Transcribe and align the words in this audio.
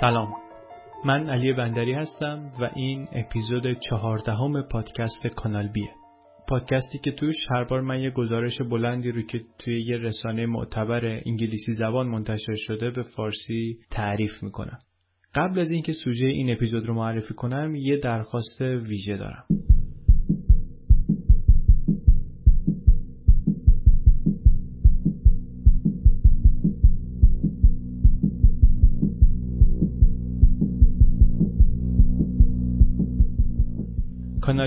سلام. 0.00 0.34
من 1.04 1.30
علی 1.30 1.52
بندری 1.52 1.92
هستم 1.92 2.52
و 2.60 2.70
این 2.74 3.08
اپیزود 3.12 3.78
چهاردهم 3.90 4.62
پادکست 4.62 5.26
کانال 5.26 5.68
بیه. 5.68 5.90
پادکستی 6.48 6.98
که 6.98 7.12
توش 7.12 7.34
هر 7.50 7.64
بار 7.64 7.80
من 7.80 8.00
یه 8.00 8.10
گزارش 8.10 8.62
بلندی 8.62 9.10
رو 9.10 9.22
که 9.22 9.40
توی 9.58 9.82
یه 9.82 9.96
رسانه 9.96 10.46
معتبر 10.46 11.04
انگلیسی 11.26 11.72
زبان 11.72 12.06
منتشر 12.06 12.54
شده 12.54 12.90
به 12.90 13.02
فارسی 13.02 13.78
تعریف 13.90 14.42
می‌کنم. 14.42 14.78
قبل 15.34 15.60
از 15.60 15.70
اینکه 15.70 15.92
سوژه 15.92 16.26
این 16.26 16.52
اپیزود 16.52 16.86
رو 16.86 16.94
معرفی 16.94 17.34
کنم 17.34 17.74
یه 17.74 17.96
درخواست 17.96 18.60
ویژه 18.60 19.16
دارم. 19.16 19.44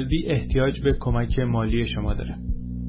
کانال 0.02 0.10
بی 0.10 0.28
احتیاج 0.28 0.82
به 0.82 0.94
کمک 1.00 1.40
مالی 1.40 1.88
شما 1.88 2.14
داره. 2.14 2.36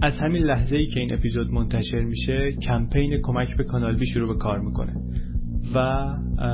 از 0.02 0.18
همین 0.18 0.42
لحظه 0.42 0.76
ای 0.76 0.86
که 0.86 1.00
این 1.00 1.12
اپیزود 1.12 1.50
منتشر 1.50 2.00
میشه 2.00 2.52
کمپین 2.52 3.20
کمک 3.22 3.56
به 3.56 3.64
کانال 3.64 3.96
بی 3.96 4.06
شروع 4.06 4.34
به 4.34 4.38
کار 4.38 4.60
می‌کنه 4.60 4.94
و 5.74 6.06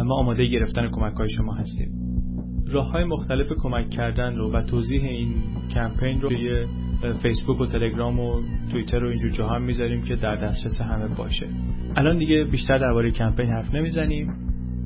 ما 0.04 0.14
آماده 0.14 0.46
گرفتن 0.46 0.88
کمک 0.90 1.14
های 1.14 1.28
شما 1.28 1.54
هستیم. 1.54 1.88
راه 2.72 2.90
های 2.90 3.04
مختلف 3.04 3.52
کمک 3.58 3.90
کردن 3.90 4.36
رو 4.36 4.52
و 4.52 4.62
توضیح 4.62 5.02
این 5.04 5.34
کمپین 5.74 6.20
رو 6.20 6.28
توی 6.28 6.66
فیسبوک 7.22 7.60
و 7.60 7.66
تلگرام 7.66 8.20
و 8.20 8.40
توییتر 8.72 9.04
و 9.04 9.08
اینجور 9.08 9.30
جاها 9.30 9.54
هم 9.54 9.62
می‌ذاریم 9.62 10.02
که 10.02 10.16
در 10.16 10.36
دسترس 10.36 10.80
همه 10.80 11.14
باشه. 11.14 11.46
الان 11.96 12.18
دیگه 12.18 12.44
بیشتر 12.44 12.78
درباره 12.78 13.10
کمپین 13.10 13.46
حرف 13.46 13.74
نمی‌زنیم. 13.74 14.32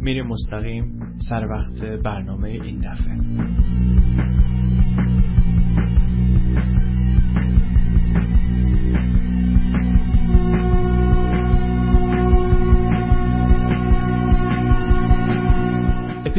میریم 0.01 0.27
مستقیم 0.27 1.01
سر 1.31 1.47
وقت 1.47 2.03
برنامه 2.05 2.49
این 2.49 2.81
دفعه. 2.81 4.02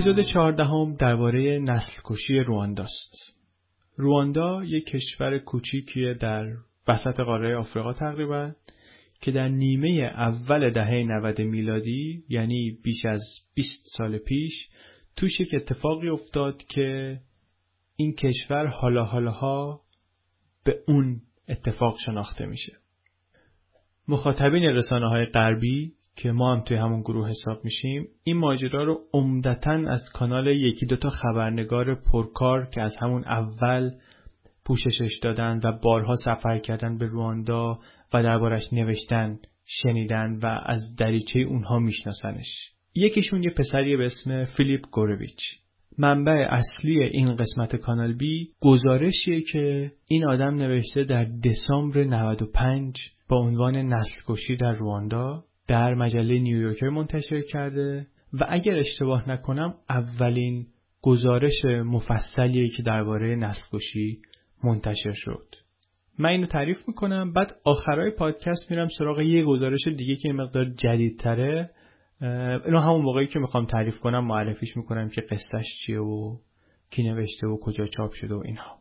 اپیزود 0.04 0.26
چهاردهم 0.34 0.96
درباره 0.96 1.60
نسل 1.60 2.02
کشی 2.04 2.40
روانداست. 2.40 3.16
رواندا 3.98 4.64
یک 4.64 4.86
کشور 4.86 5.40
کوچیکیه 5.40 6.14
در 6.14 6.46
وسط 6.88 7.20
قاره 7.20 7.56
آفریقا 7.56 7.94
تقریبا 7.94 8.52
که 9.22 9.32
در 9.32 9.48
نیمه 9.48 10.12
اول 10.16 10.70
دهه 10.70 11.04
90 11.04 11.42
میلادی 11.42 12.24
یعنی 12.30 12.78
بیش 12.84 13.06
از 13.06 13.24
20 13.56 13.84
سال 13.98 14.18
پیش 14.18 14.70
توش 15.16 15.40
یک 15.40 15.54
اتفاقی 15.54 16.10
افتاد 16.10 16.64
که 16.64 17.20
این 17.96 18.14
کشور 18.16 18.68
حالا 18.68 19.04
حالاها 19.04 19.82
به 20.64 20.80
اون 20.88 21.22
اتفاق 21.50 21.98
شناخته 22.06 22.46
میشه. 22.46 22.74
مخاطبین 24.08 24.64
رسانه 24.64 25.10
های 25.10 25.26
غربی 25.26 25.94
که 26.16 26.32
ما 26.32 26.56
هم 26.56 26.62
توی 26.64 26.78
همون 26.78 27.02
گروه 27.02 27.30
حساب 27.30 27.64
میشیم 27.64 28.08
این 28.24 28.38
ماجرا 28.38 28.84
رو 28.84 29.00
عمدتا 29.14 29.72
از 29.72 30.10
کانال 30.14 30.48
یکی 30.48 30.86
دوتا 30.86 31.10
خبرنگار 31.10 31.96
پرکار 31.96 32.70
که 32.70 32.82
از 32.82 32.96
همون 33.02 33.24
اول 33.24 33.92
پوششش 34.66 35.20
دادن 35.22 35.60
و 35.64 35.72
بارها 35.84 36.16
سفر 36.16 36.58
کردن 36.58 36.98
به 36.98 37.06
رواندا 37.06 37.80
و 38.14 38.24
دربارش 38.24 38.74
نوشتن 38.74 39.40
شنیدن 39.66 40.40
و 40.44 40.46
از 40.66 40.96
دریچه 40.98 41.40
اونها 41.40 41.80
میشناسنش. 41.80 42.72
یکیشون 42.96 43.44
یه 43.44 43.50
پسری 43.50 43.98
به 43.98 44.06
اسم 44.06 44.46
فیلیپ 44.46 44.82
گورویچ. 44.92 45.40
منبع 45.98 46.48
اصلی 46.50 47.04
این 47.04 47.36
قسمت 47.36 47.76
کانال 47.76 48.14
بی 48.14 48.50
گزارشیه 48.60 49.42
که 49.42 49.92
این 50.08 50.26
آدم 50.26 50.56
نوشته 50.56 51.04
در 51.04 51.28
دسامبر 51.46 52.04
95 52.04 52.98
با 53.30 53.38
عنوان 53.38 53.78
نسل 53.78 54.16
کشی 54.28 54.56
در 54.56 54.72
رواندا. 54.72 55.44
در 55.68 55.94
مجله 55.94 56.40
نیویورکر 56.40 56.90
منتشر 56.90 57.42
کرده 57.42 58.08
و 58.34 58.46
اگر 58.50 58.78
اشتباه 58.78 59.30
نکنم 59.30 59.74
اولین 59.90 60.68
گزارش 61.02 61.66
مفصلیه 61.66 62.70
که 62.70 62.84
درباره 62.84 63.36
نسل 63.36 63.62
کشی 63.72 64.22
منتشر 64.64 65.14
شد. 65.14 65.56
من 66.20 66.30
اینو 66.30 66.48
تعریف 66.48 66.78
می‌کنم 66.88 67.34
بعد 67.34 67.52
آخرای 67.64 68.12
پادکست 68.12 68.72
میرم 68.72 68.88
سراغ 68.98 69.22
یه 69.22 69.44
گزارش 69.44 69.88
دیگه 69.88 70.16
که 70.16 70.34
مقدار 70.34 70.66
جدیدتره. 70.66 71.70
اینو 72.66 72.80
همون 72.80 73.02
موقعی 73.02 73.28
که 73.28 73.40
می‌خوام 73.40 73.66
تعریف 73.66 74.00
کنم 74.00 74.26
معرفیش 74.26 74.78
می‌کنم 74.78 75.10
که 75.10 75.22
قصتش 75.22 75.66
چیه 75.86 76.00
و 76.00 76.38
کی 76.90 77.04
نوشته 77.04 77.48
و 77.48 77.58
کجا 77.62 77.86
چاپ 77.86 78.12
شده 78.12 78.36
و 78.36 78.42
اینها. 78.46 78.80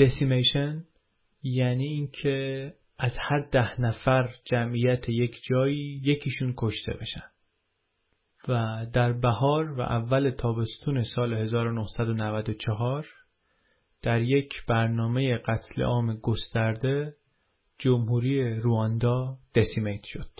دسیمیشن 0.00 0.84
یعنی 1.44 1.86
اینکه 1.86 2.72
از 2.98 3.12
هر 3.20 3.40
ده 3.52 3.80
نفر 3.80 4.34
جمعیت 4.44 5.08
یک 5.08 5.40
جایی 5.42 6.00
یکیشون 6.04 6.54
کشته 6.56 6.92
بشن 6.92 7.24
و 8.48 8.86
در 8.92 9.12
بهار 9.12 9.72
و 9.72 9.80
اول 9.80 10.30
تابستون 10.30 11.02
سال 11.02 11.32
1994 11.34 13.06
در 14.02 14.22
یک 14.22 14.66
برنامه 14.68 15.36
قتل 15.36 15.82
عام 15.82 16.16
گسترده 16.16 17.14
جمهوری 17.78 18.60
رواندا 18.60 19.38
دسیمیت 19.54 20.04
شد. 20.04 20.30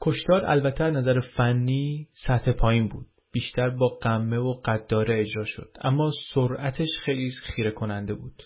کشتار 0.00 0.44
البته 0.44 0.84
نظر 0.84 1.20
فنی 1.36 2.08
سطح 2.26 2.52
پایین 2.52 2.88
بود. 2.88 3.06
بیشتر 3.32 3.70
با 3.70 3.88
قمه 3.88 4.38
و 4.38 4.52
قداره 4.64 5.20
اجرا 5.20 5.44
شد 5.44 5.76
اما 5.84 6.10
سرعتش 6.34 6.88
خیلی 7.04 7.30
خیره 7.30 7.70
کننده 7.70 8.14
بود 8.14 8.42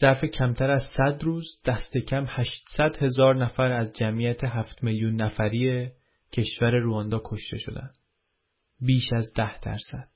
ظرف 0.00 0.24
کمتر 0.24 0.70
از 0.70 0.82
100 0.96 1.22
روز 1.22 1.60
دست 1.66 1.96
کم 1.98 2.24
800 2.28 3.02
هزار 3.02 3.36
نفر 3.36 3.72
از 3.72 3.92
جمعیت 3.92 4.44
7 4.44 4.84
میلیون 4.84 5.22
نفری 5.22 5.88
کشور 6.32 6.70
رواندا 6.70 7.20
کشته 7.24 7.56
شدند. 7.56 7.94
بیش 8.80 9.12
از 9.12 9.32
10 9.36 9.60
درصد. 9.60 10.08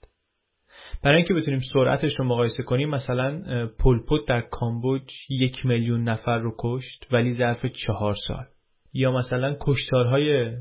برای 1.02 1.16
اینکه 1.16 1.34
بتونیم 1.34 1.60
سرعتش 1.72 2.18
رو 2.18 2.24
مقایسه 2.24 2.62
کنیم 2.62 2.90
مثلا 2.90 3.42
پولپوت 3.78 4.28
در 4.28 4.40
کامبوج 4.40 5.02
یک 5.30 5.66
میلیون 5.66 6.02
نفر 6.02 6.38
رو 6.38 6.54
کشت 6.58 7.06
ولی 7.12 7.32
ظرف 7.32 7.66
چهار 7.66 8.14
سال 8.28 8.44
یا 8.92 9.12
مثلا 9.12 9.56
کشتارهای 9.60 10.56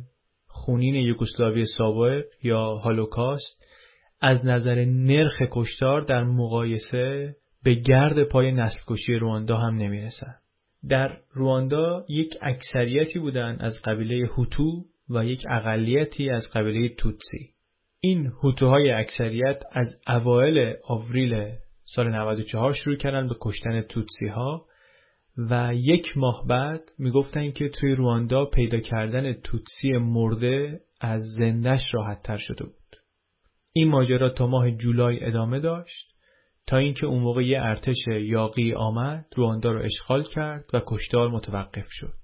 خونین 0.48 0.96
یوگسلاوی 0.96 1.66
سابق 1.66 2.24
یا 2.44 2.76
هالوکاست 2.76 3.66
از 4.22 4.46
نظر 4.46 4.86
نرخ 4.86 5.42
کشتار 5.52 6.02
در 6.02 6.24
مقایسه 6.24 7.36
به 7.64 7.74
گرد 7.74 8.24
پای 8.24 8.52
نسل 8.52 8.80
کشی 8.88 9.14
رواندا 9.14 9.58
هم 9.58 9.76
نمی‌رسن. 9.76 10.36
در 10.90 11.18
رواندا 11.34 12.06
یک 12.10 12.38
اکثریتی 12.42 13.20
بودن 13.20 13.58
از 13.60 13.82
قبیله 13.86 14.28
هوتو 14.28 14.86
و 15.10 15.26
یک 15.26 15.44
اقلیتی 15.52 16.30
از 16.30 16.50
قبیله 16.54 16.90
توتسی. 16.90 17.50
این 18.00 18.32
هوتوهای 18.44 18.92
اکثریت 18.92 19.64
از 19.72 20.02
اوایل 20.08 20.76
آوریل 20.84 21.52
سال 21.86 22.10
94 22.10 22.74
شروع 22.74 22.96
کردن 22.96 23.28
به 23.28 23.36
کشتن 23.42 23.82
توتسی 23.82 24.28
ها 24.28 24.66
و 25.38 25.72
یک 25.76 26.18
ماه 26.18 26.46
بعد 26.48 26.82
می‌گفتن 26.98 27.52
که 27.52 27.70
توی 27.70 27.96
رواندا 27.96 28.46
پیدا 28.46 28.80
کردن 28.80 29.34
توتسی 29.34 29.92
مرده 29.92 30.80
از 31.02 31.22
زندش 31.22 31.82
راحت 31.94 32.24
تر 32.24 32.38
شده 32.38 32.64
بود. 32.64 32.96
این 33.74 33.90
ماجرا 33.90 34.30
تا 34.30 34.48
ماه 34.48 34.72
جولای 34.72 35.26
ادامه 35.26 35.60
داشت 35.60 36.16
تا 36.70 36.78
اینکه 36.78 37.06
اون 37.06 37.24
موقع 37.24 37.44
یه 37.44 37.62
ارتش 37.62 37.96
یاغی 38.22 38.74
آمد 38.74 39.26
رواندا 39.36 39.72
رو 39.72 39.82
اشغال 39.82 40.24
کرد 40.24 40.66
و 40.74 40.82
کشتار 40.88 41.30
متوقف 41.30 41.86
شد. 41.90 42.20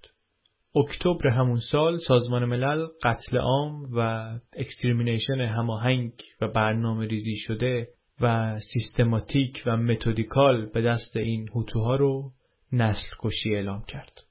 اکتبر 0.75 1.27
همون 1.27 1.59
سال 1.71 1.97
سازمان 2.07 2.45
ملل 2.45 2.87
قتل 3.03 3.37
عام 3.37 3.83
و 3.91 4.29
extermination 4.57 5.41
هماهنگ 5.41 6.11
و 6.41 6.47
برنامه 6.47 7.07
ریزی 7.07 7.35
شده 7.35 7.87
و 8.21 8.57
سیستماتیک 8.73 9.63
و 9.65 9.77
methodical 9.77 10.69
به 10.73 10.81
دست 10.81 11.17
این 11.17 11.49
هوتوها 11.55 11.95
رو 11.95 12.31
نسل 12.71 13.07
کشی 13.19 13.55
اعلام 13.55 13.83
کرد. 13.87 14.21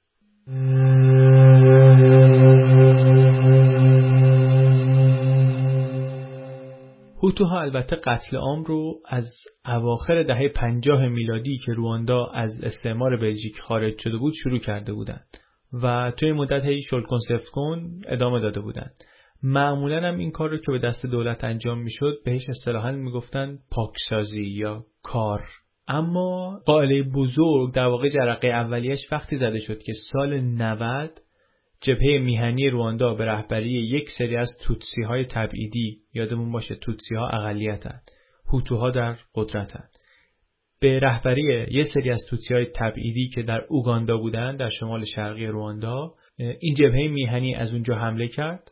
هوتوها 7.25 7.61
البته 7.61 7.97
قتل 7.97 8.37
عام 8.37 8.65
رو 8.65 9.01
از 9.09 9.27
اواخر 9.67 10.23
دهه 10.23 10.49
پنجاه 10.49 11.09
میلادی 11.09 11.59
که 11.67 11.73
رواندا 11.73 12.27
از 12.27 12.61
استعمار 12.63 13.17
بلژیک 13.17 13.59
خارج 13.61 13.99
شده 13.99 14.19
بود 14.19 14.33
شروع 14.43 14.59
کرده 14.59 14.93
بودند 14.93 15.27
و 15.83 16.13
توی 16.17 16.33
مدت 16.33 16.65
هی 16.65 16.83
شل 16.83 17.03
کنسرت 17.03 17.45
کن 17.45 17.91
ادامه 18.09 18.41
داده 18.41 18.61
بودند. 18.61 18.95
معمولا 19.43 20.09
هم 20.09 20.19
این 20.19 20.31
کار 20.31 20.51
رو 20.51 20.57
که 20.57 20.73
به 20.73 20.79
دست 20.79 21.07
دولت 21.07 21.45
انجام 21.45 21.79
می‌شد 21.79 22.19
بهش 22.25 22.49
اصطلاحا 22.49 22.93
می‌گفتن 22.93 23.59
پاکسازی 23.71 24.45
یا 24.45 24.85
کار 25.03 25.43
اما 25.89 26.61
قائله 26.67 27.03
بزرگ 27.03 27.75
در 27.75 27.87
واقع 27.87 28.09
جرقه 28.09 28.49
اولیش 28.49 29.13
وقتی 29.13 29.37
زده 29.37 29.59
شد 29.59 29.83
که 29.83 29.93
سال 30.13 30.41
90 30.41 31.11
جبهه 31.85 32.19
میهنی 32.19 32.71
رواندا 32.71 33.15
به 33.15 33.25
رهبری 33.25 33.71
یک 33.71 34.11
سری 34.19 34.37
از 34.37 34.59
توتسی 34.63 35.03
های 35.03 35.25
تبعیدی 35.25 35.99
یادمون 36.15 36.53
باشه 36.53 36.75
توتسی 36.75 37.15
ها 37.15 37.29
اقلیتن 37.29 38.01
هوتوها 38.53 38.91
در 38.91 39.17
قدرتن 39.35 39.85
به 40.81 41.01
رهبری 41.01 41.67
یک 41.71 41.87
سری 41.95 42.11
از 42.11 42.27
توتسی 42.31 42.55
های 42.55 42.67
تبعیدی 42.67 43.29
که 43.29 43.43
در 43.43 43.65
اوگاندا 43.69 44.17
بودن 44.17 44.57
در 44.57 44.69
شمال 44.69 45.05
شرقی 45.05 45.47
رواندا 45.47 46.13
این 46.37 46.75
جبهه 46.75 47.09
میهنی 47.09 47.55
از 47.55 47.73
اونجا 47.73 47.95
حمله 47.95 48.29
کرد 48.29 48.71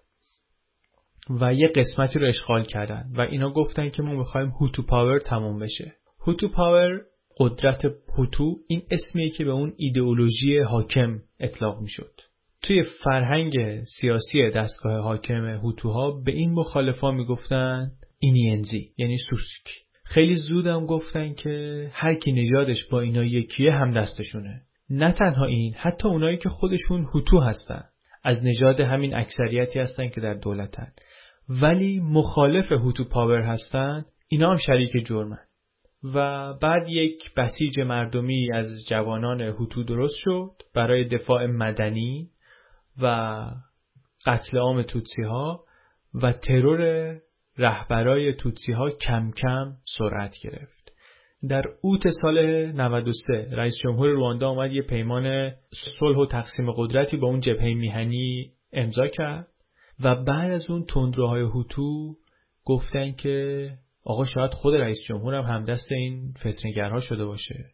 و 1.40 1.54
یه 1.54 1.68
قسمتی 1.68 2.18
رو 2.18 2.26
اشغال 2.26 2.64
کردن 2.64 3.12
و 3.16 3.20
اینا 3.20 3.52
گفتن 3.52 3.90
که 3.90 4.02
ما 4.02 4.12
می‌خوایم 4.14 4.48
هوتو 4.48 4.82
پاور 4.82 5.18
تموم 5.18 5.58
بشه. 5.58 5.92
هوتو 6.26 6.48
پاور 6.48 7.00
قدرت 7.38 7.84
هوتو 8.18 8.56
این 8.68 8.82
اسمیه 8.90 9.30
که 9.30 9.44
به 9.44 9.50
اون 9.50 9.72
ایدئولوژی 9.76 10.58
حاکم 10.58 11.20
اطلاق 11.40 11.80
می‌شد. 11.80 12.20
توی 12.62 12.82
فرهنگ 12.82 13.82
سیاسی 14.00 14.50
دستگاه 14.50 15.00
حاکم 15.00 15.44
هوتوها 15.44 16.10
به 16.10 16.32
این 16.32 16.52
مخالفا 16.52 17.10
می‌گفتن 17.10 17.90
اینینزی 18.18 18.90
یعنی 18.98 19.16
سوسک. 19.30 19.82
خیلی 20.04 20.36
زودم 20.36 20.86
گفتن 20.86 21.34
که 21.34 21.88
هر 21.92 22.14
کی 22.14 22.32
نژادش 22.32 22.84
با 22.84 23.00
اینا 23.00 23.24
یکیه 23.24 23.72
هم 23.72 23.90
دستشونه. 23.90 24.62
نه 24.90 25.12
تنها 25.12 25.44
این 25.44 25.74
حتی 25.74 26.08
اونایی 26.08 26.36
که 26.36 26.48
خودشون 26.48 27.04
هوتو 27.14 27.40
هستن. 27.40 27.84
از 28.24 28.44
نژاد 28.44 28.80
همین 28.80 29.16
اکثریتی 29.16 29.78
هستن 29.78 30.08
که 30.08 30.20
در 30.20 30.34
دولتن. 30.34 30.92
ولی 31.48 32.00
مخالف 32.00 32.72
هوتو 32.72 33.04
پاور 33.04 33.40
هستن 33.40 34.04
اینا 34.28 34.50
هم 34.50 34.56
شریک 34.56 35.06
جرمن. 35.06 35.44
و 36.14 36.52
بعد 36.62 36.88
یک 36.88 37.34
بسیج 37.36 37.80
مردمی 37.80 38.52
از 38.52 38.66
جوانان 38.88 39.40
هوتو 39.40 39.82
درست 39.82 40.16
شد 40.16 40.50
برای 40.74 41.04
دفاع 41.04 41.46
مدنی. 41.46 42.28
و 43.02 43.06
قتل 44.26 44.58
عام 44.58 44.82
توتسی 44.82 45.22
ها 45.22 45.64
و 46.14 46.32
ترور 46.32 47.12
رهبرای 47.58 48.34
توتسی 48.34 48.72
ها 48.72 48.90
کم 48.90 49.30
کم 49.30 49.72
سرعت 49.98 50.34
گرفت. 50.42 50.92
در 51.48 51.64
اوت 51.80 52.02
سال 52.22 52.66
93 52.72 53.48
رئیس 53.52 53.74
جمهور 53.84 54.08
رواندا 54.08 54.50
آمد 54.50 54.72
یه 54.72 54.82
پیمان 54.82 55.52
صلح 55.98 56.18
و 56.18 56.26
تقسیم 56.26 56.72
قدرتی 56.72 57.16
با 57.16 57.28
اون 57.28 57.40
جبهه 57.40 57.74
میهنی 57.74 58.52
امضا 58.72 59.06
کرد 59.06 59.48
و 60.04 60.24
بعد 60.24 60.50
از 60.50 60.70
اون 60.70 60.84
تندروهای 60.84 61.42
هوتو 61.42 62.14
گفتن 62.64 63.12
که 63.12 63.68
آقا 64.04 64.24
شاید 64.24 64.50
خود 64.50 64.74
رئیس 64.74 64.98
جمهور 65.08 65.34
هم 65.34 65.44
همدست 65.44 65.92
این 65.92 66.34
فتنگرها 66.38 67.00
شده 67.00 67.24
باشه. 67.24 67.64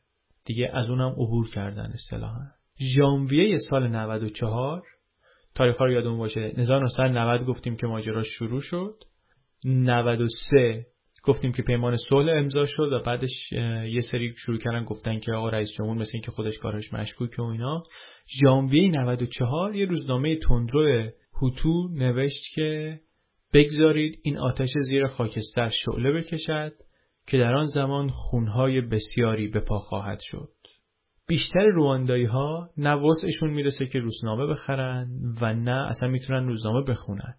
دیگه 0.44 0.70
از 0.74 0.90
اونم 0.90 1.10
عبور 1.10 1.50
کردن 1.54 1.92
اصطلاحا. 1.94 2.44
ژانویه 2.96 3.58
سال 3.70 3.88
94 3.88 4.82
تاریخ 5.58 5.81
رو 5.81 5.93
یادمون 5.93 6.19
باشه. 6.19 6.40
1990 6.40 7.46
گفتیم 7.46 7.76
که 7.76 7.87
ماجرا 7.87 8.22
شروع 8.22 8.60
شد. 8.60 8.94
93 9.64 10.87
گفتیم 11.25 11.52
که 11.52 11.62
پیمان 11.62 11.96
صلح 12.08 12.32
امضا 12.37 12.64
شد 12.66 12.93
و 12.93 13.02
بعدش 13.02 13.52
یه 13.93 14.00
سری 14.00 14.34
شروع 14.37 14.58
کردن 14.58 14.84
گفتن 14.84 15.19
که 15.20 15.32
آقا 15.32 15.49
رئیس 15.49 15.69
جمهور 15.78 15.96
مثل 15.96 16.10
اینکه 16.14 16.31
خودش 16.31 16.58
کارش 16.58 16.93
مشکوکه 16.93 17.43
و 17.43 17.44
اینا. 17.44 17.82
ژانویه 18.40 18.88
94 18.88 19.75
یه 19.75 19.87
روزنامه 19.87 20.37
تندرو 20.37 21.10
هوتو 21.43 21.88
نوشت 21.93 22.54
که 22.54 23.00
بگذارید 23.54 24.19
این 24.22 24.38
آتش 24.38 24.70
زیر 24.88 25.06
خاکستر 25.06 25.69
شعله 25.69 26.12
بکشد 26.12 26.72
که 27.26 27.38
در 27.38 27.54
آن 27.54 27.66
زمان 27.66 28.08
خونهای 28.08 28.81
بسیاری 28.81 29.49
به 29.49 29.61
پا 29.61 29.78
خواهد 29.78 30.20
شد. 30.20 30.49
بیشتر 31.28 31.66
رواندایی 31.66 32.25
ها 32.25 32.70
نه 32.76 32.94
وسعشون 32.94 33.50
می‌رسه 33.50 33.86
که 33.86 33.98
روزنامه 33.98 34.46
بخرن 34.46 35.08
و 35.40 35.54
نه 35.54 35.86
اصلا 35.88 36.08
می‌تونن 36.08 36.48
روزنامه 36.48 36.84
بخونن. 36.84 37.34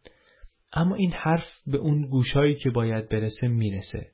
اما 0.74 0.96
این 0.96 1.12
حرف 1.12 1.48
به 1.68 1.78
اون 1.78 2.10
گوشهایی 2.10 2.56
که 2.56 2.70
باید 2.70 3.10
برسه 3.10 3.48
می‌رسه. 3.48 4.08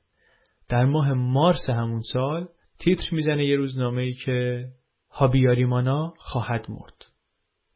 در 0.68 0.84
ماه 0.84 1.12
مارس 1.12 1.68
همون 1.68 2.00
سال 2.12 2.48
تیتر 2.78 3.08
می‌زنه 3.12 3.44
یه 3.44 3.56
روزنامه 3.56 4.02
ای 4.02 4.14
که 4.14 4.68
هابیاریمانا 5.10 6.14
خواهد 6.18 6.66
مرد. 6.68 7.04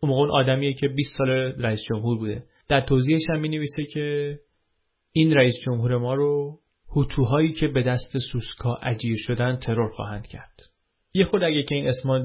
اون 0.01 0.11
موقع 0.11 0.21
اون 0.21 0.31
آدمیه 0.31 0.73
که 0.73 0.89
20 0.89 1.19
سال 1.19 1.29
رئیس 1.59 1.81
جمهور 1.89 2.19
بوده. 2.19 2.45
در 2.69 2.81
توضیحش 2.81 3.23
هم 3.31 3.41
می 3.41 3.67
که 3.93 4.39
این 5.13 5.35
رئیس 5.35 5.55
جمهور 5.67 5.97
ما 5.97 6.15
رو 6.15 6.61
هوتوهایی 6.89 7.53
که 7.53 7.69
به 7.69 7.83
دست 7.83 8.19
سوسکا 8.33 8.75
اجیر 8.75 9.17
شدن 9.19 9.57
ترور 9.57 9.91
خواهند 9.91 10.27
کرد. 10.27 10.70
یه 11.15 11.25
خود 11.25 11.43
اگه 11.43 11.63
که 11.63 11.75
این 11.75 11.89
اسما 11.89 12.19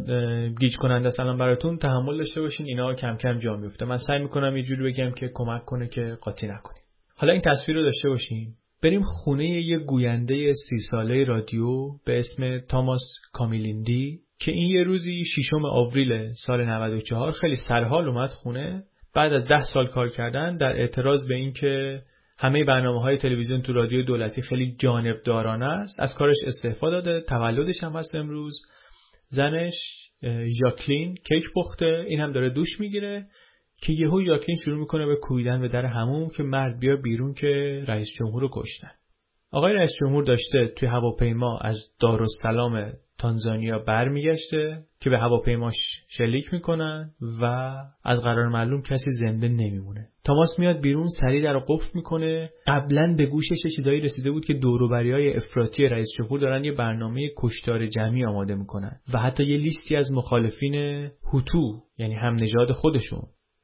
گیج 0.60 0.76
کننده 0.78 1.08
است 1.08 1.20
براتون 1.20 1.78
تحمل 1.78 2.18
داشته 2.18 2.42
باشین 2.42 2.66
اینا 2.66 2.94
کم 2.94 3.18
کم 3.18 3.38
جا 3.38 3.56
میفته. 3.56 3.86
من 3.86 3.98
سعی 3.98 4.20
می‌کنم 4.20 4.58
یه 4.58 4.64
جوری 4.64 4.84
بگم 4.84 5.12
که 5.12 5.32
کمک 5.34 5.66
کنه 5.66 5.88
که 5.88 6.18
قاطی 6.22 6.48
نکنیم. 6.48 6.82
حالا 7.16 7.34
این 7.34 7.42
تصویر 7.42 7.78
رو 7.78 7.84
داشته 7.84 8.10
باشیم 8.10 8.56
بریم 8.84 9.02
خونه 9.02 9.46
یه 9.46 9.78
گوینده 9.80 10.54
سی 10.54 10.78
ساله 10.92 11.24
رادیو 11.24 11.68
به 12.06 12.20
اسم 12.20 12.60
تاماس 12.60 13.02
کامیلیندی 13.34 14.20
که 14.40 14.52
این 14.52 14.70
یه 14.70 14.84
روزی 14.84 15.24
ششم 15.26 15.66
آوریل 15.66 16.34
سال 16.34 16.66
94 16.66 17.32
خیلی 17.32 17.56
سرحال 17.56 18.08
اومد 18.08 18.30
خونه. 18.30 18.84
بعد 19.16 19.34
از 19.34 19.48
ده 19.48 19.64
سال 19.64 19.88
کار 19.88 20.10
کردن 20.10 20.58
در 20.58 20.80
اعتراض 20.80 21.28
به 21.28 21.36
اینکه 21.36 22.02
همه 22.38 22.64
برنامه 22.64 23.02
های 23.02 23.18
تلویزیون 23.18 23.62
تو 23.62 23.74
رادیو 23.74 24.04
دولتی 24.04 24.42
خیلی 24.42 24.76
جانبدارانه 24.80 25.66
است 25.66 26.00
از 26.00 26.14
کارش 26.14 26.38
استعفا 26.48 26.90
داده 26.90 27.22
تولدش 27.22 27.84
هم 27.84 27.92
هست 27.96 28.16
امروز. 28.16 28.62
زنش 29.30 29.74
ژاکلین 30.62 31.16
کیک 31.16 31.44
پخته 31.56 32.06
این 32.08 32.20
هم 32.20 32.32
داره 32.32 32.50
دوش 32.50 32.80
می‌گیره 32.80 33.28
که 33.82 33.94
یهو 33.94 34.22
ژاکلین 34.22 34.58
شروع 34.66 34.80
می‌کنه 34.80 35.06
به 35.06 35.16
کویدن 35.16 35.62
به 35.62 35.68
در 35.68 35.86
همون 35.86 36.30
که 36.30 36.44
مرد 36.44 36.80
بیا 36.80 36.96
بیرون 36.96 37.34
که 37.34 37.84
رئیس 37.88 38.08
جمهور 38.20 38.42
رو 38.42 38.50
کشتن. 38.54 38.92
آقای 39.52 39.74
رئیس 39.74 39.92
جمهور 40.02 40.24
داشته 40.24 40.68
توی 40.68 40.88
هواپیما 40.88 41.58
از 41.58 41.78
دارالسلام 42.00 42.94
تانزانیا 43.18 43.80
برمیگشته 43.80 44.84
که 45.00 45.10
به 45.10 45.18
هواپیماش 45.18 45.76
شلیک 46.08 46.54
می‌کنن 46.54 47.12
و 47.42 47.46
از 48.04 48.22
قرار 48.22 48.48
معلوم 48.48 48.82
کسی 48.82 49.12
زنده 49.20 49.48
نمیمونه. 49.48 50.08
تاماس 50.24 50.60
میاد 50.60 50.82
بیرون 50.82 51.08
سریع 51.22 51.44
در 51.44 51.60
قفل 51.60 51.90
می‌کنه. 51.94 52.50
قبلا 52.68 53.16
به 53.18 53.26
گوشش 53.26 53.76
چیزایی 53.76 54.02
رسیده 54.02 54.32
بود 54.32 54.46
که 54.46 54.54
دوروبری 54.54 55.12
های 55.12 55.36
افراطی 55.36 55.88
رئیس 55.88 56.08
جمهور 56.18 56.40
دارن 56.40 56.64
یه 56.64 56.72
برنامه 56.72 57.30
کشتار 57.38 57.88
جمعی 57.88 58.26
آماده 58.26 58.56
می‌کنن 58.56 59.00
و 59.14 59.20
حتی 59.20 59.44
یه 59.44 59.58
لیستی 59.58 59.96
از 59.96 60.12
مخالفین 60.12 60.76
هوتو 61.34 61.82
یعنی 61.98 62.14
هم 62.14 62.36
نژاد 62.36 62.72
خودشون 62.72 63.22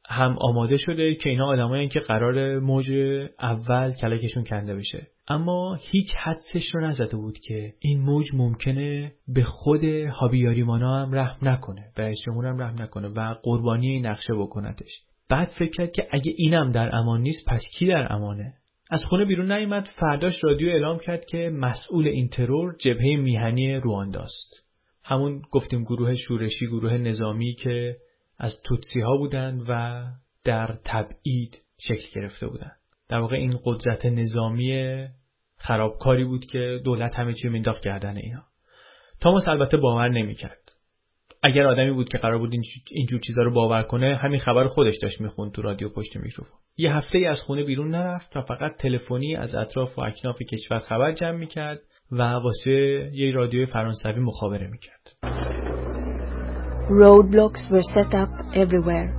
هم 0.10 0.38
آماده 0.42 0.78
شده 0.78 1.16
که 1.16 1.30
اینا 1.30 1.48
آدمایی 1.48 1.88
که 1.88 2.00
قرار 2.00 2.60
موج 2.60 2.92
اول 3.42 3.92
کلکشون 3.92 4.44
کنده 4.44 4.76
بشه. 4.76 5.08
اما 5.32 5.78
هیچ 5.82 6.08
حدسش 6.24 6.76
رو 6.76 6.88
نزده 6.88 7.18
بود 7.18 7.40
که 7.40 7.74
این 7.80 8.02
موج 8.02 8.26
ممکنه 8.34 9.14
به 9.28 9.44
خود 9.44 9.84
هابیاریمانا 9.84 11.02
هم 11.02 11.14
رحم 11.14 11.50
نکنه 11.50 11.92
به 11.96 12.14
جمهور 12.26 12.46
هم 12.46 12.62
رحم 12.62 12.82
نکنه 12.82 13.08
و 13.08 13.36
قربانی 13.44 13.90
این 13.90 14.06
نقشه 14.06 14.34
بکنتش. 14.34 15.02
بعد 15.30 15.48
فکر 15.60 15.72
کرد 15.72 15.92
که 15.92 16.08
اگه 16.12 16.34
اینم 16.38 16.72
در 16.72 16.96
امان 16.96 17.22
نیست 17.22 17.46
پس 17.48 17.62
کی 17.78 17.88
در 17.88 18.14
امانه؟ 18.14 18.54
از 18.90 19.06
خونه 19.10 19.26
بیرون 19.26 19.52
نیامد 19.52 19.88
فرداش 20.00 20.44
رادیو 20.44 20.70
اعلام 20.70 21.00
کرد 21.00 21.26
که 21.26 21.50
مسئول 21.54 22.08
این 22.08 22.30
ترور 22.30 22.76
جبهه 22.80 23.16
میهنی 23.16 23.76
روانداست. 23.76 24.54
همون 25.04 25.42
گفتیم 25.52 25.84
گروه 25.84 26.16
شورشی 26.16 26.68
گروه 26.68 26.98
نظامی 26.98 27.54
که 27.54 27.98
از 28.40 28.62
توتسی 28.64 29.00
ها 29.00 29.18
بودند 29.18 29.66
و 29.68 30.04
در 30.44 30.76
تبعید 30.86 31.58
شکل 31.80 32.22
گرفته 32.22 32.48
بودند 32.48 32.78
در 33.10 33.20
واقع 33.20 33.36
این 33.36 33.60
قدرت 33.66 34.06
نظامی 34.06 35.08
خرابکاری 35.62 36.24
بود 36.24 36.46
که 36.46 36.82
دولت 36.86 37.20
همه 37.20 37.34
چی 37.34 37.50
مینداخت 37.50 37.82
گردن 37.84 38.18
اینا 38.18 38.44
تاماس 39.22 39.48
البته 39.48 39.78
باور 39.78 40.10
نمی‌کرد 40.10 40.72
اگر 41.44 41.68
آدمی 41.68 41.92
بود 41.92 42.10
که 42.10 42.18
قرار 42.18 42.38
بود 42.38 42.54
اینجور 42.92 43.20
چیزا 43.20 43.42
رو 43.42 43.54
باور 43.54 43.84
کنه 43.84 44.16
همین 44.16 44.40
خبر 44.40 44.68
خودش 44.68 44.98
داشت 45.02 45.22
می‌خوند 45.22 45.52
تو 45.52 45.62
رادیو 45.62 45.90
پشت 45.90 46.18
میکروفون 46.18 46.60
یه 46.78 46.96
هفته 46.96 47.18
ای 47.18 47.26
از 47.26 47.42
خونه 47.42 47.64
بیرون 47.64 47.90
نرفت 47.90 48.38
و 48.38 48.42
فقط 48.42 48.76
تلفنی 48.76 49.36
از 49.36 49.56
اطراف 49.56 50.00
و 50.00 50.02
اکناف 50.02 50.42
کشور 50.42 50.80
خبر 50.80 51.12
جمع 51.12 51.38
می‌کرد 51.38 51.80
و 52.12 52.24
واسه 52.24 52.72
یه 53.14 53.32
رادیو 53.32 53.66
فرانسوی 53.66 54.20
مخابره 54.20 54.68
می‌کرد 54.68 55.16
Roadblocks 57.02 57.64
were 57.72 57.88
set 57.96 58.14
up 58.24 58.32
everywhere. 58.64 59.10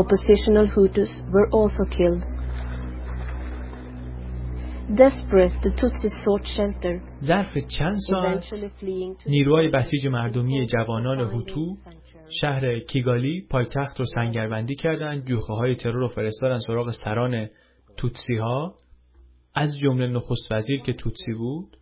Oppositional 0.00 0.66
Hutus 0.74 1.12
were 1.34 1.48
also 1.58 1.84
killed. 1.96 2.33
Desperate, 4.92 5.56
the 5.62 5.70
Tutsis 5.70 6.12
sought 6.24 6.46
shelter. 6.46 7.00
ظرف 7.22 7.58
چند 7.78 7.96
ساعت 8.10 8.44
نیروهای 9.26 9.68
بسیج 9.68 10.06
مردمی 10.06 10.66
جوانان 10.66 11.20
هوتو 11.20 11.76
شهر 12.40 12.78
کیگالی 12.78 13.46
پایتخت 13.50 14.00
رو 14.00 14.06
سنگربندی 14.14 14.74
کردند 14.74 15.24
جوخه 15.24 15.52
های 15.52 15.76
ترور 15.76 15.96
رو 15.96 16.08
فرستادن 16.08 16.58
سراغ 16.58 16.90
سران 16.90 17.48
توتسی 17.96 18.36
ها 18.36 18.74
از 19.54 19.76
جمله 19.82 20.06
نخست 20.06 20.52
وزیر 20.52 20.80
که 20.80 20.92
توتسی 20.92 21.32
بود 21.32 21.76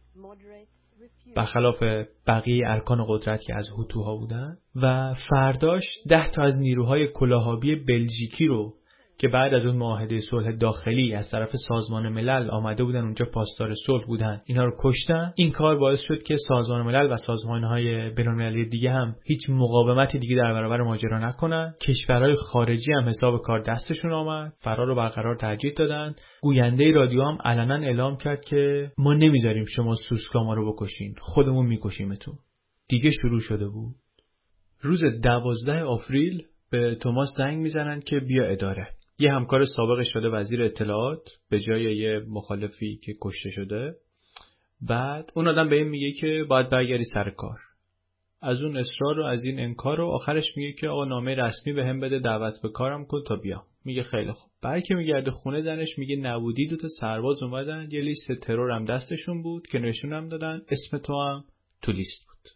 برخلاف 1.37 1.83
بقیه 2.27 2.69
ارکان 2.69 3.05
قدرت 3.09 3.41
که 3.43 3.55
از 3.55 3.69
هوتوها 3.69 4.17
بودن. 4.17 4.57
و 4.77 5.15
فرداش 5.31 5.85
ده 6.09 6.31
تا 6.31 6.43
از 6.43 6.59
نیروهای 6.59 7.09
کلاهابی 7.09 7.77
بلژیکی 7.77 8.47
رو 8.47 8.75
که 9.23 9.29
بعد 9.29 9.55
از 9.55 9.67
اون 9.67 9.77
معاهده 9.77 10.21
صلح 10.21 10.51
داخلی 10.51 11.15
از 11.15 11.31
طرف 11.31 11.51
سازمان 11.69 12.09
ملل 12.09 12.51
آمده 12.51 12.85
بودن 12.85 13.01
اونجا 13.01 13.27
پاسدار 13.27 13.75
صلح 13.87 14.07
بودن. 14.07 14.39
اینا 14.47 14.65
رو 14.65 14.77
کشتن. 14.81 15.33
این 15.37 15.51
کار 15.51 15.79
باعث 15.79 16.01
شد 16.09 16.23
که 16.23 16.37
سازمان 16.49 16.83
ملل 16.83 17.13
و 17.13 17.17
سازمانهای 17.17 18.11
بین‌المللی 18.11 18.69
دیگه 18.69 18.91
هم 18.91 19.17
هیچ 19.25 19.51
مقاومتی 19.51 20.19
دیگه 20.19 20.37
در 20.37 20.53
برابر 20.53 20.83
ماجرا 20.83 21.29
نکنن. 21.29 21.75
کشورهای 21.81 22.35
خارجی 22.35 22.93
هم 22.93 23.09
حساب 23.09 23.41
کار 23.43 23.61
دستشون 23.61 24.13
آمد. 24.13 24.53
فرار 24.65 24.87
رو 24.87 24.95
برقرار 24.95 25.37
ترجیح 25.37 25.73
دادن. 25.77 26.15
گوینده 26.41 26.93
رادیو 26.93 27.23
هم 27.23 27.39
علنا 27.45 27.75
اعلام 27.75 28.17
کرد 28.17 28.45
که 28.45 28.91
ما 28.99 29.15
نمی‌ذاریم 29.15 29.65
شما 29.65 29.95
سوسکا 29.95 30.55
رو 30.55 30.73
بکشین. 30.73 31.15
خودمون 31.21 31.67
میکشیمتون. 31.67 32.35
دیگه 32.89 33.11
شروع 33.11 33.41
شده 33.41 33.69
بود. 33.69 33.95
روز 34.81 35.05
دوازده 35.05 35.83
آوریل 35.83 36.43
به 36.71 36.95
توماس 36.95 37.29
زنگ 37.39 37.59
می‌زنن 37.59 38.01
که 38.01 38.21
بیا 38.21 38.45
اداره. 38.45 38.89
یه 39.19 39.33
همکار 39.33 39.65
سابق 39.65 40.03
شده 40.03 40.29
وزیر 40.29 40.63
اطلاعات 40.63 41.29
به 41.51 41.61
جای 41.61 41.97
یه 41.97 42.21
مخالفی 42.29 42.97
که 42.97 43.13
کشته 43.23 43.51
شده. 43.51 43.95
بعد 44.81 45.33
اون 45.35 45.49
آدم 45.49 45.69
به 45.69 45.77
این 45.77 45.89
میگه 45.89 46.13
که 46.13 46.45
باید 46.45 46.71
برگردی 46.71 47.05
سر 47.05 47.31
کار. 47.31 47.59
از 48.41 48.63
اون 48.63 48.77
اصرار 48.77 49.21
و 49.21 49.25
از 49.25 49.45
این 49.45 49.61
انکار 49.61 50.01
و 50.01 50.07
آخرش 50.07 50.57
میگه 50.57 50.73
که 50.73 50.89
آقا 50.89 51.05
نامه 51.05 51.35
رسمی 51.35 51.73
به 51.73 51.85
هم 51.85 52.01
بده 52.01 52.19
دعوت 52.19 52.63
به 52.63 52.69
کارم 52.69 53.05
کن 53.05 53.23
تا 53.27 53.37
بیا 53.37 53.63
میگه 53.85 54.03
خیلی 54.03 54.33
خوب. 54.33 54.51
بعد 54.63 54.83
که 54.83 54.95
میگرده 54.95 55.31
خونه 55.31 55.61
زنش 55.61 55.99
میگه 55.99 56.17
نبودی 56.17 56.67
دوتا 56.67 56.89
سرباز 57.01 57.43
اومدن 57.43 57.89
یه 57.91 58.01
لیست 58.01 58.33
ترور 58.33 58.71
هم 58.71 58.85
دستشون 58.85 59.43
بود 59.43 59.67
که 59.67 59.79
نشونم 59.79 60.29
دادن. 60.29 60.63
اسم 60.69 60.99
تو 60.99 61.13
هم 61.23 61.45
تو 61.83 61.93
لیست 61.93 62.27
بود. 62.27 62.53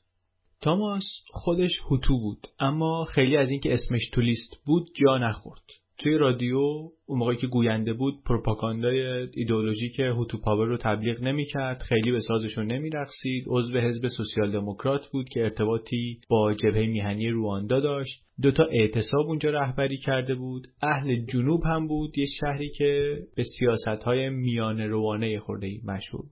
تاماس 0.60 1.04
خودش 1.30 1.80
هوتو 1.90 2.18
بود 2.18 2.46
اما 2.58 3.04
خیلی 3.04 3.36
از 3.36 3.50
اینکه 3.50 3.74
اسمش 3.74 4.10
تو 4.12 4.20
لیست 4.20 4.56
بود 4.66 4.88
جا 4.94 5.18
نخورد. 5.18 5.62
توی 5.98 6.18
رادیو 6.18 6.58
اون 7.06 7.18
موقعی 7.18 7.36
که 7.36 7.46
گوینده 7.46 7.92
بود 7.92 8.14
پروپاگاندای 8.26 9.28
ایدئولوژیک 9.34 10.00
هوتو 10.00 10.38
پاور 10.38 10.66
رو 10.66 10.76
تبلیغ 10.76 11.22
نمی‌کرد 11.22 11.82
خیلی 11.82 12.12
به 12.12 12.20
سازشون 12.20 12.66
نمیرقصید. 12.72 13.44
عضو 13.46 13.78
حزب 13.78 14.08
سوسیال 14.08 14.52
دموکرات 14.52 15.08
بود 15.12 15.28
که 15.28 15.40
ارتباطی 15.40 16.20
با 16.28 16.54
جبهه 16.54 16.86
میهنی 16.86 17.28
رواندا 17.28 17.80
داشت. 17.80 18.22
دوتا 18.42 18.64
اعتصاب 18.72 19.26
اونجا 19.26 19.50
رهبری 19.50 19.96
کرده 19.96 20.34
بود. 20.34 20.66
اهل 20.82 21.24
جنوب 21.32 21.62
هم 21.64 21.86
بود. 21.88 22.18
یه 22.18 22.26
شهری 22.40 22.70
که 22.70 23.18
به 23.36 23.42
سیاست 23.58 24.04
های 24.04 24.28
میان 24.30 24.80
روانه 24.80 25.38
خورده 25.38 25.80
مشهور 25.84 26.24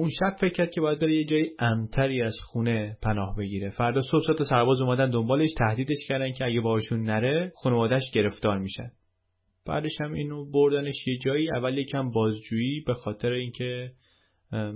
اون 0.00 0.10
شب 0.10 0.36
فکر 0.40 0.52
کرد 0.52 0.70
که 0.70 0.80
باید 0.80 0.98
داره 0.98 1.14
یه 1.14 1.24
جای 1.24 1.50
امتری 1.58 2.22
از 2.22 2.36
خونه 2.42 2.96
پناه 3.02 3.36
بگیره. 3.38 3.70
فردا 3.70 4.00
صبح 4.00 4.36
تا 4.38 4.44
سرباز 4.44 4.80
اومدن 4.80 5.10
دنبالش 5.10 5.50
تهدیدش 5.58 6.06
کردن 6.08 6.32
که 6.32 6.44
اگه 6.44 6.60
باشون 6.60 7.02
نره 7.02 7.52
خانوادش 7.62 8.02
گرفتار 8.14 8.58
میشن. 8.58 8.90
بعدش 9.66 10.00
هم 10.00 10.12
اینو 10.12 10.50
بردنش 10.50 11.06
یه 11.06 11.18
جایی. 11.24 11.50
اول 11.50 11.78
یکم 11.78 12.10
بازجویی 12.10 12.80
به 12.86 12.94
خاطر 12.94 13.32
اینکه 13.32 13.90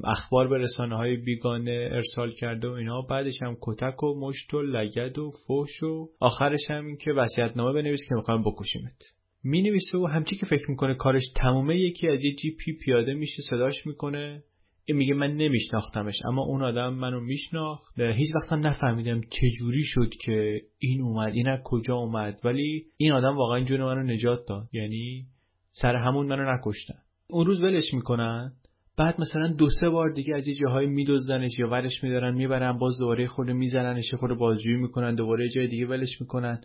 اخبار 0.04 0.48
به 0.48 0.58
رسانه 0.58 0.96
های 0.96 1.16
بیگانه 1.16 1.88
ارسال 1.92 2.32
کرده 2.32 2.68
و 2.68 2.72
اینا. 2.72 3.02
بعدش 3.10 3.42
هم 3.42 3.56
کتک 3.62 4.02
و 4.02 4.20
مشت 4.20 4.54
و 4.54 4.62
لگد 4.62 5.18
و 5.18 5.30
فوش 5.46 5.82
و 5.82 6.08
آخرش 6.20 6.70
هم 6.70 6.86
این 6.86 6.96
که 6.96 7.12
نامه 7.56 7.72
بنویس 7.72 8.00
که 8.08 8.14
می‌خوایم 8.14 8.42
بکشیمت. 8.42 9.02
می 9.44 9.62
نویسه 9.62 9.98
و 9.98 10.06
همچی 10.06 10.36
که 10.36 10.46
فکر 10.46 10.70
می‌کنه 10.70 10.94
کارش 10.94 11.22
تمومه 11.36 11.76
یکی 11.76 12.08
از 12.08 12.24
یه 12.24 12.34
جیپی 12.34 12.72
پیاده 12.84 13.14
میشه 13.14 13.42
صداش 13.50 13.86
می‌کنه. 13.86 14.42
این 14.86 14.96
میگه 14.96 15.14
من 15.14 15.36
نمیشناختمش 15.36 16.14
اما 16.24 16.42
اون 16.42 16.62
آدم 16.62 16.94
منو 16.94 17.20
میشناخت. 17.20 18.00
هیچ 18.00 18.34
وقتم 18.34 18.66
نفهمیدم 18.66 19.20
چجوری 19.20 19.82
شد 19.84 20.10
که 20.24 20.60
این 20.78 21.02
اومد 21.02 21.32
این 21.34 21.56
کجا 21.64 21.94
اومد. 21.94 22.40
ولی 22.44 22.84
این 22.96 23.12
آدم 23.12 23.36
واقعا 23.36 23.60
جون 23.60 23.80
منو 23.80 24.02
نجات 24.02 24.38
داد. 24.48 24.68
یعنی 24.72 25.26
سر 25.72 25.96
همون 25.96 26.26
منو 26.26 26.54
نکشتن. 26.54 26.98
اون 27.28 27.46
روز 27.46 27.60
ولش 27.60 27.94
می‌کنن. 27.94 28.52
بعد 28.98 29.20
مثلا 29.20 29.46
دو 29.48 29.66
سه 29.80 29.88
بار 29.88 30.12
دیگه 30.12 30.36
از 30.36 30.48
یه 30.48 30.54
جاهای 30.54 30.86
میدزدنش 30.86 31.58
یا 31.58 31.68
ورش 31.68 32.04
میدارن 32.04 32.34
می‌برن 32.34 32.78
باز 32.78 32.98
دوباره 32.98 33.26
خود 33.26 33.50
میزننش 33.50 34.14
خود 34.14 34.30
بازجویی 34.30 34.76
می‌کنن 34.76 35.14
دوباره 35.14 35.48
جای 35.48 35.66
دیگه 35.66 35.86
ولش 35.86 36.20
می‌کنن. 36.20 36.60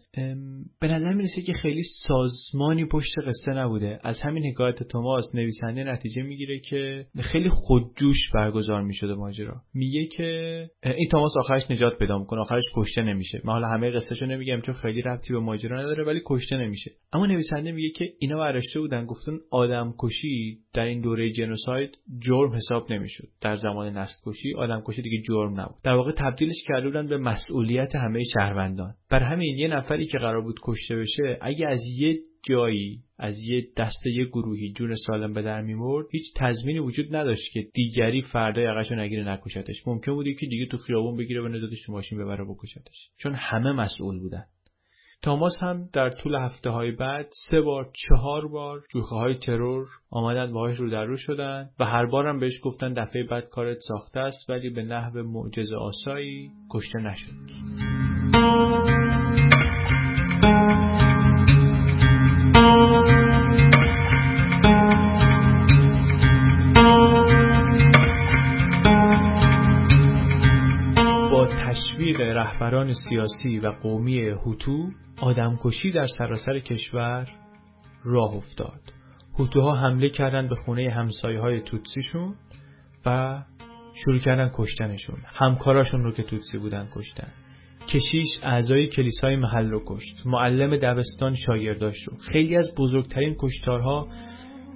به 0.82 0.88
نظر 0.88 1.14
می‌رسه 1.14 1.42
که 1.42 1.54
خیلی 1.54 1.84
سازمانی 2.08 2.86
پشت 2.86 3.14
قصه 3.26 3.52
نبوده. 3.52 4.00
از 4.04 4.22
همین 4.22 4.46
حکایت 4.46 4.84
توماس 4.84 5.36
نویسنده 5.36 5.84
نتیجه 5.84 6.24
می‌گیره 6.24 6.60
که 6.60 7.06
خیلی 7.20 7.50
خودجوش 7.50 8.18
برگزار 8.34 8.82
می‌شده 8.82 9.14
ماجرا. 9.14 9.62
میگه 9.74 10.06
که 10.06 10.70
این 10.84 11.08
توماس 11.12 11.32
آخرش 11.40 11.72
نجات 11.72 11.98
پیدا 12.00 12.18
می‌کنه 12.18 12.40
آخرش 12.42 12.64
کشته 12.76 13.02
نمیشه. 13.02 13.42
من 13.46 13.54
حالا 13.54 13.68
همه 13.68 13.92
قصهشو 13.92 14.26
نمیگم 14.26 14.62
چون 14.62 14.76
خیلی 14.76 15.02
ربطی 15.02 15.34
به 15.34 15.40
ماجرا 15.40 15.82
نداره 15.82 16.04
ولی 16.04 16.22
کشته 16.26 16.58
نمیشه. 16.58 16.92
اما 17.14 17.26
نویسنده 17.26 17.72
میگه 17.72 17.90
که 17.90 18.14
اینا 18.20 18.38
برداشته 18.38 18.80
بودن 18.80 19.06
گفتن 19.06 19.32
آدم 19.52 19.94
کشی 20.00 20.58
در 20.74 20.86
این 20.86 21.02
دوره 21.02 21.32
جنوساید 21.32 21.98
جرم 22.20 22.54
حساب 22.54 22.92
نمی‌شد. 22.92 23.28
در 23.42 23.56
زمان 23.56 23.98
نسل 23.98 24.16
کشی 24.26 24.54
آدم 24.56 24.84
کشی 24.86 25.02
دیگه 25.02 25.22
جرم 25.28 25.60
نبود. 25.60 25.76
در 25.84 25.96
واقع 25.96 26.12
تبدیلش 26.12 26.64
کرده 26.68 26.88
بودن 26.88 27.08
به 27.08 27.18
مسئولیت 27.18 27.96
همه 27.96 28.24
شهروندان. 28.34 28.94
بر 29.12 29.20
همین 29.20 29.58
یه 29.58 29.68
نفری 29.68 30.06
که 30.06 30.18
قرار 30.18 30.42
بود 30.42 30.60
کشته 30.64 30.96
بشه 30.96 31.38
اگه 31.42 31.68
از 31.68 31.82
یه 31.98 32.20
جایی 32.50 33.00
از 33.18 33.40
یه 33.40 33.68
دسته 33.78 34.10
یه 34.10 34.26
گروهی 34.26 34.74
جون 34.74 34.96
سالم 35.08 35.34
به 35.34 35.42
در 35.42 35.62
میمرد 35.62 36.06
هیچ 36.12 36.34
تضمینی 36.36 36.80
وجود 36.80 37.16
نداشت 37.16 37.54
که 37.54 37.68
دیگری 37.74 38.22
فردا 38.22 38.62
یقشو 38.62 38.96
نگیره 38.96 39.30
نکشتش. 39.30 39.88
ممکن 39.88 40.14
بود 40.14 40.26
که 40.40 40.48
دیگه 40.48 40.66
تو 40.66 40.78
خیابون 40.78 41.18
بگیره 41.18 41.42
و 41.42 41.48
ندادش 41.48 41.90
ماشین 41.90 42.18
ببره 42.18 42.46
بکشتش. 42.46 43.10
چون 43.18 43.34
همه 43.36 43.72
مسئول 43.72 44.20
بودن. 44.20 44.44
تاماس 45.22 45.54
هم 45.62 45.90
در 45.94 46.10
طول 46.10 46.36
هفته 46.36 46.70
های 46.70 46.92
بعد 46.92 47.28
سه 47.50 47.62
بار 47.62 47.92
چهار 47.94 48.48
بار 48.48 48.82
جوخه 48.90 49.16
های 49.16 49.36
ترور 49.36 49.86
آمدن 50.12 50.54
باهاش 50.54 50.78
رو 50.78 50.90
در 50.90 51.06
رو 51.06 51.18
شدن 51.18 51.70
و 51.80 51.86
هر 51.86 52.06
بارم 52.06 52.40
بهش 52.40 52.60
گفتن 52.64 52.94
دفعه 52.94 53.24
بعد 53.24 53.50
کارت 53.50 53.78
ساخته 53.88 54.20
است 54.20 54.50
ولی 54.50 54.70
به 54.70 54.84
نحو 54.84 55.24
معجزه 55.24 55.76
آسایی 55.76 56.52
کشته 56.72 57.00
نشد. 57.00 58.99
رهبران 72.40 72.94
سیاسی 72.94 73.60
و 73.60 73.72
قومی 73.72 74.20
هوتو 74.30 74.90
آدمکشی 75.22 75.92
در 75.92 76.06
سراسر 76.18 76.60
کشور 76.60 77.28
راه 78.06 78.36
افتاد. 78.36 78.80
هوتوها 79.40 79.76
حمله 79.76 80.10
کردن 80.10 80.48
به 80.48 80.56
خونه 80.56 80.90
همسایه 80.90 81.40
های 81.40 81.62
توتسیشون 81.62 82.36
و 83.06 83.40
شروع 84.06 84.20
کردن 84.20 84.52
کشتنشون. 84.54 85.18
همکاراشون 85.26 86.04
رو 86.04 86.12
که 86.12 86.24
توتسی 86.24 86.58
بودن 86.58 86.88
کشتن. 86.96 87.28
کشیش 87.88 88.28
اعضای 88.44 88.88
کلیسای 88.88 89.36
محل 89.36 89.70
رو 89.70 89.84
کشت. 89.88 90.22
معلم 90.26 90.78
دبستان 90.78 91.36
شاگرداش 91.36 91.98
رو. 92.08 92.18
خیلی 92.32 92.56
از 92.56 92.76
بزرگترین 92.78 93.36
کشتارها 93.40 94.08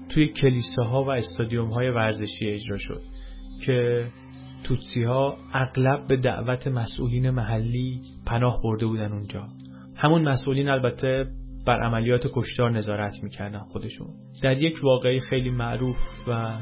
توی 0.09 0.27
کلیساها 0.27 1.03
و 1.03 1.09
استادیوم 1.09 1.69
های 1.69 1.89
ورزشی 1.89 2.47
اجرا 2.47 2.77
شد 2.77 3.01
که 3.65 4.05
توتسی 4.63 5.03
ها 5.03 5.37
اغلب 5.53 6.07
به 6.07 6.15
دعوت 6.15 6.67
مسئولین 6.67 7.29
محلی 7.29 8.01
پناه 8.25 8.61
برده 8.63 8.85
بودن 8.85 9.11
اونجا. 9.11 9.47
همون 9.97 10.21
مسئولین 10.29 10.69
البته 10.69 11.25
بر 11.67 11.83
عملیات 11.83 12.27
کشتار 12.35 12.71
نظارت 12.71 13.13
می‌کردن 13.23 13.59
خودشون. 13.59 14.07
در 14.43 14.61
یک 14.61 14.75
واقعی 14.83 15.19
خیلی 15.19 15.49
معروف 15.49 15.95
و 16.27 16.57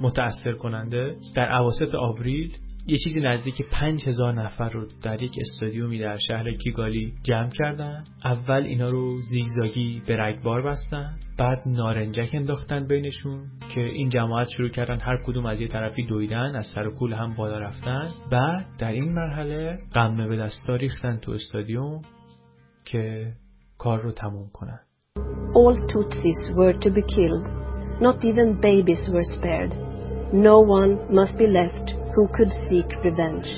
متأثر 0.00 0.52
کننده 0.52 1.16
در 1.34 1.48
عواسط 1.48 1.94
آوریل 1.94 2.52
یه 2.86 2.98
چیزی 3.04 3.20
نزدیک 3.20 3.62
پنج 3.70 4.08
هزار 4.08 4.32
نفر 4.32 4.68
رو 4.68 4.86
در 5.02 5.22
یک 5.22 5.38
استادیومی 5.40 5.98
در 5.98 6.16
شهر 6.28 6.52
کیگالی 6.52 7.12
جمع 7.22 7.50
کردن 7.50 8.04
اول 8.24 8.62
اینا 8.62 8.90
رو 8.90 9.20
زیگزاگی 9.20 10.02
به 10.06 10.16
رگبار 10.16 10.62
بستن 10.62 11.10
بعد 11.38 11.58
نارنجک 11.66 12.30
انداختن 12.34 12.86
بینشون 12.86 13.44
که 13.74 13.80
این 13.80 14.08
جماعت 14.08 14.48
شروع 14.48 14.68
کردن 14.68 15.00
هر 15.00 15.22
کدوم 15.26 15.46
از 15.46 15.60
یه 15.60 15.68
طرفی 15.68 16.06
دویدن 16.06 16.56
از 16.56 16.66
سر 16.74 16.90
کول 16.90 17.12
هم 17.12 17.34
بالا 17.38 17.58
رفتن 17.58 18.08
بعد 18.32 18.66
در 18.78 18.92
این 18.92 19.12
مرحله 19.12 19.78
قمه 19.94 20.28
به 20.28 20.36
دستا 20.36 20.76
ریختن 20.76 21.16
تو 21.16 21.32
استادیوم 21.32 22.02
که 22.84 23.32
کار 23.78 24.02
رو 24.02 24.12
تموم 24.12 24.50
کنن 24.52 24.80
All 25.54 25.76
Tutsis 25.92 26.40
were 26.56 26.76
to 26.84 26.90
be 26.90 27.02
killed. 27.14 27.46
Not 28.00 28.24
even 28.24 28.48
babies 28.60 29.02
were 29.14 29.26
spared. 29.36 29.72
No 30.32 30.60
one 30.60 30.92
must 31.18 31.36
be 31.36 31.46
left 31.46 31.99
who 32.14 32.28
could 32.36 32.50
seek 32.68 32.88
revenge. 33.04 33.48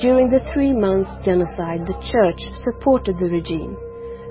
During 0.00 0.28
the 0.28 0.42
three-month 0.52 1.08
genocide, 1.24 1.86
the 1.86 1.98
church 2.12 2.40
supported 2.64 3.16
the 3.18 3.30
regime. 3.38 3.76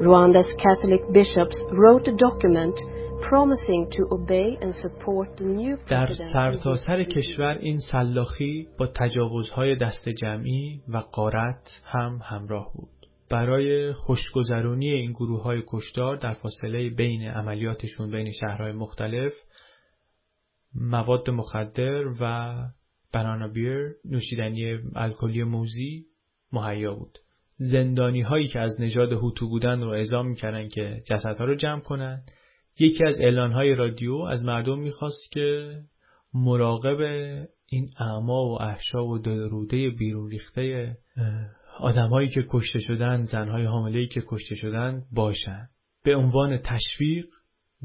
Rwanda's 0.01 0.51
Catholic 0.65 1.01
bishops 1.13 1.57
wrote 1.71 2.07
a 2.07 2.15
document 2.17 2.75
promising 3.21 3.89
to 3.91 4.01
obey 4.11 4.57
and 4.61 4.75
support 4.75 5.37
the 5.37 5.45
new 5.45 5.77
در 5.87 6.05
president. 6.05 6.33
سرتاسر 6.33 7.03
کشور 7.03 7.57
این 7.61 7.79
سلاخی 7.79 8.67
با 8.77 8.87
تجاوزهای 8.87 9.75
دست 9.75 10.09
جمعی 10.09 10.81
و 10.87 10.97
قارت 10.97 11.81
هم 11.83 12.19
همراه 12.23 12.71
بود. 12.73 12.89
برای 13.31 13.93
خوشگذرونی 13.93 14.89
این 14.89 15.11
گروه 15.11 15.43
های 15.43 15.63
کشدار 15.67 16.15
در 16.15 16.33
فاصله 16.33 16.89
بین 16.89 17.21
عملیاتشون 17.21 18.11
بین 18.11 18.31
شهرهای 18.31 18.71
مختلف 18.71 19.33
مواد 20.75 21.29
مخدر 21.29 22.03
و 22.21 22.53
بنانا 23.13 23.47
بیر 23.47 23.95
نوشیدنی 24.05 24.79
الکلی 24.95 25.43
موزی 25.43 26.05
مهیا 26.51 26.95
بود. 26.95 27.19
زندانی 27.57 28.21
هایی 28.21 28.47
که 28.47 28.59
از 28.59 28.81
نژاد 28.81 29.11
هوتو 29.11 29.49
بودن 29.49 29.81
رو 29.81 29.89
اعزام 29.89 30.27
می‌کردن 30.27 30.67
که 30.67 31.01
جسدها 31.09 31.45
رو 31.45 31.55
جمع 31.55 31.81
کنن 31.81 32.21
یکی 32.79 33.05
از 33.05 33.21
اعلان 33.21 33.51
های 33.51 33.75
رادیو 33.75 34.15
از 34.15 34.43
مردم 34.43 34.79
می‌خواست 34.79 35.31
که 35.31 35.77
مراقب 36.33 37.01
این 37.69 37.89
اعما 37.99 38.45
و 38.45 38.61
احشا 38.61 39.05
و 39.05 39.17
دلروده 39.17 39.89
بیرون 39.89 40.29
ریخته 40.29 40.97
آدمهایی 41.79 42.27
که 42.27 42.45
کشته 42.49 42.79
شدن 42.79 43.25
زنهای 43.25 43.65
حامله‌ای 43.65 44.07
که 44.07 44.23
کشته 44.27 44.55
شدن 44.55 45.03
باشن 45.11 45.67
به 46.03 46.15
عنوان 46.15 46.57
تشویق 46.57 47.25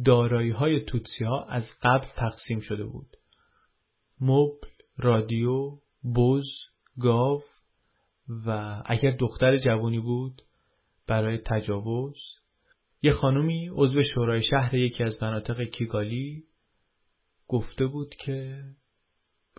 دارایی 0.04 0.50
های 0.50 0.84
توتسی 0.84 1.24
از 1.48 1.64
قبل 1.82 2.08
تقسیم 2.16 2.60
شده 2.60 2.84
بود. 2.84 3.16
مبل، 4.20 4.68
رادیو، 4.96 5.78
بز، 6.16 6.46
گاو 7.00 7.42
و 8.46 8.82
اگر 8.86 9.16
دختر 9.20 9.56
جوانی 9.56 10.00
بود 10.00 10.42
برای 11.06 11.38
تجاوز. 11.38 12.18
یه 13.02 13.12
خانومی 13.12 13.68
عضو 13.72 14.02
شورای 14.02 14.42
شهر 14.42 14.74
یکی 14.74 15.04
از 15.04 15.22
مناطق 15.22 15.62
کیگالی 15.62 16.44
گفته 17.48 17.86
بود 17.86 18.14
که 18.14 18.64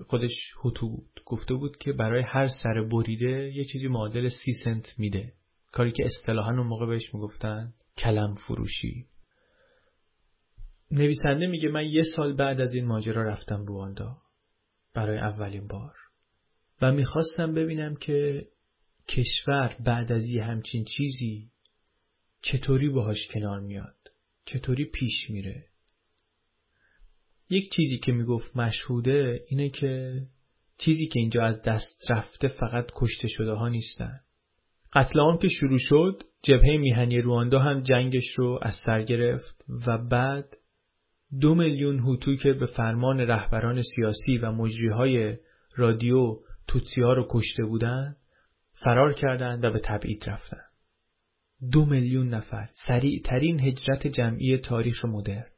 خودش 0.05 0.53
هوتو 0.63 0.89
بود. 0.89 1.21
گفته 1.25 1.53
بود 1.53 1.77
که 1.77 1.93
برای 1.93 2.23
هر 2.23 2.47
سر 2.63 2.87
بریده 2.91 3.51
یه 3.55 3.65
چیزی 3.65 3.87
معادل 3.87 4.29
سی 4.29 4.51
سنت 4.63 4.99
میده. 4.99 5.33
کاری 5.71 5.91
که 5.91 6.05
اصطلاحا 6.05 6.51
اون 6.51 6.67
موقع 6.67 6.85
بهش 6.85 7.13
می‌گفتن 7.13 7.73
کلم 7.97 8.35
فروشی 8.35 9.05
نویسنده 10.91 11.47
میگه 11.47 11.69
من 11.69 11.85
یه 11.85 12.03
سال 12.15 12.35
بعد 12.35 12.61
از 12.61 12.73
این 12.73 12.85
ماجرا 12.85 13.23
رفتم 13.23 13.65
رواندا 13.65 14.17
برای 14.93 15.17
اولین 15.17 15.67
بار. 15.67 15.95
و 16.81 16.91
می‌خواستم 16.91 17.53
ببینم 17.53 17.95
که 17.95 18.47
کشور 19.07 19.75
بعد 19.85 20.11
از 20.11 20.25
یه 20.25 20.43
همچین 20.43 20.85
چیزی 20.85 21.51
چطوری 22.41 22.89
باهاش 22.89 23.27
کنار 23.27 23.59
میاد 23.59 23.95
چطوری 24.45 24.85
پیش 24.85 25.29
میره. 25.29 25.65
یک 27.49 27.71
چیزی 27.71 27.97
که 27.97 28.11
می‌گفت 28.11 28.57
مشهوده 28.57 29.45
اینه 29.47 29.69
که 29.69 30.21
چیزی 30.77 31.07
که 31.07 31.19
اینجا 31.19 31.43
از 31.43 31.61
دست 31.61 32.11
رفته 32.11 32.47
فقط 32.47 32.85
کشته 32.95 33.27
شده 33.27 33.51
ها 33.51 33.69
نیستن. 33.69 34.19
قتل 34.93 35.19
عام 35.19 35.37
که 35.37 35.47
شروع 35.47 35.79
شد 35.79 36.23
جبهه 36.43 36.77
میهنی 36.77 37.21
رواندا 37.21 37.59
هم 37.59 37.81
جنگش 37.81 38.29
رو 38.37 38.59
از 38.61 38.73
سر 38.85 39.01
گرفت 39.03 39.65
و 39.87 39.97
بعد 39.97 40.55
دو 41.41 41.55
میلیون 41.55 41.99
هوتو 41.99 42.35
که 42.35 42.53
به 42.53 42.65
فرمان 42.65 43.19
رهبران 43.19 43.81
سیاسی 43.95 44.37
و 44.37 44.51
مجریهای 44.51 45.37
رادیو 45.75 46.39
توتسی 46.67 47.01
ها 47.01 47.13
رو 47.13 47.27
کشته 47.29 47.63
بودن 47.63 48.15
فرار 48.83 49.13
کردند 49.13 49.63
و 49.63 49.71
به 49.71 49.79
تبعید 49.79 50.29
رفتن. 50.29 50.61
دو 51.71 51.85
میلیون 51.85 52.29
نفر 52.29 52.69
سریع 52.87 53.21
ترین 53.21 53.59
هجرت 53.59 54.07
جمعی 54.07 54.57
تاریخ 54.57 55.05
مدرن. 55.05 55.51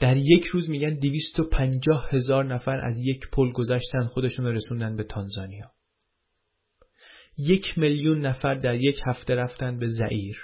در 0.00 0.16
یک 0.16 0.46
روز 0.46 0.70
میگن 0.70 0.94
دیویست 0.94 1.40
و 1.40 1.44
پنجاه 1.44 2.08
هزار 2.10 2.44
نفر 2.44 2.84
از 2.84 2.96
یک 2.98 3.30
پل 3.32 3.52
گذشتن 3.52 4.06
خودشون 4.06 4.46
رسوندن 4.46 4.96
به 4.96 5.04
تانزانیا. 5.04 5.70
یک 7.38 7.78
میلیون 7.78 8.26
نفر 8.26 8.54
در 8.54 8.74
یک 8.74 9.00
هفته 9.06 9.34
رفتن 9.34 9.78
به 9.78 9.86
زعیر. 9.88 10.38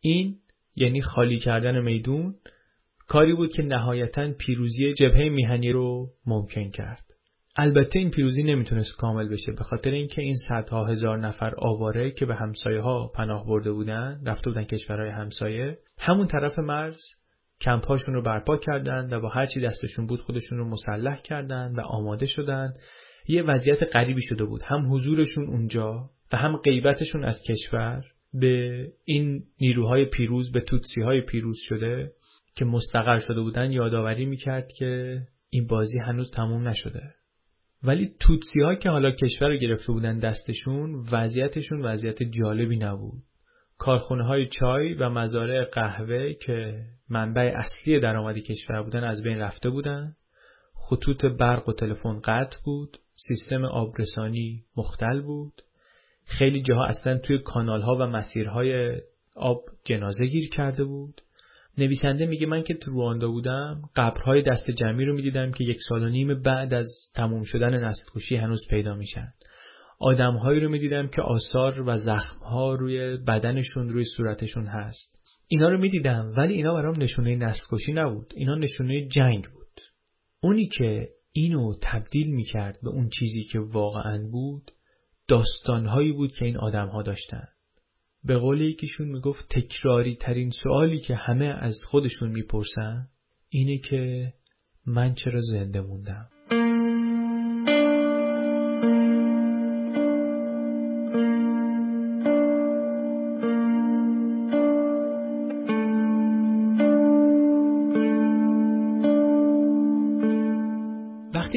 این 0.00 0.38
یعنی 0.76 1.02
خالی 1.02 1.38
کردن 1.38 1.80
میدون 1.80 2.34
کاری 3.08 3.34
بود 3.34 3.52
که 3.52 3.62
نهایتا 3.62 4.32
پیروزی 4.38 4.94
جبهه 4.94 5.28
میهنی 5.28 5.72
رو 5.72 6.10
ممکن 6.26 6.70
کرد. 6.70 7.02
البته 7.56 7.98
این 7.98 8.10
پیروزی 8.10 8.42
نمی‌تونست 8.42 8.96
کامل 8.96 9.28
بشه 9.28 9.52
به 9.52 9.64
خاطر 9.64 9.90
اینکه 9.90 10.22
این 10.22 10.34
صدها 10.48 10.84
هزار 10.84 11.18
نفر 11.18 11.54
آواره 11.58 12.10
که 12.10 12.26
به 12.26 12.34
همسایه 12.34 12.80
ها 12.80 13.12
پناه 13.14 13.46
برده 13.46 13.72
بودن 13.72 14.20
رفته 14.26 14.50
بودن 14.50 14.64
کشورهای 14.64 15.10
همسایه 15.10 15.78
همون 15.98 16.26
طرف 16.26 16.58
مرز 16.58 17.00
کمپاشون 17.60 18.14
رو 18.14 18.22
برپا 18.22 18.56
کردند 18.56 19.12
و 19.12 19.20
با 19.20 19.28
هر 19.28 19.46
چی 19.46 19.60
دستشون 19.60 20.06
بود 20.06 20.20
خودشون 20.20 20.58
رو 20.58 20.68
مسلح 20.68 21.16
کردند 21.16 21.78
و 21.78 21.80
آماده 21.80 22.26
شدن. 22.26 22.72
یه 23.28 23.42
وضعیت 23.42 23.96
غریبی 23.96 24.22
شده 24.22 24.44
بود. 24.44 24.62
هم 24.64 24.92
حضورشون 24.92 25.46
اونجا 25.46 26.10
و 26.32 26.36
هم 26.36 26.56
غیبتشون 26.56 27.24
از 27.24 27.42
کشور. 27.42 28.04
به 28.40 28.86
این 29.04 29.44
نیروهای 29.60 30.04
پیروز 30.04 30.52
به 30.52 30.60
توتسی 30.60 31.00
های 31.00 31.20
پیروز 31.20 31.58
شده 31.68 32.12
که 32.54 32.64
مستقر 32.64 33.18
شده 33.18 33.40
بودن 33.40 33.72
یادآوری 33.72 34.26
می‌کرد 34.26 34.72
که 34.78 35.20
این 35.50 35.66
بازی 35.66 35.98
هنوز 35.98 36.30
تموم 36.30 36.68
نشده. 36.68 37.14
ولی 37.82 38.14
توتسی 38.20 38.60
ها 38.60 38.74
که 38.74 38.90
حالا 38.90 39.10
کشور 39.10 39.48
رو 39.48 39.56
گرفته 39.56 39.92
بودن 39.92 40.18
دستشون 40.18 40.94
وضعیتشون 41.12 41.84
وضعیت 41.84 42.22
جالبی 42.22 42.76
نبود. 42.76 43.22
کارخونه 43.78 44.24
های 44.24 44.48
چای 44.48 44.94
و 44.94 45.08
مزارع 45.08 45.64
قهوه 45.64 46.32
که 46.32 46.84
منبع 47.08 47.52
اصلی 47.54 48.00
درآمد 48.00 48.38
کشور 48.38 48.82
بودن 48.82 49.04
از 49.04 49.22
بین 49.22 49.38
رفته 49.38 49.70
بودن. 49.70 50.14
خطوط 50.74 51.26
برق 51.26 51.68
و 51.68 51.72
تلفن 51.72 52.20
قطع 52.24 52.56
بود. 52.64 52.98
سیستم 53.14 53.64
آبرسانی 53.64 54.64
مختل 54.76 55.20
بود. 55.20 55.62
خیلی 56.26 56.62
جاها 56.62 56.84
اصلا 56.84 57.18
توی 57.18 57.38
کانال 57.38 57.82
ها 57.82 57.96
و 57.96 58.06
مسیرهای 58.06 59.00
آب 59.36 59.64
جنازه 59.84 60.26
گیر 60.26 60.48
کرده 60.48 60.84
بود. 60.84 61.22
نویسنده 61.78 62.26
میگه 62.26 62.46
من 62.46 62.62
که 62.62 62.74
تو 62.74 62.90
رواندا 62.90 63.28
بودم 63.28 63.82
قبرهای 63.96 64.42
دست 64.42 64.70
جمعی 64.70 65.04
رو 65.04 65.14
می‌دیدم 65.14 65.50
که 65.50 65.64
یک 65.64 65.78
سال 65.88 66.02
و 66.02 66.08
نیم 66.08 66.42
بعد 66.42 66.74
از 66.74 66.88
تموم 67.14 67.42
شدن 67.42 67.84
نسل 67.84 68.02
کشی 68.14 68.36
هنوز 68.36 68.60
پیدا 68.70 68.94
میشن. 68.94 69.30
آدمهایی 69.98 70.60
رو 70.60 70.68
می‌دیدم 70.68 71.08
که 71.08 71.22
آثار 71.22 71.82
و 71.82 71.96
زخمها 71.96 72.74
روی 72.74 73.16
بدنشون 73.16 73.88
روی 73.88 74.04
صورتشون 74.16 74.66
هست. 74.66 75.22
اینا 75.48 75.68
رو 75.68 75.78
می‌دیدم 75.78 76.32
ولی 76.36 76.54
اینا 76.54 76.74
برام 76.74 77.02
نشونه 77.02 77.36
نسل 77.36 77.64
کشی 77.72 77.92
نبود. 77.92 78.32
اینا 78.36 78.54
نشونه 78.54 79.08
جنگ 79.08 79.44
بود. 79.44 79.80
اونی 80.40 80.66
که 80.66 81.08
اینو 81.32 81.74
تبدیل 81.82 82.34
می‌کرد 82.34 82.78
به 82.82 82.90
اون 82.90 83.08
چیزی 83.08 83.42
که 83.42 83.58
واقعا 83.60 84.28
بود 84.32 84.70
داستانهایی 85.28 86.12
بود 86.12 86.32
که 86.32 86.44
این 86.44 86.56
آدمها 86.56 87.02
داشتن. 87.02 87.48
به 88.24 88.38
قول 88.38 88.60
یکیشون 88.60 89.08
می‌گفت 89.08 89.48
تکراری 89.50 90.16
ترین 90.16 90.50
سوالی 90.62 90.98
که 90.98 91.14
همه 91.14 91.44
از 91.44 91.76
خودشون 91.86 92.30
می‌پرسن 92.30 93.08
اینه 93.48 93.78
که 93.78 94.32
من 94.86 95.14
چرا 95.14 95.40
زنده 95.40 95.80
موندم؟ 95.80 96.28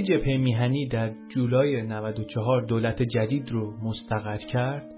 جبهه 0.10 0.38
میهنی 0.38 0.88
در 0.88 1.13
جولای 1.30 1.82
94 1.82 2.65
دولت 2.65 3.04
جدید 3.04 3.52
رو 3.52 3.74
مستقر 3.84 4.38
کرد 4.38 4.95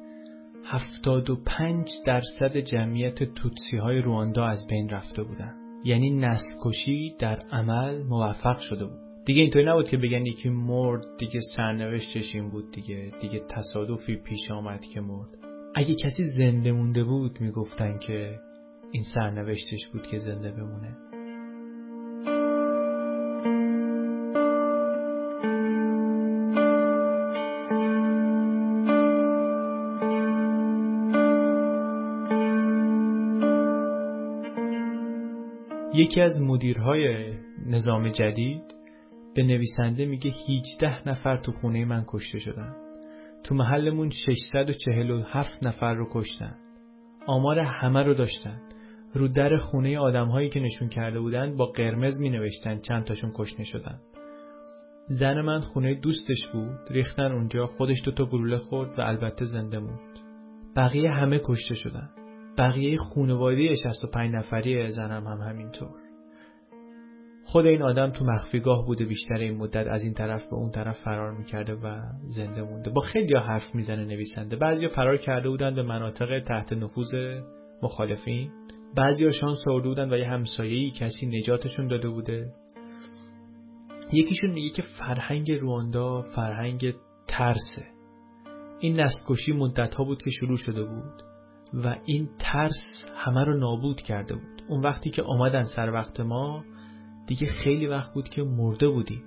75 0.65 1.89
درصد 2.05 2.57
جمعیت 2.57 3.23
توتسی 3.23 3.77
های 3.77 3.97
رواندا 4.01 4.45
از 4.45 4.67
بین 4.67 4.89
رفته 4.89 5.23
بودن. 5.23 5.55
یعنی 5.83 6.09
نسل 6.09 6.49
کشی 6.63 7.15
در 7.19 7.39
عمل 7.51 8.03
موفق 8.03 8.57
شده 8.57 8.85
بود. 8.85 8.99
دیگه 9.25 9.41
اینطوری 9.41 9.65
نبود 9.65 9.87
که 9.87 9.97
بگن 9.97 10.25
یکی 10.25 10.49
مرد 10.49 11.05
دیگه 11.19 11.39
سرنوشتش 11.55 12.35
این 12.35 12.49
بود 12.49 12.71
دیگه 12.71 13.11
دیگه 13.21 13.41
تصادفی 13.49 14.15
پیش 14.15 14.51
آمد 14.51 14.85
که 14.93 15.01
مرد. 15.01 15.29
اگه 15.75 15.95
کسی 15.95 16.23
زنده 16.37 16.71
مونده 16.71 17.03
بود 17.03 17.41
می‌گفتن 17.41 17.97
که 17.97 18.39
این 18.91 19.03
سرنوشتش 19.15 19.87
بود 19.93 20.07
که 20.07 20.17
زنده 20.17 20.51
بمونه. 20.51 21.10
یکی 36.11 36.21
از 36.21 36.39
مدیرهای 36.41 37.33
نظام 37.65 38.09
جدید 38.09 38.63
به 39.35 39.43
نویسنده 39.43 40.05
میگه 40.05 40.31
18 40.49 41.09
نفر 41.09 41.37
تو 41.37 41.51
خونه 41.51 41.85
من 41.85 42.05
کشته 42.07 42.39
شدن. 42.39 42.75
تو 43.43 43.55
محلمون 43.55 44.09
647 44.09 45.65
نفر 45.65 45.93
رو 45.93 46.07
کشتن. 46.13 46.55
آمار 47.27 47.59
همه 47.59 48.03
رو 48.03 48.13
داشتن. 48.13 48.61
رو 49.13 49.27
در 49.27 49.55
خونه 49.55 49.99
آدم 49.99 50.27
هایی 50.27 50.49
که 50.49 50.59
نشون 50.59 50.89
کرده 50.89 51.19
بودن 51.19 51.57
با 51.57 51.65
قرمز 51.65 52.21
می 52.21 52.29
نوشتن 52.29 52.79
چند 52.79 53.03
تاشون 53.03 53.31
کشته 53.35 53.63
شدن. 53.63 53.99
زن 55.07 55.41
من 55.41 55.59
خونه 55.59 55.95
دوستش 55.95 56.47
بود 56.53 56.79
ریختن 56.89 57.31
اونجا 57.31 57.65
خودش 57.65 58.01
دوتا 58.05 58.25
گلوله 58.25 58.57
خورد 58.57 58.99
و 58.99 59.01
البته 59.01 59.45
زنده 59.45 59.79
موند. 59.79 60.19
بقیه 60.75 61.11
همه 61.11 61.39
کشته 61.43 61.75
شدن. 61.75 62.09
بقیه 62.57 62.97
خونواده 62.97 63.75
65 63.75 64.35
نفری 64.35 64.91
زنم 64.91 65.27
هم 65.27 65.37
همینطور. 65.49 66.00
خود 67.43 67.65
این 67.65 67.81
آدم 67.81 68.11
تو 68.11 68.25
مخفیگاه 68.25 68.85
بوده 68.85 69.05
بیشتر 69.05 69.35
این 69.35 69.57
مدت 69.57 69.87
از 69.87 70.03
این 70.03 70.13
طرف 70.13 70.45
به 70.45 70.55
اون 70.55 70.71
طرف 70.71 70.99
فرار 71.03 71.37
می‌کرده 71.37 71.73
و 71.73 72.01
زنده 72.27 72.61
مونده. 72.61 72.89
با 72.89 73.01
خیلی 73.01 73.37
حرف 73.37 73.75
می‌زنه 73.75 74.05
نویسنده. 74.05 74.55
بعضی 74.55 74.87
فرار 74.87 75.17
کرده 75.17 75.49
بودن 75.49 75.75
به 75.75 75.83
مناطق 75.83 76.39
تحت 76.39 76.73
نفوذ 76.73 77.13
مخالفین. 77.83 78.51
بعضی 78.95 79.33
شانس 79.33 79.59
آورده 79.67 79.87
بودن 79.87 80.13
و 80.13 80.17
یه 80.17 80.27
همسایه‌ای 80.27 80.91
کسی 80.91 81.25
نجاتشون 81.27 81.87
داده 81.87 82.09
بوده. 82.09 82.53
یکیشون 84.13 84.51
میگه 84.51 84.69
که 84.69 84.81
فرهنگ 84.81 85.51
رواندا 85.51 86.21
فرهنگ 86.21 86.93
ترسه. 87.27 87.85
این 88.79 88.99
نستکشی 88.99 89.51
مدت 89.51 89.95
ها 89.95 90.03
بود 90.03 90.23
که 90.23 90.29
شروع 90.29 90.57
شده 90.57 90.83
بود 90.83 91.23
و 91.73 91.95
این 92.05 92.29
ترس 92.39 93.05
همه 93.15 93.43
رو 93.43 93.57
نابود 93.57 94.01
کرده 94.01 94.35
بود. 94.35 94.63
اون 94.69 94.81
وقتی 94.81 95.09
که 95.09 95.23
آمدن 95.23 95.63
سر 95.63 95.91
وقت 95.91 96.19
ما 96.19 96.63
دیگه 97.31 97.47
خیلی 97.47 97.87
وقت 97.87 98.13
بود 98.13 98.29
که 98.29 98.43
مرده 98.43 98.89
بودیم 98.89 99.23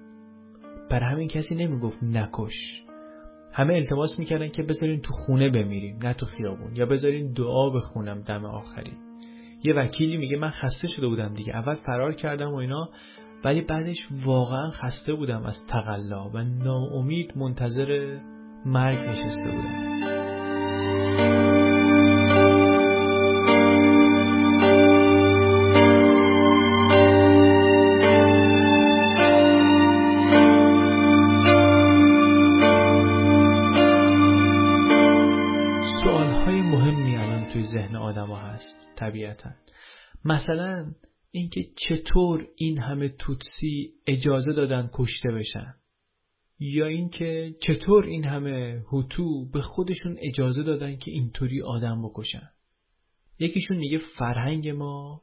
برای 0.90 1.12
همین 1.12 1.28
کسی 1.28 1.54
نمی‌گفت 1.54 2.02
نکش. 2.02 2.82
همه 3.52 3.74
التماس 3.74 4.18
می‌کردن 4.18 4.48
که 4.48 4.62
بذارین 4.62 5.00
تو 5.00 5.12
خونه 5.12 5.50
بمیریم 5.50 5.98
نه 6.02 6.14
تو 6.14 6.26
خیابون 6.26 6.76
یا 6.76 6.86
بذارین 6.86 7.32
دعا 7.32 7.70
بخونم 7.70 8.20
دم 8.20 8.44
آخری 8.44 8.92
یه 9.62 9.74
وکیلی 9.74 10.16
میگه 10.16 10.36
من 10.36 10.50
خسته 10.50 10.88
شده 10.88 11.06
بودم 11.06 11.34
دیگه 11.34 11.56
اول 11.56 11.74
فرار 11.74 12.14
کردم 12.14 12.52
و 12.52 12.56
اینا 12.56 12.88
ولی 13.44 13.60
بعدش 13.60 14.06
واقعا 14.24 14.70
خسته 14.70 15.14
بودم 15.14 15.42
از 15.42 15.66
تقلا 15.68 16.30
و 16.30 16.38
ناامید 16.38 17.38
منتظر 17.38 18.18
مرگ 18.66 18.98
نشسته 18.98 19.50
بودم. 19.50 19.94
مثلا 40.24 40.94
اینکه 41.30 41.60
چطور 41.76 42.48
این 42.56 42.78
همه 42.78 43.08
توتسی 43.08 43.92
اجازه 44.06 44.52
دادن 44.52 44.90
کشته 44.92 45.30
بشن 45.32 45.74
یا 46.58 46.86
اینکه 46.86 47.54
چطور 47.60 48.04
این 48.04 48.24
همه 48.24 48.82
هوتو 48.92 49.48
به 49.48 49.60
خودشون 49.60 50.16
اجازه 50.20 50.62
دادن 50.62 50.96
که 50.96 51.10
اینطوری 51.10 51.62
آدم 51.62 52.02
بکشن. 52.02 52.50
یکیشون 53.38 53.76
میگه 53.76 53.98
فرهنگ 54.18 54.68
ما 54.68 55.22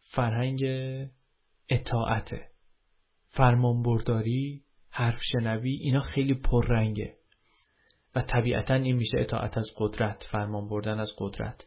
فرهنگ 0.00 0.64
اطاعته. 1.68 2.48
فرمانبرداری 3.26 4.62
حرف 4.90 5.18
شنوی 5.32 5.70
اینا 5.70 6.00
خیلی 6.00 6.34
پررنگه. 6.34 7.16
و 8.14 8.22
طبیعتا 8.22 8.74
این 8.74 8.96
میشه 8.96 9.18
اطاعت 9.20 9.58
از 9.58 9.66
قدرت 9.76 10.24
فرمان 10.30 10.68
بردن 10.68 11.00
از 11.00 11.10
قدرت. 11.18 11.66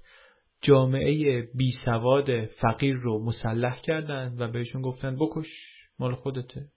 جامعه 0.62 1.41
بی 1.56 1.72
سواد 1.86 2.46
فقیر 2.46 2.96
رو 2.96 3.26
مسلح 3.26 3.80
کردن 3.82 4.36
و 4.39 4.52
بهشون 4.52 4.82
گفتن 4.82 5.15
بکش 5.15 5.48
مال 6.00 6.15
خودته. 6.15 6.67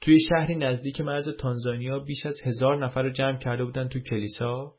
توی 0.00 0.20
شهری 0.28 0.54
نزدیک 0.54 1.00
مرز 1.00 1.28
تانزانیا 1.28 1.98
بیش 1.98 2.26
از 2.26 2.36
هزار 2.44 2.84
نفر 2.84 3.02
رو 3.02 3.10
جمع 3.10 3.38
کرده 3.38 3.64
بودن 3.64 3.88
تو 3.88 4.00
کلیسا. 4.00 4.74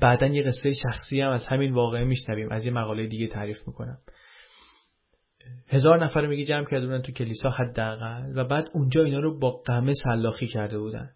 بعدا 0.00 0.26
یه 0.26 0.42
قصه 0.42 0.70
شخصی 0.72 1.20
هم 1.20 1.30
از 1.30 1.46
همین 1.46 1.72
واقعه 1.72 2.04
میشنویم 2.04 2.52
از 2.52 2.66
یه 2.66 2.72
مقاله 2.72 3.06
دیگه 3.06 3.26
تعریف 3.26 3.68
می‌کنم. 3.68 3.98
هزار 5.68 6.04
نفر 6.04 6.26
میگه 6.26 6.44
جمع 6.44 6.64
کرده 6.64 6.86
بودن 6.86 7.02
تو 7.02 7.12
کلیسا 7.12 7.50
حداقل 7.50 8.32
و 8.34 8.44
بعد 8.44 8.68
اونجا 8.74 9.04
اینا 9.04 9.20
رو 9.20 9.38
با 9.38 9.50
قمه 9.50 9.92
سلاخی 10.04 10.46
کرده 10.46 10.78
بودن. 10.78 11.10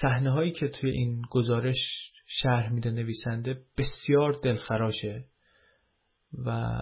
صحنه 0.00 0.30
هایی 0.30 0.52
که 0.52 0.68
توی 0.68 0.90
این 0.90 1.22
گزارش 1.30 2.12
شرح 2.32 2.72
میده 2.72 2.90
نویسنده 2.90 3.60
بسیار 3.78 4.32
دلخراشه 4.32 5.24
و 6.46 6.80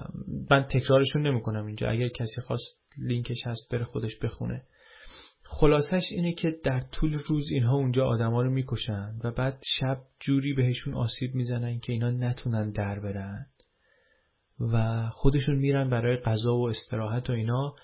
من 0.51 0.63
تکرارشون 0.63 1.27
نمی‌کنم 1.27 1.67
اینجا. 1.67 1.91
اگر 1.91 2.09
کسی 2.09 2.41
خواست 2.41 2.95
لینکش 2.99 3.47
هست 3.47 3.73
بره 3.73 3.85
خودش 3.85 4.19
بخونه. 4.19 4.63
خلاصش 5.43 6.03
اینه 6.11 6.33
که 6.33 6.49
در 6.65 6.81
طول 6.81 7.15
روز 7.15 7.51
اینها 7.51 7.77
اونجا 7.77 8.07
آدما 8.07 8.43
رو 8.43 8.51
می‌کشن 8.51 9.15
و 9.25 9.31
بعد 9.31 9.63
شب 9.81 9.99
جوری 10.21 10.53
بهشون 10.53 10.95
آسیب 10.95 11.35
می‌زنن 11.35 11.79
که 11.79 11.93
اینا 11.93 12.11
نتونن 12.11 12.71
در 12.71 13.01
برن 13.01 13.47
و 14.61 15.09
خودشون 15.11 15.57
میرن 15.57 15.91
برای 15.91 16.17
غذا 16.17 16.57
و 16.57 16.69
استراحت 16.69 17.31
و 17.31 17.33
اینا. 17.33 17.75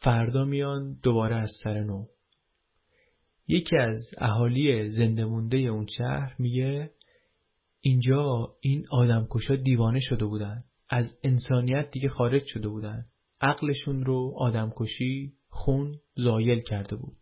فردا 0.00 0.44
میان 0.44 0.98
دوباره 1.02 1.36
از 1.36 1.50
سر 1.64 1.80
نو. 1.80 2.06
یکی 3.48 3.76
از 3.76 4.10
اهالی 4.18 4.90
زنده 4.90 5.24
مونده 5.24 5.56
اون 5.56 5.86
شهر 5.86 6.34
میگه 6.38 6.90
اینجا 7.84 8.54
این 8.60 8.86
آدمکشا 8.90 9.56
دیوانه 9.56 10.00
شده 10.00 10.24
بودن. 10.24 10.58
از 10.90 11.18
انسانیت 11.22 11.90
دیگه 11.90 12.08
خارج 12.08 12.42
شده 12.46 12.68
بودن. 12.68 13.04
عقلشون 13.40 14.04
رو 14.04 14.34
آدمکشی 14.36 15.32
خون 15.48 15.94
زایل 16.14 16.60
کرده 16.60 16.96
بود. 16.96 17.16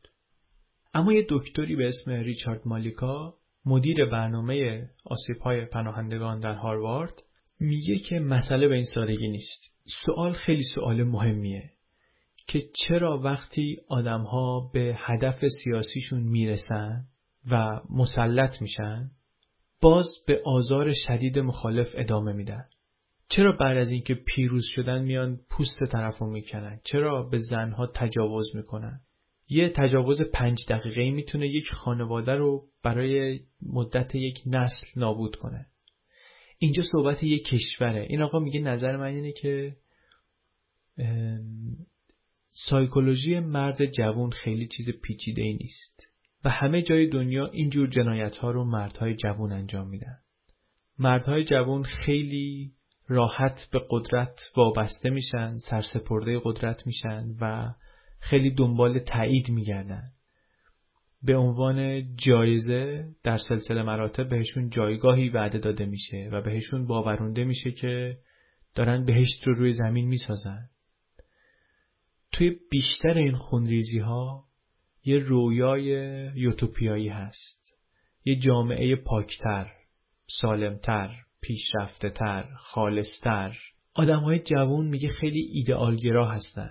اما 0.94 1.12
یه 1.12 1.26
دکتری 1.28 1.76
به 1.76 1.88
اسم 1.88 2.10
ریچارد 2.10 2.60
مالیکا 2.66 3.34
مدیر 3.66 4.04
برنامه 4.04 4.88
آسیب 5.04 5.42
های 5.42 5.64
پناهندگان 5.64 6.40
در 6.40 6.54
هاروارد 6.54 7.22
میگه 7.60 7.98
که 7.98 8.18
مسئله 8.18 8.68
به 8.68 8.74
این 8.74 8.84
سادگی 8.94 9.28
نیست. 9.28 9.70
سوال 10.06 10.32
خیلی 10.32 10.62
سوال 10.74 11.02
مهمیه 11.02 11.70
که 12.46 12.62
چرا 12.74 13.18
وقتی 13.18 13.76
آدمها 13.88 14.70
به 14.72 14.94
هدف 14.98 15.44
سیاسیشون 15.64 16.22
می‌رسن 16.22 17.04
و 17.50 17.80
مسلط 17.90 18.62
میشن 18.62 19.10
باز 19.80 20.06
به 20.26 20.42
آزار 20.44 20.92
شدید 21.06 21.38
مخالف 21.38 21.88
ادامه 21.94 22.32
میدن. 22.32 22.64
چرا 23.28 23.52
بعد 23.52 23.76
از 23.76 23.90
اینکه 23.90 24.14
پیروز 24.14 24.64
شدن 24.74 25.02
میان 25.02 25.40
پوست 25.50 25.84
طرف 25.92 26.18
رو 26.18 26.30
می‌کنن؟ 26.30 26.80
چرا 26.84 27.22
به 27.22 27.38
زنها 27.38 27.86
تجاوز 27.86 28.56
می‌کنن؟ 28.56 29.00
یه 29.48 29.68
تجاوز 29.68 30.22
پنج 30.22 30.58
دقیقه 30.68 31.10
می‌تونه 31.10 31.48
یک 31.48 31.68
خانواده 31.72 32.32
رو 32.32 32.64
برای 32.82 33.40
مدت 33.62 34.14
یک 34.14 34.38
نسل 34.46 34.86
نابود 34.96 35.36
کنه. 35.36 35.66
اینجا 36.58 36.82
صحبت 36.92 37.22
یک 37.22 37.44
کشوره. 37.44 38.06
این 38.08 38.22
آقا 38.22 38.38
میگه 38.38 38.60
نظر 38.60 38.96
من 38.96 39.14
اینه 39.14 39.32
که 39.32 39.76
سایکولوژی 42.50 43.40
مرد 43.40 43.86
جوان 43.86 44.30
خیلی 44.30 44.68
چیز 44.68 44.90
پیچیده 45.02 45.42
ای 45.42 45.52
نیست. 45.52 46.09
و 46.44 46.50
همه 46.50 46.82
جای 46.82 47.06
دنیا 47.06 47.46
اینجور 47.46 47.88
جنایت 47.88 48.36
ها 48.36 48.50
رو 48.50 48.64
مردهای 48.64 49.14
جوان 49.14 49.52
انجام 49.52 49.88
میدن. 49.88 50.18
مردهای 50.98 51.44
جوان 51.44 51.82
خیلی 51.82 52.72
راحت 53.08 53.68
به 53.72 53.80
قدرت 53.90 54.38
وابسته 54.56 55.10
میشن، 55.10 55.56
سرسپرده 55.56 56.40
قدرت 56.44 56.86
میشن 56.86 57.24
و 57.40 57.74
خیلی 58.20 58.50
دنبال 58.50 58.98
تایید 58.98 59.50
میگردن. 59.50 60.10
به 61.22 61.36
عنوان 61.36 62.02
جایزه 62.16 63.08
در 63.24 63.38
سلسله 63.38 63.82
مراتب 63.82 64.28
بهشون 64.28 64.68
جایگاهی 64.68 65.28
وعده 65.28 65.58
داده 65.58 65.86
میشه 65.86 66.28
و 66.32 66.40
بهشون 66.40 66.86
باورونده 66.86 67.44
میشه 67.44 67.70
که 67.70 68.18
دارن 68.74 69.04
بهشت 69.04 69.48
رو 69.48 69.54
روی 69.54 69.72
زمین 69.72 70.08
می‌سازن. 70.08 70.68
توی 72.32 72.56
بیشتر 72.70 73.18
این 73.18 73.32
خونریزی 73.32 73.98
ها 73.98 74.44
یه 75.10 75.18
رویای 75.18 75.84
یوتوپیایی 76.34 77.08
هست. 77.08 77.76
یه 78.24 78.36
جامعه 78.36 78.96
پاکتر 78.96 79.72
سالمتر 80.40 81.10
پیشرفتهتر 81.40 82.48
خالصتر. 82.56 83.56
آدم 83.94 84.20
های 84.20 84.38
جوون 84.38 84.86
میگه 84.86 85.08
خیلی 85.08 85.40
ایدئالگرا 85.52 86.28
هستن 86.28 86.70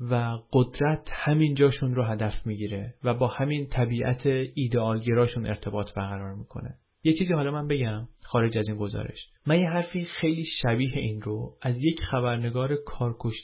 و 0.00 0.38
قدرت 0.52 1.08
همین 1.12 1.54
جاشون 1.54 1.94
رو 1.94 2.04
هدف 2.04 2.46
می‌گیره 2.46 2.94
و 3.04 3.14
با 3.14 3.28
همین 3.28 3.66
طبیعت 3.66 4.26
ایدئالگراشون 4.54 5.46
ارتباط 5.46 5.94
برقرار 5.94 6.34
می‌کنه. 6.34 6.74
یه 7.02 7.12
چیزی 7.12 7.34
حالا 7.34 7.50
من 7.50 7.68
بگم 7.68 8.08
خارج 8.22 8.58
از 8.58 8.68
این 8.68 8.78
گزارش. 8.78 9.28
من 9.46 9.60
یه 9.60 9.68
حرفی 9.68 10.04
خیلی 10.04 10.44
شبیه 10.44 10.96
این 10.96 11.22
رو 11.22 11.56
از 11.62 11.84
یک 11.84 12.00
خبرنگار 12.00 12.78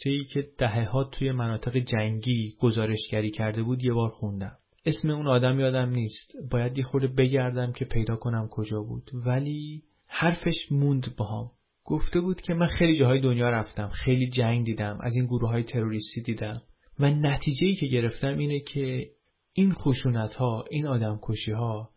ای 0.07 0.25
که 0.25 0.49
دهه 0.59 0.85
ها 0.85 1.05
توی 1.05 1.33
مناطق 1.33 1.77
جنگی 1.77 2.55
گزارشگری 2.61 3.31
کرده 3.31 3.63
بود 3.63 3.85
یه 3.85 3.93
بار 3.93 4.11
خوندم. 4.11 4.57
اسم 4.87 5.11
اون 5.11 5.29
آدم 5.29 5.61
یادم 5.61 5.91
نیست. 5.91 6.33
باید 6.51 6.79
یه 6.79 6.85
خورده 6.85 7.07
بگردم 7.07 7.73
که 7.73 7.85
پیدا 7.85 8.17
کنم 8.17 8.49
کجا 8.51 8.81
بود. 8.81 9.11
ولی 9.15 9.83
حرفش 10.07 10.57
موند 10.71 11.15
باهام. 11.19 11.51
گفته 11.85 12.21
بود 12.21 12.41
که 12.41 12.55
من 12.55 12.67
خیلی 12.67 12.97
جاهای 12.97 13.21
دنیا 13.21 13.51
رفتم. 13.51 13.89
خیلی 13.89 14.31
جنگ 14.31 14.67
دیدم. 14.67 14.99
از 15.03 15.17
این 15.17 15.27
گروه 15.27 15.51
های 15.51 15.63
تروریستی 15.63 16.23
دیدم. 16.23 16.63
و 16.99 17.11
نتیجه 17.11 17.73
که 17.81 17.87
گرفتم 17.87 18.39
اینه 18.39 18.61
که 18.61 19.11
این 19.53 19.73
خشونت 19.73 20.35
ها 20.35 20.65
این 20.71 20.87
آدم 20.87 21.21
کشی 21.23 21.53
ها 21.53 21.91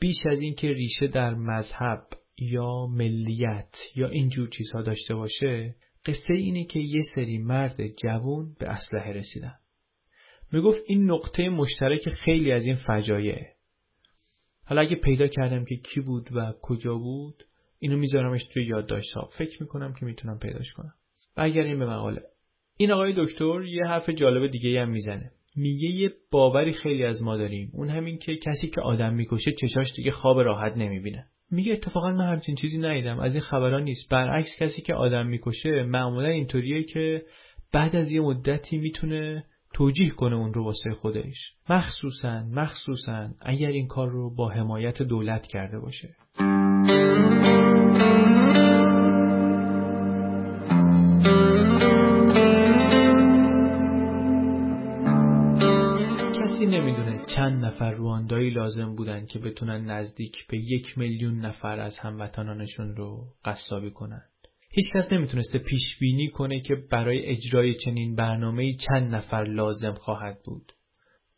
بیش 0.00 0.26
از 0.26 0.40
این 0.40 0.54
که 0.54 0.68
ریشه 0.68 1.06
در 1.06 1.34
مذهب 1.34 2.02
یا 2.38 2.86
ملیت 2.86 3.74
یا 3.96 4.08
اینجور 4.08 4.48
چیزها 4.48 4.82
داشته 4.82 5.14
باشه 5.14 5.74
قصه 6.06 6.34
اینه 6.34 6.64
که 6.64 6.78
یه 6.78 7.02
سری 7.14 7.38
مرد 7.38 7.86
جوون 7.86 8.56
به 8.58 8.68
اسلحه 8.68 9.12
رسیدن. 9.12 9.54
می‌گفت 10.52 10.82
این 10.86 11.10
نقطه 11.10 11.48
مشترک 11.48 12.08
خیلی 12.08 12.52
از 12.52 12.66
این 12.66 12.76
فجایعه. 12.86 13.52
حالا 14.64 14.80
اگه 14.80 14.96
پیدا 14.96 15.26
کردم 15.26 15.64
که 15.64 15.76
کی 15.76 16.00
بود 16.00 16.28
و 16.32 16.52
کجا 16.62 16.94
بود 16.94 17.44
اینو 17.78 17.96
میذارمش 17.96 18.44
توی 18.44 18.66
یادداشت 18.66 19.12
ها 19.12 19.30
فکر 19.38 19.62
می‌کنم 19.62 19.94
که 19.94 20.06
می‌تونم 20.06 20.38
پیداش 20.38 20.72
کنم. 20.72 20.94
برگردیم 21.36 21.78
به 21.78 21.86
مقاله. 21.86 22.22
این 22.76 22.92
آقای 22.92 23.14
دکتر 23.16 23.62
یه 23.62 23.84
حرف 23.84 24.10
جالب 24.10 24.50
دیگه 24.50 24.82
هم 24.82 24.90
می‌زنه. 24.90 25.32
میگه 25.56 25.88
یه 25.88 26.12
باوری 26.30 26.72
خیلی 26.72 27.04
از 27.04 27.22
ما 27.22 27.36
داریم. 27.36 27.70
اون 27.74 27.88
همین 27.88 28.18
که 28.18 28.36
کسی 28.36 28.68
که 28.68 28.80
آدم 28.80 29.14
می‌کشه 29.14 29.52
چشاش 29.52 29.92
دیگه 29.96 30.10
خواب 30.10 30.40
راحت 30.40 30.76
نمی‌بینه. 30.76 31.24
میگه 31.50 31.72
اتفاقا 31.72 32.12
من 32.12 32.32
همچین 32.32 32.54
چیزی 32.54 32.78
ندیدم. 32.78 33.20
از 33.20 33.32
این 33.32 33.40
خبران 33.40 33.82
نیست. 33.82 34.10
برعکس 34.10 34.56
کسی 34.60 34.82
که 34.82 34.94
آدم 34.94 35.26
می‌کشه 35.26 35.82
معمولا 35.82 36.28
اینطوریه 36.28 36.82
که 36.82 37.22
بعد 37.72 37.96
از 37.96 38.10
یه 38.10 38.20
مدتی 38.20 38.78
می‌تونه 38.78 39.44
توجیه 39.74 40.10
کنه 40.10 40.36
اون 40.36 40.54
رو 40.54 40.64
واسه 40.64 40.90
خودش. 40.90 41.52
مخصوصا 41.70 42.44
مخصوصا 42.52 43.30
اگر 43.40 43.68
این 43.68 43.86
کار 43.86 44.08
رو 44.08 44.34
با 44.34 44.48
حمایت 44.48 45.02
دولت 45.02 45.46
کرده 45.46 45.78
باشه. 45.78 46.16
چند 57.34 57.64
نفر 57.64 57.90
رواندایی 57.90 58.50
لازم 58.50 58.94
بودن 58.96 59.26
که 59.26 59.38
بتونن 59.38 59.90
نزدیک 59.90 60.46
به 60.46 60.58
یک 60.58 60.98
میلیون 60.98 61.38
نفر 61.38 61.80
از 61.80 61.98
هموطنانشون 61.98 62.96
رو 62.96 63.26
قصابی 63.44 63.90
کنن 63.90 64.22
هیچکس 64.72 65.12
نمی‌تونسته 65.12 65.58
پیش 65.58 65.98
بینی 66.00 66.28
کنه 66.28 66.60
که 66.60 66.74
برای 66.90 67.26
اجرای 67.26 67.74
چنین 67.74 68.14
برنامه 68.14 68.72
چند 68.72 69.14
نفر 69.14 69.44
لازم 69.44 69.92
خواهد 69.92 70.38
بود. 70.44 70.72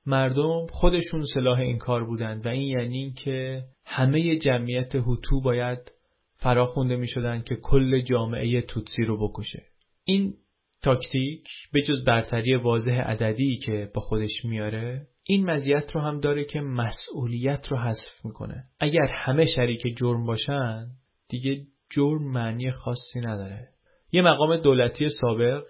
مردم 0.06 0.66
خودشون 0.70 1.22
سلاح 1.34 1.58
این 1.58 1.78
کار 1.78 2.04
بودند 2.04 2.46
و 2.46 2.48
این 2.48 2.78
یعنی 2.78 3.12
که 3.12 3.62
همه 3.84 4.36
جمعیت 4.36 4.94
هوتو 4.94 5.40
باید 5.40 5.92
فراخونده 6.36 6.96
می 6.96 7.08
شدن 7.08 7.42
که 7.42 7.56
کل 7.56 8.00
جامعه 8.00 8.60
توتسی 8.60 9.02
رو 9.02 9.28
بکشه. 9.28 9.62
این 10.04 10.34
تاکتیک 10.82 11.48
به 11.72 11.82
جز 11.82 12.04
برتری 12.04 12.54
واضح 12.54 13.00
عددی 13.00 13.56
که 13.56 13.90
با 13.94 14.00
خودش 14.00 14.44
میاره 14.44 15.06
این 15.24 15.50
مزیت 15.50 15.90
رو 15.94 16.00
هم 16.00 16.20
داره 16.20 16.44
که 16.44 16.60
مسئولیت 16.60 17.68
رو 17.68 17.78
حذف 17.78 18.24
می‌کنه. 18.24 18.64
اگر 18.80 19.06
همه 19.24 19.46
شریک 19.46 19.96
جرم 19.96 20.26
باشن 20.26 20.86
دیگه 21.28 21.66
جرم 21.90 22.32
معنی 22.32 22.70
خاصی 22.70 23.20
نداره. 23.20 23.68
یه 24.12 24.22
مقام 24.22 24.56
دولتی 24.56 25.08
سابق 25.08 25.62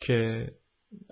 که 0.00 0.46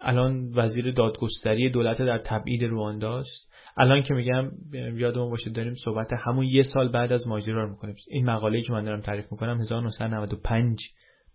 الان 0.01 0.53
وزیر 0.55 0.93
دادگستری 0.93 1.71
دولت 1.71 1.99
در 1.99 2.19
تبعید 2.19 2.65
روانداست 2.65 3.53
الان 3.77 4.03
که 4.03 4.15
میگم 4.15 4.51
یادمون 4.99 5.31
باشه 5.31 5.51
داریم 5.51 5.75
صحبت 5.85 6.11
همون 6.27 6.47
یه 6.47 6.63
سال 6.63 6.89
بعد 6.89 7.13
از 7.13 7.29
ماجرا 7.29 7.65
رو 7.65 7.71
می‌کنیم. 7.71 7.97
این 8.09 8.31
مقاله 8.31 8.63
که 8.63 8.73
من 8.73 8.85
دارم 8.85 9.01
تعریف 9.01 9.33
می‌کنم 9.33 9.61
1995 9.61 10.81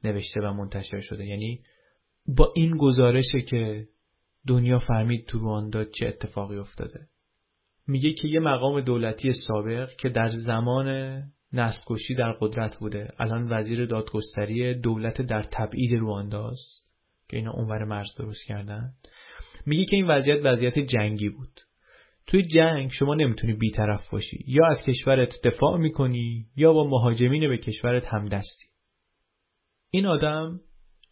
نوشته 0.04 0.42
و 0.42 0.54
منتشر 0.54 1.00
شده. 1.00 1.26
یعنی 1.26 1.62
با 2.38 2.54
این 2.56 2.78
گزارشه 2.78 3.42
که 3.42 3.88
دنیا 4.48 4.80
فهمید 4.80 5.28
تو 5.28 5.40
رواندا 5.40 5.84
چه 5.84 6.08
اتفاقی 6.08 6.58
افتاده. 6.58 7.08
میگه 7.88 8.14
که 8.14 8.28
یه 8.28 8.40
مقام 8.40 8.82
دولتی 8.82 9.34
سابق 9.48 9.90
که 9.96 10.10
در 10.10 10.30
زمان 10.30 10.88
نسل 11.54 12.16
در 12.18 12.32
قدرت 12.32 12.78
بوده. 12.78 13.14
الان 13.20 13.48
وزیر 13.50 13.86
دادگستری 13.86 14.74
دولت 14.74 15.22
در 15.22 15.44
تبعید 15.44 16.00
روانداست 16.00 16.94
که 17.30 17.38
اینا 17.38 17.52
اونور 17.52 17.84
مرز 17.84 18.16
درست 18.18 18.46
کردن. 18.48 18.92
میگه 19.66 19.86
که 19.86 19.96
این 19.96 20.08
وضعیت 20.08 20.40
وضعیت 20.44 20.80
جنگی 20.80 21.30
بود. 21.30 21.60
توی 22.28 22.42
جنگ 22.42 22.92
شما 22.92 23.16
نمی‌تونی 23.16 23.54
بیطرف 23.54 24.10
باشی. 24.10 24.46
یا 24.48 24.68
از 24.68 24.82
کشورت 24.82 25.34
دفاع 25.44 25.78
می‌کنی 25.78 26.46
یا 26.56 26.74
با 26.74 26.88
مهاجمین 26.88 27.50
به 27.50 27.58
کشورت 27.58 28.06
همدستی. 28.08 28.66
این 29.90 30.06
آدم 30.06 30.60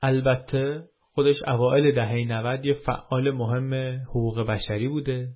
البته 0.02 0.84
خودش 1.20 1.44
اوائل 1.48 1.92
دهه 1.92 2.16
90 2.16 2.66
یه 2.66 2.74
فعال 2.74 3.32
مهم 3.32 3.74
حقوق 4.02 4.42
بشری 4.42 4.88
بوده. 4.88 5.30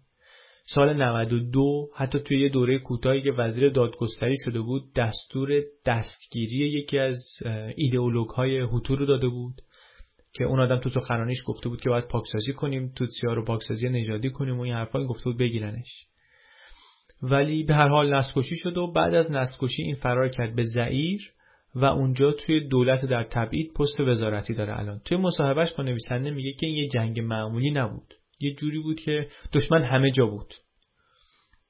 سال 0.65 0.93
92 0.93 1.89
حتی 1.95 2.19
توی 2.19 2.41
یه 2.41 2.49
دوره 2.49 2.79
کوتاهی 2.79 3.21
که 3.21 3.31
وزیر 3.31 3.69
دادگستری 3.69 4.35
شده 4.45 4.61
بود 4.61 4.83
دستور 4.95 5.49
دستگیری 5.85 6.57
یکی 6.57 6.99
از 6.99 7.17
ایدئولوگ 7.75 8.29
های 8.29 8.59
رو 8.59 9.05
داده 9.05 9.27
بود 9.27 9.53
که 10.33 10.43
اون 10.43 10.59
آدم 10.59 10.79
تو 10.79 10.89
سخنرانیش 10.89 11.43
گفته 11.47 11.69
بود 11.69 11.81
که 11.81 11.89
باید 11.89 12.07
پاکسازی 12.07 12.53
کنیم 12.53 12.91
توتسیا 12.95 13.33
رو 13.33 13.45
پاکسازی 13.45 13.89
نژادی 13.89 14.29
کنیم 14.29 14.57
و 14.57 14.61
این 14.61 14.73
حرفا 14.73 15.03
گفته 15.03 15.23
بود 15.23 15.37
بگیرنش. 15.39 16.05
ولی 17.21 17.63
به 17.63 17.73
هر 17.75 17.87
حال 17.87 18.15
نسکشی 18.15 18.55
شد 18.55 18.77
و 18.77 18.91
بعد 18.91 19.13
از 19.13 19.31
نسکشی 19.31 19.81
این 19.83 19.95
فرار 19.95 20.29
کرد 20.29 20.55
به 20.55 20.63
زعیر. 20.63 21.33
و 21.75 21.85
اونجا 21.85 22.31
توی 22.31 22.67
دولت 22.67 23.05
در 23.05 23.23
تبعید 23.23 23.73
پست 23.73 23.99
وزارتی 23.99 24.53
داره 24.53 24.79
الان. 24.79 25.01
توی 25.05 25.17
مصاحبهش 25.17 25.73
با 25.73 25.83
نویسنده 25.83 26.31
میگه 26.31 26.53
که 26.53 26.65
این 26.65 26.75
یه 26.75 26.87
جنگ 26.87 27.19
معمولی 27.19 27.71
نبود. 27.71 28.13
یه 28.39 28.53
جوری 28.53 28.79
بود 28.79 28.99
که 28.99 29.27
دشمن 29.53 29.83
همه 29.83 30.11
جا 30.11 30.25
بود. 30.25 30.53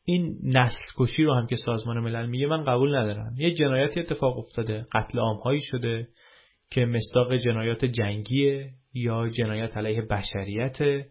این 0.06 0.40
نسل 0.44 0.84
کشی 0.98 1.24
رو 1.24 1.34
هم 1.34 1.48
که 1.48 1.56
سازمان 1.56 2.00
ملل 2.00 2.30
میگه 2.30 2.48
من 2.48 2.64
قبول 2.64 2.96
ندارم. 2.96 3.36
یه 3.38 3.54
جنایتی 3.54 4.00
اتفاق 4.00 4.38
افتاده. 4.38 4.88
قتل 4.94 5.20
عامهایی 5.20 5.62
شده 5.62 6.08
که 6.72 6.86
مصداق 6.86 7.36
جنایات 7.36 7.86
جنگیه 7.86 8.70
یا 8.94 9.30
جنایت 9.30 9.78
علیه 9.78 10.02
بشریته. 10.02 11.08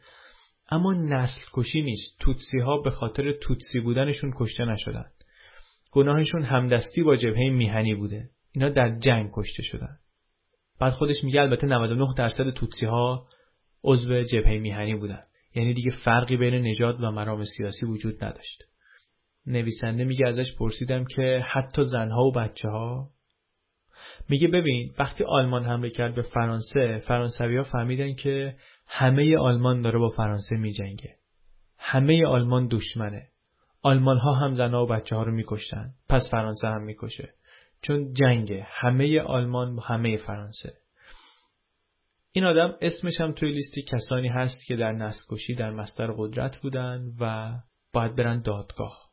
اما 0.71 0.93
نسل 0.93 1.41
کشی 1.53 1.83
نیست. 1.83 2.19
توتسی 2.21 2.59
ها 2.59 2.79
به 2.79 2.91
خاطر 2.91 3.33
توتسی 3.33 3.81
بودنشون 3.81 4.33
کشته 4.37 4.65
نشدن. 4.65 5.07
گناهشون 5.93 6.43
همدستی 6.43 7.03
با 7.03 7.17
جبهه 7.17 7.51
میهنی 7.51 7.95
بوده. 7.95 8.31
اینا 8.53 8.69
در 8.69 8.99
جنگ 8.99 9.31
کشته 9.33 9.63
شدن. 9.63 9.97
بعد 10.81 10.93
خودش 10.93 11.25
میگه 11.25 11.41
البته 11.41 11.67
99 11.67 12.15
درصد 12.17 12.51
توتسی 12.51 12.87
ها 12.87 13.27
عضو 13.85 14.23
جبهه 14.23 14.59
میهنی 14.59 14.95
بودن. 14.95 15.21
یعنی 15.55 15.75
دیگه 15.75 15.91
فرقی 16.05 16.37
بین 16.37 16.67
نجات 16.67 16.97
و 17.01 17.11
مرام 17.11 17.45
سیاسی 17.45 17.87
وجود 17.87 18.25
نداشت. 18.25 18.63
نویسنده 19.47 20.05
میگه 20.05 20.27
ازش 20.27 20.57
پرسیدم 20.59 21.05
که 21.05 21.43
حتی 21.53 21.83
زنها 21.83 22.23
و 22.23 22.33
بچه 22.33 22.69
ها 22.69 23.11
میگه 24.29 24.49
ببین 24.49 24.93
وقتی 24.99 25.25
آلمان 25.25 25.65
حمله 25.65 25.91
کرد 25.91 26.15
به 26.15 26.23
فرانسه 26.23 26.99
فرانسوی 26.99 27.57
ها 27.57 27.63
فهمیدن 27.63 28.15
که 28.15 28.57
همه 28.87 29.39
آلمان 29.39 29.81
داره 29.81 29.99
با 29.99 30.09
فرانسه 30.09 30.57
میجنگه. 30.57 31.17
همه 31.79 32.27
آلمان 32.27 32.69
دشمنه. 32.71 33.29
آلمان 33.83 34.19
ها 34.19 34.33
هم 34.33 34.55
زنها 34.55 34.85
و 34.85 34.89
بچه 34.89 35.17
ها 35.17 35.23
رو 35.23 35.33
میکشتن. 35.33 35.91
پس 36.09 36.29
فرانسه 36.31 36.69
هم 36.69 36.83
می‌کشه. 36.83 37.35
چون 37.83 38.13
جنگه. 38.13 38.67
همه 38.71 39.21
آلمان 39.21 39.77
با 39.77 39.83
همه 39.83 40.17
فرانسه. 40.17 40.73
این 42.33 42.45
آدم 42.45 42.77
اسمش 42.81 43.21
هم 43.21 43.33
توی 43.33 43.53
لیست 43.53 43.79
کسانی 43.79 44.29
هست 44.29 44.67
که 44.67 44.77
در 44.77 44.93
نسل 44.93 45.55
در 45.59 45.71
مستر 45.71 46.13
قدرت 46.17 46.57
بودن 46.57 47.13
و 47.21 47.53
باید 47.93 48.17
برن 48.17 48.43
دادگاه. 48.43 49.13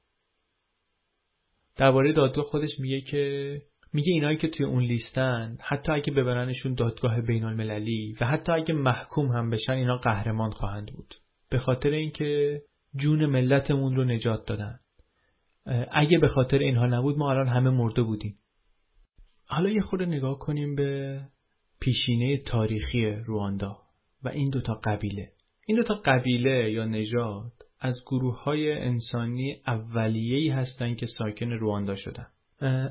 درباره 1.75 2.13
دادگاه 2.13 2.45
خودش 2.45 2.79
میگه 2.79 3.01
که 3.01 3.55
میگه 3.93 4.13
اینایی 4.13 4.37
که 4.37 4.47
توی 4.47 4.65
اون 4.65 4.83
لیستن 4.83 5.57
حتی 5.61 5.91
اگه 5.91 6.13
ببرنشون 6.13 6.73
دادگاه 6.73 7.21
بین 7.21 7.43
المللی 7.43 8.15
و 8.21 8.25
حتی 8.25 8.51
اگه 8.51 8.73
محکوم 8.73 9.27
هم 9.27 9.49
بشن 9.49 9.73
اینا 9.73 9.97
قهرمان 9.97 10.51
خواهند 10.51 10.91
بود. 10.91 11.15
به 11.49 11.57
خاطر 11.57 11.89
اینکه 11.89 12.61
جون 12.95 13.25
ملتمون 13.25 13.95
رو 13.95 14.03
نجات 14.03 14.45
دادن. 14.45 14.79
اگه 15.91 16.17
به 16.17 16.27
خاطر 16.27 16.57
اینها 16.57 16.85
نبود 16.85 17.17
ما 17.17 17.31
الان 17.31 17.47
همه 17.47 17.69
مرده 17.69 18.01
بودیم. 18.01 18.35
حالا 19.51 19.69
یه 19.69 19.81
خورده 19.81 20.05
نگاه 20.05 20.39
کنیم 20.39 20.75
به 20.75 21.21
پیشینه 21.79 22.37
تاریخی 22.37 23.05
رواندا 23.05 23.77
و 24.23 24.29
این 24.29 24.49
دوتا 24.49 24.73
قبیله. 24.83 25.31
این 25.67 25.77
دوتا 25.77 25.95
قبیله 26.05 26.71
یا 26.71 26.85
نژاد 26.85 27.51
از 27.79 27.95
گروه 28.05 28.43
های 28.43 28.71
انسانی 28.71 29.61
اولیه‌ای 29.67 30.49
هستند 30.49 30.97
که 30.97 31.05
ساکن 31.05 31.49
رواندا 31.51 31.95
شدن. 31.95 32.27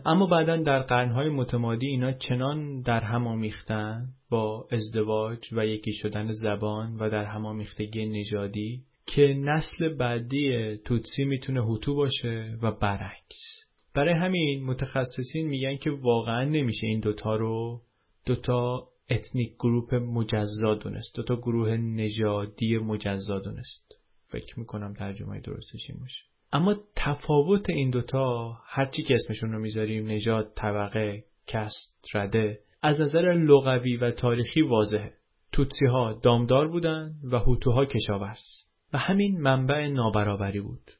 اما 0.07 0.27
بعدا 0.27 0.57
در 0.57 0.83
قرنهای 0.83 1.29
متمادی 1.29 1.87
اینا 1.87 2.13
چنان 2.13 2.81
در 2.81 3.01
هم 3.01 3.27
آمیختن 3.27 4.07
با 4.31 4.69
ازدواج 4.73 5.39
و 5.53 5.67
یکی 5.67 5.93
شدن 5.93 6.33
زبان 6.33 6.97
و 6.97 7.11
در 7.11 7.25
هم 7.25 7.47
آمیختگی 7.47 8.07
نژادی 8.07 8.83
که 9.07 9.35
نسل 9.39 9.97
بعدی 9.97 10.77
توتسی 10.77 11.25
می‌تونه 11.25 11.61
هوتو 11.61 11.95
باشه 11.95 12.59
و 12.63 12.73
برعکس. 12.73 13.68
برای 13.95 14.15
همین 14.15 14.65
متخصصین 14.65 15.49
میگن 15.49 15.77
که 15.77 15.91
واقعا 15.91 16.45
نمیشه 16.45 16.87
این 16.87 17.01
دوتا 17.01 17.37
رو 17.37 17.83
دوتا 18.27 18.89
ethnic 19.11 19.55
group 19.55 19.95
مجزا 19.95 20.75
دونست. 20.75 21.17
دوتا 21.17 21.37
گروه 21.37 21.77
نژادی 21.77 22.79
مجزا 22.79 23.39
دونست. 23.39 23.95
فکر 24.29 24.59
می‌کنم 24.59 24.95
ترجمه 24.95 25.41
درستش 25.41 25.91
این 25.91 26.01
باشه. 26.01 26.25
اما 26.53 26.77
تفاوت 26.97 27.71
این 27.71 27.91
دوتا 27.91 28.57
هرچی 28.67 29.03
که 29.03 29.15
اسمشون 29.15 29.53
رو 29.53 29.59
می‌ذاریم 29.59 30.07
نژاد 30.07 30.53
طبقه 30.57 31.25
caste 31.47 32.07
رده 32.15 32.61
از 32.83 33.01
نظر 33.01 33.35
لغوی 33.35 33.97
و 33.97 34.11
تاریخی 34.11 34.63
واضحه. 34.63 35.13
توتسی 35.53 35.87
ها 35.87 36.21
دامدار 36.23 36.69
بودن 36.69 37.15
و 37.33 37.39
هوتوها 37.39 37.85
کشاورز. 37.85 38.69
و 38.93 38.99
همین 38.99 39.41
منبع 39.41 39.87
نابرابری 39.87 40.61
بود. 40.61 40.91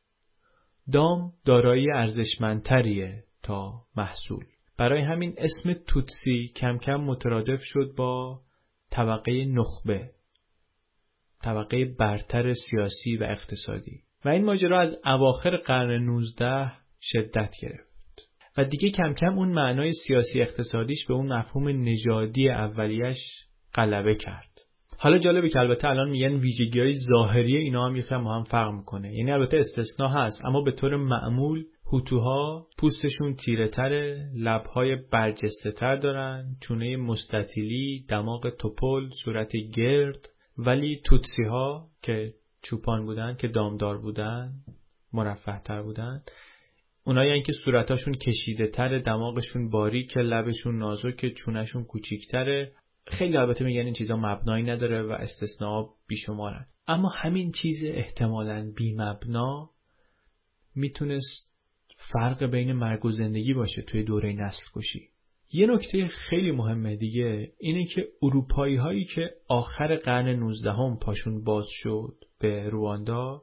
دام 0.93 1.33
دارایی 1.45 1.93
ارزشمندتریه 1.95 3.25
تا 3.43 3.73
محصول. 3.97 4.45
برای 4.79 5.01
همین 5.01 5.35
اسم 5.39 5.73
توتسی 5.87 6.53
کم 6.57 6.79
کم 6.79 6.97
مترادف 6.97 7.61
شد 7.63 7.95
با 7.97 8.41
طبقه 8.91 9.45
نخبه 9.45 10.11
طبقه 11.43 11.85
برتر 11.85 12.53
سیاسی 12.53 13.17
و 13.17 13.25
اقتصادی. 13.25 14.01
و 14.25 14.29
این 14.29 14.45
ماجرا 14.45 14.81
از 14.81 14.97
اواخر 15.05 15.57
قرن 15.57 16.05
19 16.05 16.73
شدت 17.01 17.51
گرفت. 17.63 17.89
و 18.57 18.65
دیگه 18.65 18.91
کم 18.91 19.15
کم 19.15 19.39
اون 19.39 19.49
معنای 19.49 19.93
سیاسی 19.93 20.41
اقتصادیش 20.41 21.07
به 21.07 21.15
اون 21.15 21.33
مفهوم 21.33 21.69
نژادی 21.69 22.51
اولیش 22.51 23.19
غلبه 23.75 24.15
کرد. 24.15 24.48
حالا 25.01 25.19
جالبه 25.19 25.49
که 25.49 25.59
البته 25.59 25.89
الان 25.89 26.11
میگن 26.11 26.35
ویژگی 26.35 26.81
های 26.81 26.95
ظاهری 26.95 27.57
اینا 27.57 27.87
هم 27.87 27.97
یکم 27.97 28.27
هم 28.27 28.45
فرق 28.45 28.73
می‌کنه. 28.73 29.15
یعنی 29.15 29.33
البته 29.33 29.57
استثنا 29.57 30.09
هست 30.09 30.45
اما 30.45 30.61
به 30.61 30.73
طور 30.73 30.97
معمول 30.97 31.65
هوتوها 31.93 32.67
پوستشون 32.79 33.35
تیره 33.35 33.69
تره 33.69 34.31
لبهای 34.37 34.97
برجسته 34.97 35.73
تر 35.73 35.97
دارن 35.97 36.57
چونه 36.61 36.97
مستطیلی 36.97 38.05
دماغ 38.09 38.49
توپل 38.49 39.09
صورت 39.25 39.53
گرد 39.77 40.29
ولی 40.59 41.01
توتسی 41.05 41.45
ها 41.45 41.89
که 42.03 42.35
چوپان 42.63 43.07
بودن 43.07 43.37
که 43.37 43.49
دامدار 43.49 43.99
بودن 43.99 44.53
مرفه 45.13 45.61
تر 45.65 45.83
بودن 45.83 46.23
اونایی 47.09 47.43
که 47.43 47.53
صورتاشون 47.65 48.15
کشیده 48.15 48.67
تر 48.67 48.99
دماغشون 48.99 49.71
باریک 49.71 50.17
لبشون 50.17 50.79
نازک 50.79 51.35
چونشون 51.35 51.85
کوچیکتره. 51.85 52.73
خیلی 53.09 53.37
البته 53.37 53.65
میگن 53.65 53.81
این 53.81 53.95
چیزا 53.95 54.17
مبنایی 54.17 54.65
نداره 54.65 55.03
و 55.03 55.11
استثناء 55.11 55.87
بیشمارن. 56.07 56.67
اما 56.89 57.09
همین 57.09 57.53
چیز 57.53 57.83
احتمالا 57.85 58.73
بی 58.77 58.95
مبنا 58.95 59.71
می‌تونست 60.75 61.49
فرق 62.13 62.45
بین 62.45 62.73
مرگ 62.73 63.05
و 63.05 63.11
زندگی 63.11 63.55
باشه 63.55 63.83
توی 63.83 64.03
دوره 64.03 64.33
نسل 64.33 64.63
کشی 64.75 65.09
یه 65.53 65.67
نکته 65.67 66.07
خیلی 66.07 66.53
مهمه 66.53 66.97
دیگه 66.97 67.53
اینه 67.59 67.85
که 67.85 68.09
اروپایی 68.23 68.77
هایی 68.77 69.05
که 69.05 69.31
آخر 69.49 69.97
قرن 69.97 70.29
19 70.29 70.73
هم 70.73 70.99
پاشون 70.99 71.45
باز 71.45 71.67
شد 71.69 72.15
به 72.41 72.69
رواندا 72.71 73.43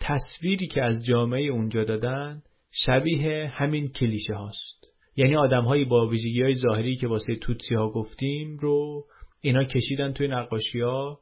تصویری 0.00 0.66
که 0.66 0.82
از 0.82 1.04
جامعه 1.04 1.42
اونجا 1.42 1.84
دادن 1.84 2.42
شبیه 2.70 3.48
همین 3.48 3.88
کلیشه 3.88 4.34
هاست. 4.34 4.91
یعنی 5.16 5.36
آدمهایی 5.36 5.84
با 5.84 6.08
ویژگی 6.08 6.42
های 6.42 6.54
ظاهری 6.54 6.96
که 6.96 7.08
واسه 7.08 7.36
توتسی 7.36 7.74
ها 7.74 7.90
گفتیم 7.90 8.56
رو 8.56 9.06
اینا 9.40 9.64
کشیدن 9.64 10.12
توی 10.12 10.28
نقاشی 10.28 10.80
ها 10.80 11.20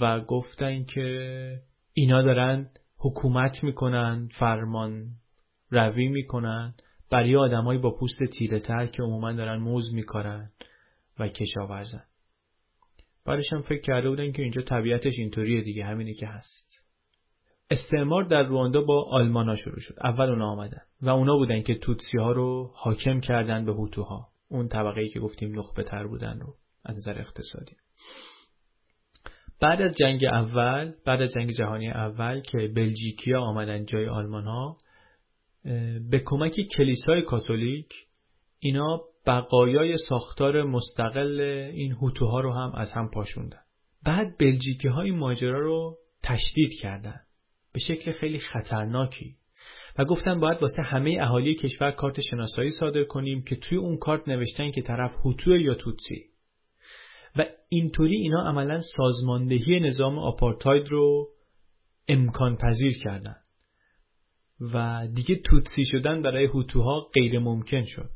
و 0.00 0.20
گفتن 0.20 0.84
که 0.84 1.60
اینا 1.92 2.22
دارن 2.22 2.70
حکومت 2.98 3.64
می‌کنن 3.64 4.28
فرمان 4.38 5.06
روی 5.70 6.08
می‌کنن 6.08 6.74
برای 7.10 7.36
آدمهایی 7.36 7.80
با 7.80 7.90
پوست 7.90 8.24
تیره 8.38 8.60
تر 8.60 8.86
که 8.86 9.02
عموما 9.02 9.32
دارن 9.32 9.56
موز 9.56 9.94
میکارن 9.94 10.50
و 11.18 11.28
کشاورزن. 11.28 12.04
بعدش 13.26 13.54
فکر 13.68 13.80
کرده 13.80 14.08
بودن 14.08 14.32
که 14.32 14.42
اینجا 14.42 14.62
طبیعتش 14.62 15.12
اینطوریه 15.18 15.62
دیگه 15.62 15.84
همینه 15.84 16.14
که 16.14 16.26
هست. 16.26 16.75
استعمار 17.70 18.24
در 18.24 18.42
رواندا 18.42 18.82
با 18.82 19.04
آلمانا 19.10 19.56
شروع 19.56 19.80
شد. 19.80 19.94
اول 20.04 20.28
اونا 20.28 20.46
آمدن 20.46 20.82
و 21.02 21.08
اونا 21.08 21.36
بودن 21.36 21.62
که 21.62 21.74
توتسی 21.74 22.18
ها 22.18 22.32
رو 22.32 22.70
حاکم 22.74 23.20
کردن 23.20 23.64
به 23.64 23.72
هوتوها. 23.72 24.28
اون 24.48 24.68
طبقه 24.68 25.00
ای 25.00 25.08
که 25.08 25.20
گفتیم 25.20 25.58
نخبه 25.58 25.82
تر 25.82 26.06
بودن 26.06 26.38
رو 26.40 26.54
از 26.84 26.96
نظر 26.96 27.18
اقتصادی. 27.18 27.76
بعد 29.60 29.82
از 29.82 29.96
جنگ 29.96 30.24
اول 30.24 30.92
بعد 31.06 31.22
از 31.22 31.32
جنگ 31.32 31.50
جهانی 31.50 31.90
اول 31.90 32.40
که 32.40 32.58
بلژیکیا 32.76 33.40
آمدن 33.40 33.84
جای 33.84 34.08
آلمان 34.08 34.44
ها 34.44 34.76
به 36.10 36.22
کمک 36.24 36.60
کلیسای 36.76 37.22
کاتولیک 37.22 37.94
اینا 38.58 39.00
بقایای 39.26 39.96
ساختار 40.08 40.62
مستقل 40.62 41.40
این 41.72 41.92
هوتوها 41.92 42.40
رو 42.40 42.52
هم 42.52 42.72
از 42.74 42.92
هم 42.92 43.10
پاشوندن. 43.14 43.60
بعد 44.04 44.26
بلژیکی 44.38 44.88
های 44.88 45.10
ماجرا 45.10 45.60
رو 45.60 45.98
تشدید 46.22 46.70
کردن. 46.82 47.20
به 47.76 47.80
شکل 47.80 48.12
خیلی 48.12 48.38
خطرناکی. 48.38 49.36
و 49.98 50.04
گفتن 50.04 50.40
باید 50.40 50.62
واسه 50.62 50.82
همه 50.82 51.16
اهالی 51.20 51.54
کشور 51.54 51.90
کارت 51.90 52.20
شناسایی 52.20 52.70
صادر 52.70 53.04
کنیم 53.04 53.42
که 53.42 53.56
توی 53.56 53.78
اون 53.78 53.96
کارت 53.96 54.28
نوشتن 54.28 54.70
که 54.70 54.82
طرف 54.82 55.14
هوتو 55.24 55.56
یا 55.56 55.74
توتسی. 55.74 56.24
و 57.36 57.44
اینطوری 57.68 58.16
اینا 58.16 58.48
عملا 58.48 58.80
سازماندهی 58.96 59.80
نظام 59.80 60.18
آپارتاید 60.18 60.88
رو 60.88 61.28
امکان 62.08 62.56
پذیر 62.56 62.98
کردن. 62.98 63.36
و 64.74 65.06
دیگه 65.14 65.36
توتسی 65.44 65.84
شدن 65.84 66.22
برای 66.22 66.44
هوتوها 66.44 67.08
غیر 67.14 67.38
ممکن 67.38 67.84
شد. 67.84 68.10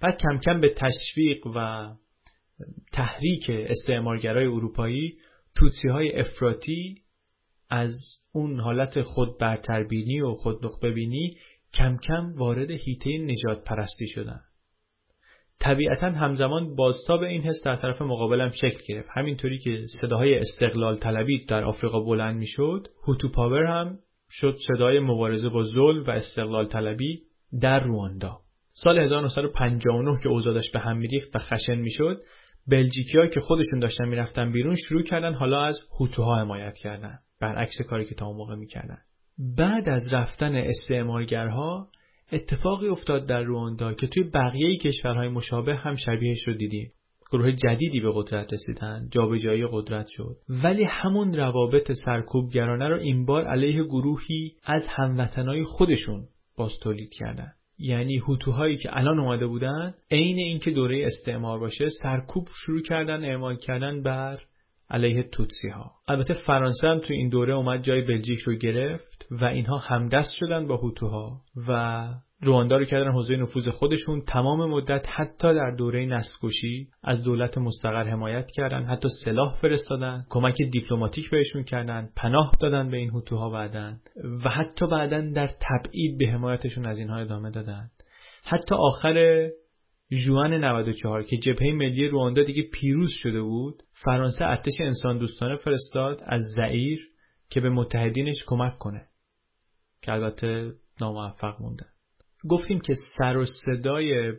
بعد 0.00 0.20
کم 0.20 0.38
کم 0.38 0.60
به 0.60 0.74
تشویق 0.76 1.46
و 1.54 1.88
تحریک 2.92 3.50
استعمارگرای 3.50 4.46
اروپایی 4.46 5.18
توتسی 5.54 5.88
های 5.88 6.20
افراتی 6.20 7.02
از 7.70 7.94
اون 8.34 8.60
حالت 8.60 9.00
خود 9.00 9.38
برتربینی 9.38 10.20
و 10.20 10.34
خود 10.34 10.60
بینی 10.94 11.36
کم 11.74 11.96
کم 11.96 12.32
وارد 12.36 12.70
هیته 12.70 13.18
نجات 13.18 13.64
پرستی 13.64 14.06
شدن. 14.06 14.40
طبیعتا 15.60 16.10
همزمان 16.10 16.74
بازتاب 16.74 17.22
این 17.22 17.42
حس 17.42 17.62
در 17.64 17.76
طرف 17.76 18.02
مقابلم 18.02 18.50
شکل 18.50 18.78
گرفت. 18.88 19.08
همینطوری 19.12 19.58
که 19.58 19.86
صداهای 20.00 20.38
استقلال 20.38 20.96
طلبی 20.96 21.44
در 21.44 21.64
آفریقا 21.64 22.00
بلند 22.00 22.36
می‌شد 22.36 22.88
هوتو 23.06 23.28
پاور 23.28 23.64
هم 23.64 23.98
شد 24.30 24.56
صدای 24.68 24.98
مبارزه 24.98 25.48
با 25.48 25.64
ظلم 25.64 26.04
و 26.04 26.10
استقلال 26.10 26.66
طلبی 26.66 27.22
در 27.60 27.80
رواندا. 27.84 28.38
سال 28.72 28.98
1959 28.98 30.22
که 30.22 30.28
اوضاع 30.28 30.60
به 30.72 30.80
هم 30.80 30.96
میریخت 30.96 31.36
و 31.36 31.38
خشن 31.38 31.74
می‌شد 31.74 32.20
بلژیکیا 32.68 33.26
که 33.26 33.40
خودشون 33.40 33.78
داشتن 33.78 34.08
می‌رفتن 34.08 34.52
بیرون 34.52 34.76
شروع 34.76 35.02
کردن 35.02 35.34
حالا 35.34 35.64
از 35.64 35.80
هوتوها 36.00 36.40
حمایت 36.40 36.74
کردن. 36.74 37.18
برعکس 37.40 37.82
کاری 37.82 38.04
که 38.04 38.14
تا 38.14 38.26
اون 38.26 38.36
موقع 38.36 38.54
می‌کردن. 38.54 38.98
بعد 39.58 39.88
از 39.88 40.12
رفتن 40.12 40.54
استعمارگرها 40.54 41.88
اتفاقی 42.32 42.88
افتاد 42.88 43.26
در 43.26 43.42
رواندا 43.42 43.94
که 43.94 44.06
توی 44.06 44.22
بقیه 44.22 44.76
کشورهای 44.76 45.28
مشابه 45.28 45.76
هم 45.76 45.94
شبیهش 45.94 46.48
رو 46.48 46.54
دیدیم. 46.54 46.88
گروه 47.32 47.52
جدیدی 47.52 48.00
به 48.00 48.12
قدرت 48.14 48.52
رسیدن 48.52 49.08
جابجایی 49.10 49.66
قدرت 49.70 50.06
شد. 50.08 50.36
ولی 50.64 50.84
همون 50.84 51.34
روابط 51.34 51.92
سرکوبگرانه 51.92 52.88
رو 52.88 53.00
این 53.00 53.26
بار 53.26 53.44
علیه 53.44 53.84
گروهی 53.84 54.52
از 54.64 54.84
هموطنای 54.96 55.64
خودشون 55.64 56.28
باز 56.56 56.72
تولید 56.82 57.10
کردن. 57.12 57.52
یعنی 57.78 58.18
هوتوهایی 58.18 58.76
که 58.76 58.96
الان 58.96 59.18
اومده 59.18 59.46
بودن 59.46 59.94
عین 60.10 60.38
اینکه 60.38 60.70
دوره 60.70 61.06
استعمار 61.06 61.58
باشه 61.58 61.88
سرکوب 62.02 62.48
شروع 62.64 62.82
کردن 62.82 63.24
اعمال 63.24 63.56
کردن 63.56 64.02
بر 64.02 64.38
علیه 64.90 65.22
توتسی 65.22 65.68
ها 65.68 65.90
البته 66.08 66.34
فرانسه 66.34 66.88
هم 66.88 66.98
تو 66.98 67.12
این 67.14 67.28
دوره 67.28 67.54
اومد 67.54 67.82
جای 67.82 68.02
بلژیک 68.02 68.38
رو 68.38 68.54
گرفت 68.54 69.26
و 69.30 69.44
اینها 69.44 69.78
همدست 69.78 70.34
شدن 70.38 70.66
با 70.66 70.76
هوتوها 70.76 71.40
و 71.68 72.08
رواندا 72.44 72.76
رو 72.76 72.84
کردن 72.84 73.12
حوزه 73.12 73.36
نفوذ 73.36 73.68
خودشون. 73.68 74.22
تمام 74.28 74.70
مدت 74.70 75.06
حتی 75.10 75.54
در 75.54 75.70
دوره 75.70 76.06
نسل‌کشی 76.06 76.88
از 77.02 77.22
دولت 77.22 77.58
مستقر 77.58 78.04
حمایت 78.04 78.50
کردن 78.50 78.84
حتی 78.84 79.08
سلاح 79.24 79.54
فرستادن 79.54 80.26
کمک 80.30 80.56
دیپلماتیک 80.72 81.30
بهشون 81.30 81.62
کردن 81.62 82.08
پناه 82.16 82.52
دادن 82.60 82.90
به 82.90 82.96
این 82.96 83.10
هوتوها 83.10 83.50
بعدن 83.50 84.00
و 84.44 84.50
حتی 84.50 84.86
بعدا 84.86 85.20
در 85.20 85.46
تبعید 85.46 86.18
به 86.18 86.26
حمایتشون 86.26 86.86
از 86.86 86.98
اینها 86.98 87.16
ادامه 87.16 87.50
دادن. 87.50 87.90
حتی 88.44 88.74
آخر 88.74 89.48
جوان 90.10 90.54
94 90.64 91.22
که 91.22 91.36
جبهه 91.36 91.72
ملی 91.72 92.08
رواندا 92.08 92.42
دیگه 92.42 92.62
پیروز 92.62 93.10
شده 93.10 93.42
بود 93.42 93.82
فرانسه 94.04 94.44
ارتش 94.44 94.80
انسان 94.80 95.18
دوستانه 95.18 95.56
فرستاد 95.56 96.20
از 96.26 96.40
زعیر 96.56 97.08
که 97.50 97.60
به 97.60 97.70
متحدینش 97.70 98.44
کمک 98.46 98.78
کنه. 98.78 99.06
که 100.02 100.12
البته 100.12 100.72
ناموفق 101.00 101.60
موندن. 101.60 101.86
گفتیم 102.48 102.80
که 102.80 102.94
سر 103.18 103.36
و 103.36 103.44
صدای 103.44 104.32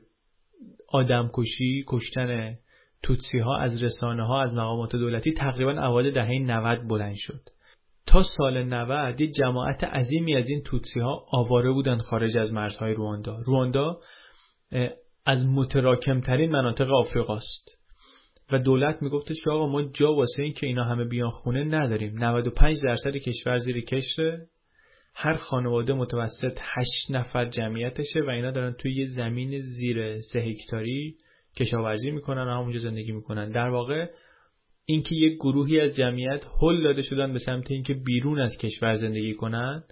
آدمکشی 0.88 1.86
کشتن 1.88 2.56
توتسی 3.04 3.40
ها 3.40 3.58
از 3.58 3.84
رسانه 3.84 4.28
ها 4.28 4.42
از 4.42 4.54
مقامات 4.54 4.96
دولتی 4.96 5.34
تقریبا 5.34 5.72
اوایل 5.72 6.14
دهه 6.14 6.40
90 6.40 6.88
بلند 6.88 7.16
شد. 7.18 7.42
تا 8.08 8.24
سال 8.38 8.64
90 8.64 9.22
یه 9.22 9.32
جماعت 9.32 9.84
عظیمی 9.84 10.36
از 10.36 10.50
این 10.50 10.62
توتسی 10.62 11.00
ها 11.00 11.26
آواره 11.32 11.72
بودن 11.72 11.98
خارج 11.98 12.38
از 12.38 12.54
مرزهای 12.54 12.94
رواندا. 12.94 13.40
رواندا 13.46 14.00
از 15.26 15.46
متراکمترین 15.46 16.52
مناطق 16.52 16.90
آفریقاست. 16.90 17.76
و 18.52 18.60
دولت 18.60 19.02
میگفتش 19.02 19.36
که 19.44 19.50
آقا 19.50 19.68
ما 19.68 19.84
جا 19.84 20.14
واسه 20.14 20.44
این 20.44 20.54
که 20.54 20.68
اینا 20.68 20.84
همه 20.84 21.06
بیان 21.06 21.30
خونه 21.30 21.64
نداریم. 21.64 22.24
95 22.24 22.78
درصد 22.84 23.18
کشور 23.18 23.58
زیر 23.58 23.82
کشره 23.82 24.48
هر 25.16 25.36
خانواده 25.36 25.94
متوسط 25.94 26.60
8 26.62 26.88
نفر 27.10 27.50
جمعیتشه 27.50 28.22
و 28.28 28.30
اینا 28.30 28.52
دارن 28.52 28.74
توی 28.74 28.96
یه 28.96 29.06
زمین 29.06 29.62
زیر 29.62 30.22
سه 30.22 30.40
هکتاری 30.40 31.16
کشاورزی 31.60 32.12
می‌کنن 32.12 32.48
و 32.48 32.52
همونجا 32.52 32.80
زندگی 32.80 33.12
می‌کنن. 33.12 33.52
در 33.52 33.70
واقع 33.70 34.08
اینکه 34.86 35.16
یک 35.16 35.36
گروهی 35.36 35.80
از 35.80 35.96
جمعیت 35.96 36.46
هل 36.62 36.84
داده 36.84 37.02
شدن 37.02 37.34
به 37.34 37.40
سمت 37.40 37.72
اینکه 37.72 37.94
بیرون 37.94 38.40
از 38.40 38.58
کشور 38.58 38.94
زندگی 38.94 39.34
کنن 39.34 39.84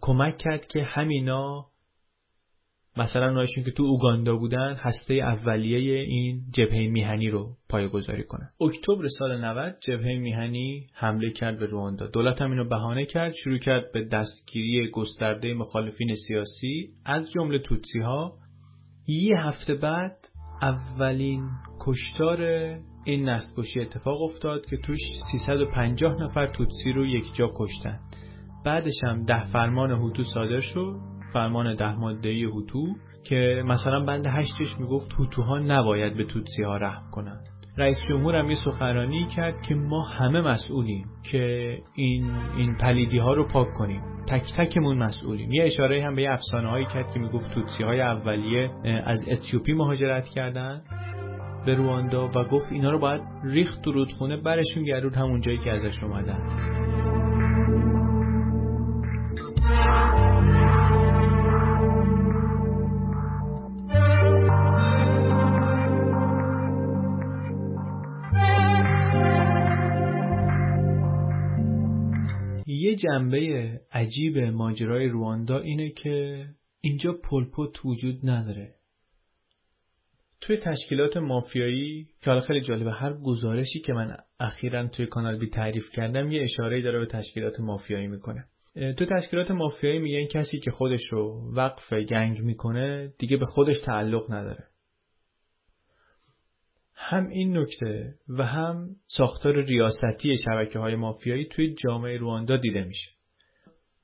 کمک 0.00 0.38
کرد 0.38 0.66
که 0.66 0.82
همینا 0.82 1.66
مثلا 2.96 3.30
نایشون 3.30 3.64
که 3.64 3.70
تو 3.70 3.82
اوگاندا 3.82 4.36
بودن 4.36 4.76
هسته 4.78 5.14
اولیه 5.14 6.00
این 6.00 6.42
جبهه 6.52 6.88
میهنی 6.88 7.30
رو 7.30 7.56
پایگذاری 7.68 8.24
کنن. 8.24 8.48
اکتبر 8.60 9.08
سال 9.18 9.44
90 9.44 9.76
جبهه 9.80 10.18
میهنی 10.18 10.86
حمله 10.94 11.30
کرد 11.30 11.58
به 11.58 11.66
رواندا. 11.66 12.06
دولت 12.06 12.42
هم 12.42 12.50
اینو 12.50 12.68
بهانه 12.68 13.06
کرد 13.06 13.32
شروع 13.44 13.58
کرد 13.58 13.92
به 13.92 14.04
دستگیری 14.04 14.90
گسترده 14.90 15.54
مخالفین 15.54 16.14
سیاسی 16.28 16.88
از 17.06 17.30
جمله 17.30 17.58
توتسی 17.58 18.00
ها 18.00 18.32
یه 19.08 19.36
هفته 19.36 19.74
بعد 19.74 20.16
اولین 20.62 21.50
کشتار 21.80 22.42
این 23.04 23.28
نسل 23.28 23.80
اتفاق 23.80 24.22
افتاد 24.22 24.66
که 24.66 24.76
توش 24.76 24.98
350 25.32 26.22
نفر 26.22 26.46
توتسی 26.46 26.92
رو 26.92 27.06
یک 27.06 27.24
جا 27.34 27.50
کشتن. 27.56 28.00
بعدش 28.64 29.04
هم 29.04 29.24
ده 29.24 29.52
فرمان 29.52 29.90
هوتو 29.90 30.22
صادر 30.22 30.60
شد. 30.60 31.11
فرمان 31.32 31.74
ده 31.74 31.94
ماده 31.94 32.46
هوتو 32.46 32.86
که 33.24 33.62
مثلا 33.66 34.04
بند 34.04 34.26
هشتش 34.26 34.78
می‌گفت 34.80 35.12
هوتوها 35.18 35.58
نباید 35.58 36.16
به 36.16 36.24
توتسی 36.24 36.62
ها 36.62 36.76
رحم 36.76 37.10
کنند. 37.12 37.44
رئیس 37.78 37.96
جمهور 38.08 38.36
هم 38.36 38.50
یه 38.50 38.56
سخنرانی 38.64 39.26
کرد 39.36 39.62
که 39.62 39.74
ما 39.74 40.02
همه 40.02 40.40
مسئولیم 40.40 41.06
که 41.30 41.76
این 41.94 42.30
این 42.56 42.76
پلیدی 42.76 43.18
ها 43.18 43.34
رو 43.34 43.48
پاک 43.48 43.68
کنیم. 43.78 44.02
تک 44.28 44.42
تکمون 44.58 44.98
مسئولیم. 44.98 45.52
یه 45.52 45.64
اشاره 45.64 46.04
هم 46.04 46.14
به 46.14 46.22
یه 46.22 46.30
افسانه 46.30 46.70
هایی 46.70 46.86
کرد 46.86 47.12
که 47.14 47.20
می‌گفت 47.20 47.54
توتسی 47.54 47.82
های 47.82 48.00
اولیه 48.00 48.70
از 49.04 49.18
اتیوپی 49.28 49.72
مهاجرت 49.72 50.28
کردن 50.28 50.82
به 51.66 51.74
رواندا 51.74 52.28
و 52.28 52.44
گفت 52.44 52.72
اینا 52.72 52.90
رو 52.90 52.98
باید 52.98 53.22
ریخت 53.44 53.82
تو 53.82 53.92
رودخونه 53.92 54.36
برشون 54.36 54.82
گردون 54.84 55.14
همون 55.14 55.40
جایی 55.40 55.58
که 55.58 55.70
ازش 55.70 56.02
اومدن. 56.02 56.81
یه 72.92 72.98
جنبه 72.98 73.80
عجیب 73.92 74.38
ماجرای 74.38 75.08
رواندا 75.08 75.58
اینه 75.58 75.90
که 75.90 76.46
اینجا 76.80 77.12
پلپوت 77.12 77.84
وجود 77.84 78.30
نداره. 78.30 78.74
توی 80.40 80.56
تشکیلات 80.56 81.16
مافیایی 81.16 82.08
که 82.20 82.30
حالا 82.30 82.40
خیلی 82.40 82.60
جالبه 82.60 82.92
هر 82.92 83.12
گزارشی 83.12 83.80
که 83.80 83.92
من 83.92 84.16
اخیرا 84.40 84.88
توی 84.88 85.06
کانال 85.06 85.38
بی 85.38 85.48
تعریف 85.48 85.90
کردم 85.90 86.32
یه 86.32 86.42
اشاره 86.42 86.82
داره 86.82 86.98
به 86.98 87.06
تشکیلات 87.06 87.60
مافیایی 87.60 88.06
می‌کنه. 88.06 88.44
تو 88.74 89.04
تشکیلات 89.04 89.50
مافیایی 89.50 89.98
میگن 89.98 90.26
کسی 90.26 90.58
که 90.58 90.70
خودش 90.70 91.04
رو 91.10 91.52
وقف 91.54 91.92
گنگ 91.92 92.40
می‌کنه 92.40 93.12
دیگه 93.18 93.36
به 93.36 93.46
خودش 93.46 93.80
تعلق 93.80 94.32
نداره. 94.32 94.64
هم 97.04 97.28
این 97.28 97.58
نکته 97.58 98.14
و 98.28 98.44
هم 98.44 98.88
ساختار 99.08 99.62
ریاستی 99.62 100.38
شبکه 100.38 100.78
های 100.78 100.96
مافیایی 100.96 101.44
توی 101.44 101.74
جامعه 101.74 102.16
رواندا 102.16 102.56
دیده 102.56 102.84
میشه. 102.84 103.10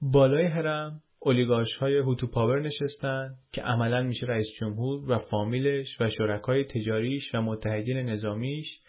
بالای 0.01 0.45
هرم 0.45 1.01
اولیگارش 1.21 1.77
های 1.77 1.99
هوتو 1.99 2.27
power 2.27 2.61
نشستن 2.61 3.35
که 3.53 3.63
عملا 3.63 4.03
میشه 4.03 4.27
رئیس 4.27 4.47
جمهور 4.61 5.11
و 5.11 5.19
فامیلش 5.19 6.01
و 6.01 6.09
شرکای 6.09 6.65
تجاریش 6.65 7.35
و 7.35 7.43
متحدین 7.43 7.97
نظامیش. 7.97 8.81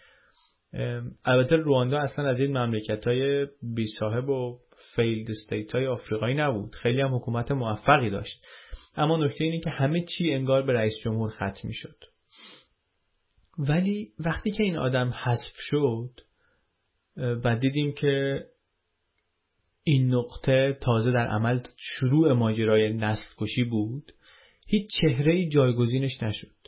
البته 1.24 1.56
رواندا 1.56 1.98
اصلا 1.98 2.28
از 2.28 2.40
این 2.40 2.58
مملکت 2.58 3.06
های 3.06 3.46
بی 3.74 3.86
صاحب 3.98 4.28
و 4.28 4.58
failed 4.96 5.30
state 5.30 5.72
های 5.74 5.86
آفریقایی 5.86 6.34
نبود. 6.34 6.74
خیلی 6.74 7.00
هم 7.00 7.14
حکومت 7.14 7.52
موفقی 7.52 8.10
داشت. 8.10 8.46
اما 8.96 9.16
نکته 9.16 9.44
اینه 9.44 9.60
که 9.60 9.70
همه 9.70 10.04
چی 10.04 10.32
انگار 10.32 10.62
به 10.62 10.72
رئیس 10.72 10.94
جمهور 11.04 11.30
ختم 11.30 11.68
می‌شد. 11.68 12.09
ولی 13.68 14.12
وقتی 14.18 14.50
که 14.50 14.62
این 14.62 14.76
آدم 14.76 15.10
حذف 15.10 15.54
شد 15.56 16.20
و 17.16 17.56
دیدیم 17.56 17.92
که 17.92 18.44
این 19.82 20.14
نقطه 20.14 20.78
تازه 20.80 21.10
در 21.10 21.26
عمل 21.26 21.60
شروع 21.76 22.32
ماجرای 22.32 22.92
نسل 22.92 23.26
کشی 23.38 23.64
بود 23.64 24.12
هیچ 24.66 24.90
چهره 25.00 25.48
جایگزینش 25.48 26.22
نشد. 26.22 26.59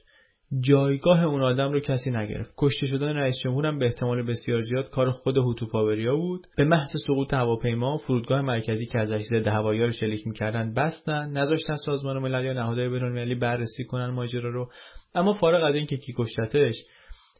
جایگاه 0.61 1.25
اون 1.25 1.43
آدم 1.43 1.73
رو 1.73 1.81
کسی 1.81 2.11
نگرفت. 2.11 2.55
کشته 2.59 2.87
شدن 2.87 3.17
رئیس 3.17 3.35
جمهور 3.45 3.67
هم 3.67 3.79
به 3.79 3.87
احتمال 3.87 4.23
بسیار 4.23 4.61
زیاد 4.61 4.91
کار 4.91 5.11
خود 5.11 5.37
هوتو 5.37 5.67
پاوریا 5.67 6.17
بود. 6.17 6.47
به 6.57 6.65
محض 6.65 6.89
سقوط 7.07 7.35
هواپیما 7.35 7.97
فرودگاه 7.97 8.41
مرکزی 8.43 8.87
که 8.87 8.99
ازش 8.99 9.23
ضد 9.23 9.47
هوایی 9.47 9.83
رو 9.83 9.93
شلیک 9.93 10.27
می‌کردن 10.27 10.75
بستن 10.75 11.31
نذاشتن 11.31 11.77
سازمان 11.77 12.19
ملل 12.19 12.45
یا 12.45 12.53
نهادهای 12.53 12.89
بینالمللی 12.89 13.35
بررسی 13.35 13.85
کنن 13.85 14.11
ماجرا 14.11 14.51
رو. 14.51 14.71
اما 15.15 15.33
فارغ 15.33 15.65
از 15.65 15.75
اینکه 15.75 15.97
کی 15.97 16.13
کشتتش 16.19 16.75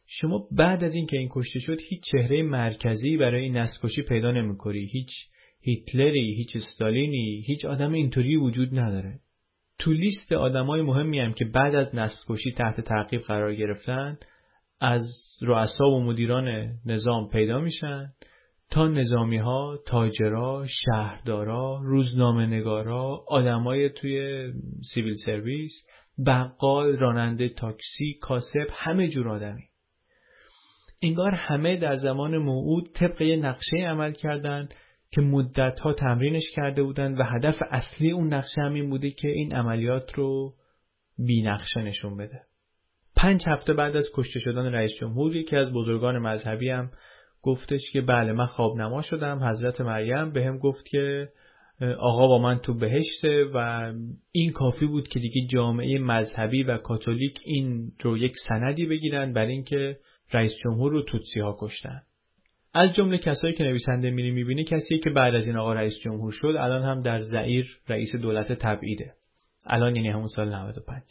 شما 0.07 0.47
بعد 0.57 0.83
از 0.83 0.93
اینکه 0.93 1.17
این 1.17 1.29
کشته 1.31 1.59
شد 1.59 1.77
هیچ 1.89 2.03
چهره 2.11 2.43
مرکزی 2.43 3.17
برای 3.17 3.41
این 3.41 3.57
نسل 3.57 3.79
کشی 3.83 4.01
پیدا 4.01 4.31
نمی‌کنی. 4.31 4.85
هیچ 4.85 5.09
هیتلری 5.61 6.33
هیچ 6.35 6.55
استالینی 6.55 7.43
هیچ 7.47 7.65
آدم 7.65 7.93
اینطوری 7.93 8.35
وجود 8.35 8.79
نداره. 8.79 9.19
تو 9.83 9.91
لیست 9.91 10.33
آدمای 10.33 10.81
مهمی 10.81 11.19
هم 11.19 11.33
که 11.33 11.45
بعد 11.45 11.75
از 11.75 11.95
نسل 11.95 12.17
کشی 12.29 12.51
تحت 12.51 12.81
تعقیب 12.81 13.21
قرار 13.21 13.55
گرفتن 13.55 14.17
از 14.81 15.01
رؤسا 15.41 15.85
و 15.85 16.03
مدیران 16.03 16.69
نظام 16.85 17.29
پیدا 17.29 17.59
میشن 17.59 18.13
تا 18.71 18.87
نظامی 18.87 19.37
ها، 19.37 19.79
تاجرا، 19.87 20.65
شهردارا، 20.67 21.81
روزنامه 21.83 22.45
نگارا، 22.45 23.25
آدمای 23.27 23.89
توی 23.89 24.47
سیویل 24.93 25.15
سرویس، 25.25 25.73
بقال، 26.25 26.97
راننده 26.97 27.49
تاکسی، 27.49 28.13
کاسب، 28.21 28.67
همه 28.73 29.07
جور 29.07 29.29
آدمی. 29.29 29.63
انگار 31.03 31.31
همه 31.31 31.77
در 31.77 31.95
زمان 31.95 32.37
موعود 32.37 32.89
طبق 32.95 33.21
نقشه 33.21 33.77
عمل 33.77 34.11
کردند 34.11 34.73
که 35.15 35.21
مدتها 35.21 35.93
تمرینش 35.93 36.51
کرده 36.55 36.83
بودن 36.83 37.13
و 37.13 37.23
هدف 37.23 37.55
اصلی 37.71 38.11
اون 38.11 38.33
نقشه 38.33 38.61
هم 38.61 38.73
این 38.73 38.89
بوده 38.89 39.11
که 39.11 39.27
این 39.27 39.55
عملیات 39.55 40.13
رو 40.13 40.53
بی 41.17 41.41
نقشه 41.41 41.81
نشون 41.81 42.17
بده. 42.17 42.41
پنج 43.15 43.43
هفته 43.47 43.73
بعد 43.73 43.95
از 43.95 44.07
کشته 44.15 44.39
شدن 44.39 44.65
رئیس 44.65 44.91
جمهور 45.01 45.35
یکی 45.35 45.55
از 45.55 45.73
بزرگان 45.73 46.17
مذهبی 46.19 46.69
هم 46.69 46.91
گفتش 47.41 47.81
که 47.93 48.01
بله 48.01 48.33
من 48.33 48.45
خواب 48.45 48.77
نما 48.77 49.01
شدم 49.01 49.43
حضرت 49.43 49.81
مریم 49.81 50.31
به 50.31 50.45
هم 50.45 50.57
گفت 50.57 50.85
که 50.85 51.29
آقا 51.99 52.27
با 52.27 52.37
من 52.37 52.59
تو 52.59 52.73
بهشته 52.73 53.45
و 53.53 53.91
این 54.31 54.51
کافی 54.51 54.85
بود 54.85 55.07
که 55.07 55.19
دیگه 55.19 55.47
جامعه 55.47 55.99
مذهبی 55.99 56.63
و 56.63 56.77
کاتولیک 56.77 57.39
این 57.45 57.91
رو 58.01 58.17
یک 58.17 58.33
سندی 58.47 58.85
بگیرن 58.85 59.33
بر 59.33 59.45
اینکه 59.45 59.97
رئیس 60.33 60.51
جمهور 60.63 60.91
رو 60.91 61.01
توتسی 61.01 61.39
ها 61.39 61.57
کشتن 61.59 62.01
از 62.73 62.93
جمله 62.93 63.17
کسایی 63.17 63.53
که 63.53 63.63
نویسنده 63.63 64.09
میری 64.09 64.31
می‌بینه 64.31 64.63
کسی 64.63 64.99
که 64.99 65.09
بعد 65.09 65.35
از 65.35 65.47
این 65.47 65.57
آقا 65.57 65.73
رئیس 65.73 65.99
جمهور 66.03 66.31
شد 66.31 66.47
الان 66.47 66.83
هم 66.83 66.99
در 66.99 67.21
زعیر 67.21 67.79
رئیس 67.87 68.15
دولت 68.15 68.53
تبعیده. 68.53 69.13
الان 69.65 69.95
یعنی 69.95 70.09
همون 70.09 70.27
سال 70.27 70.49
95 70.49 71.01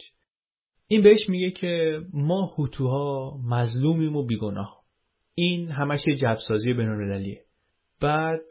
این 0.87 1.01
بهش 1.01 1.29
میگه 1.29 1.51
که 1.51 2.01
ما 2.13 2.45
هوتوها 2.45 3.37
مظلومیم 3.49 4.15
و 4.15 4.25
بیگناه. 4.25 4.83
این 5.35 5.71
همش 5.71 6.07
یه 6.07 6.15
جبسازی 6.15 6.73
بینالمللیه. 6.73 7.41
بعد 8.01 8.41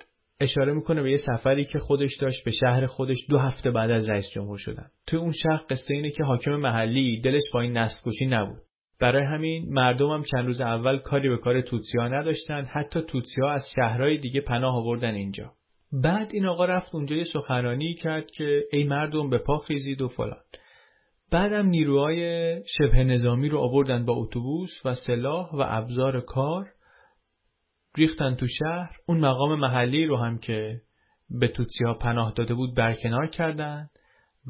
اشاره 0.41 0.73
می‌کنه 0.73 1.03
به 1.03 1.11
یه 1.11 1.19
سفری 1.19 1.65
که 1.65 1.79
خودش 1.79 2.17
داشت 2.21 2.45
به 2.45 2.51
شهر 2.51 2.87
خودش 2.87 3.17
دو 3.29 3.39
هفته 3.39 3.71
بعد 3.71 3.91
از 3.91 4.09
رئیس 4.09 4.31
جمهور 4.35 4.59
شدن. 4.59 4.87
توی 5.07 5.19
اون 5.19 5.33
شهر 5.33 5.65
قصه 5.71 5.95
اینه 5.95 6.11
که 6.11 6.25
حاکم 6.25 6.57
محلی 6.57 7.21
دلش 7.21 7.43
با 7.53 7.61
این 7.61 7.77
نسل 7.77 8.27
نبود. 8.27 8.63
برای 9.03 9.25
همین 9.25 9.67
مردم 9.69 10.11
هم 10.11 10.23
چند 10.23 10.47
روز 10.47 10.61
اول 10.61 10.99
کاری 10.99 11.29
به 11.29 11.39
کار 11.39 11.61
توتسی 11.61 11.99
ها 11.99 12.09
نداشتن. 12.09 12.65
حتی 12.65 13.03
توتسی 13.03 13.41
ها 13.41 13.51
از 13.51 13.67
شهرهای 13.77 14.19
دیگه 14.19 14.41
پناه 14.41 14.77
آوردن 14.77 15.15
اینجا. 15.15 15.53
بعد 15.93 16.31
این 16.33 16.47
آقا 16.47 16.65
رفت 16.65 16.95
اونجا 16.95 17.17
یه 17.17 17.25
سخنرانی 17.25 17.95
کرد 17.95 18.31
که 18.31 18.65
ای 18.73 18.85
مردم 18.85 19.31
به 19.31 19.39
پا 19.39 19.59
خیزید 19.59 20.03
و 20.03 20.09
فلان. 20.09 20.41
بعدم 21.31 21.67
نیروهای 21.67 22.55
شبه 22.67 23.05
نظامی 23.05 23.49
رو 23.49 23.59
آوردن 23.59 24.05
با 24.05 24.15
اتوبوس 24.15 24.71
و 24.85 24.95
سلاح 24.95 25.51
و 25.53 25.65
ابزار 25.67 26.21
کار 26.21 26.67
ریختن 27.97 28.35
تو 28.35 28.47
شهر. 28.47 28.97
اون 29.09 29.21
مقام 29.21 29.61
محلی 29.61 30.07
رو 30.07 30.17
هم 30.17 30.39
که 30.39 30.81
به 31.31 31.49
توتسی 31.49 31.85
ها 31.85 31.95
پناه 31.95 32.33
داده 32.37 32.55
بود 32.55 32.77
برکنار 32.77 33.27
کردن. 33.27 33.89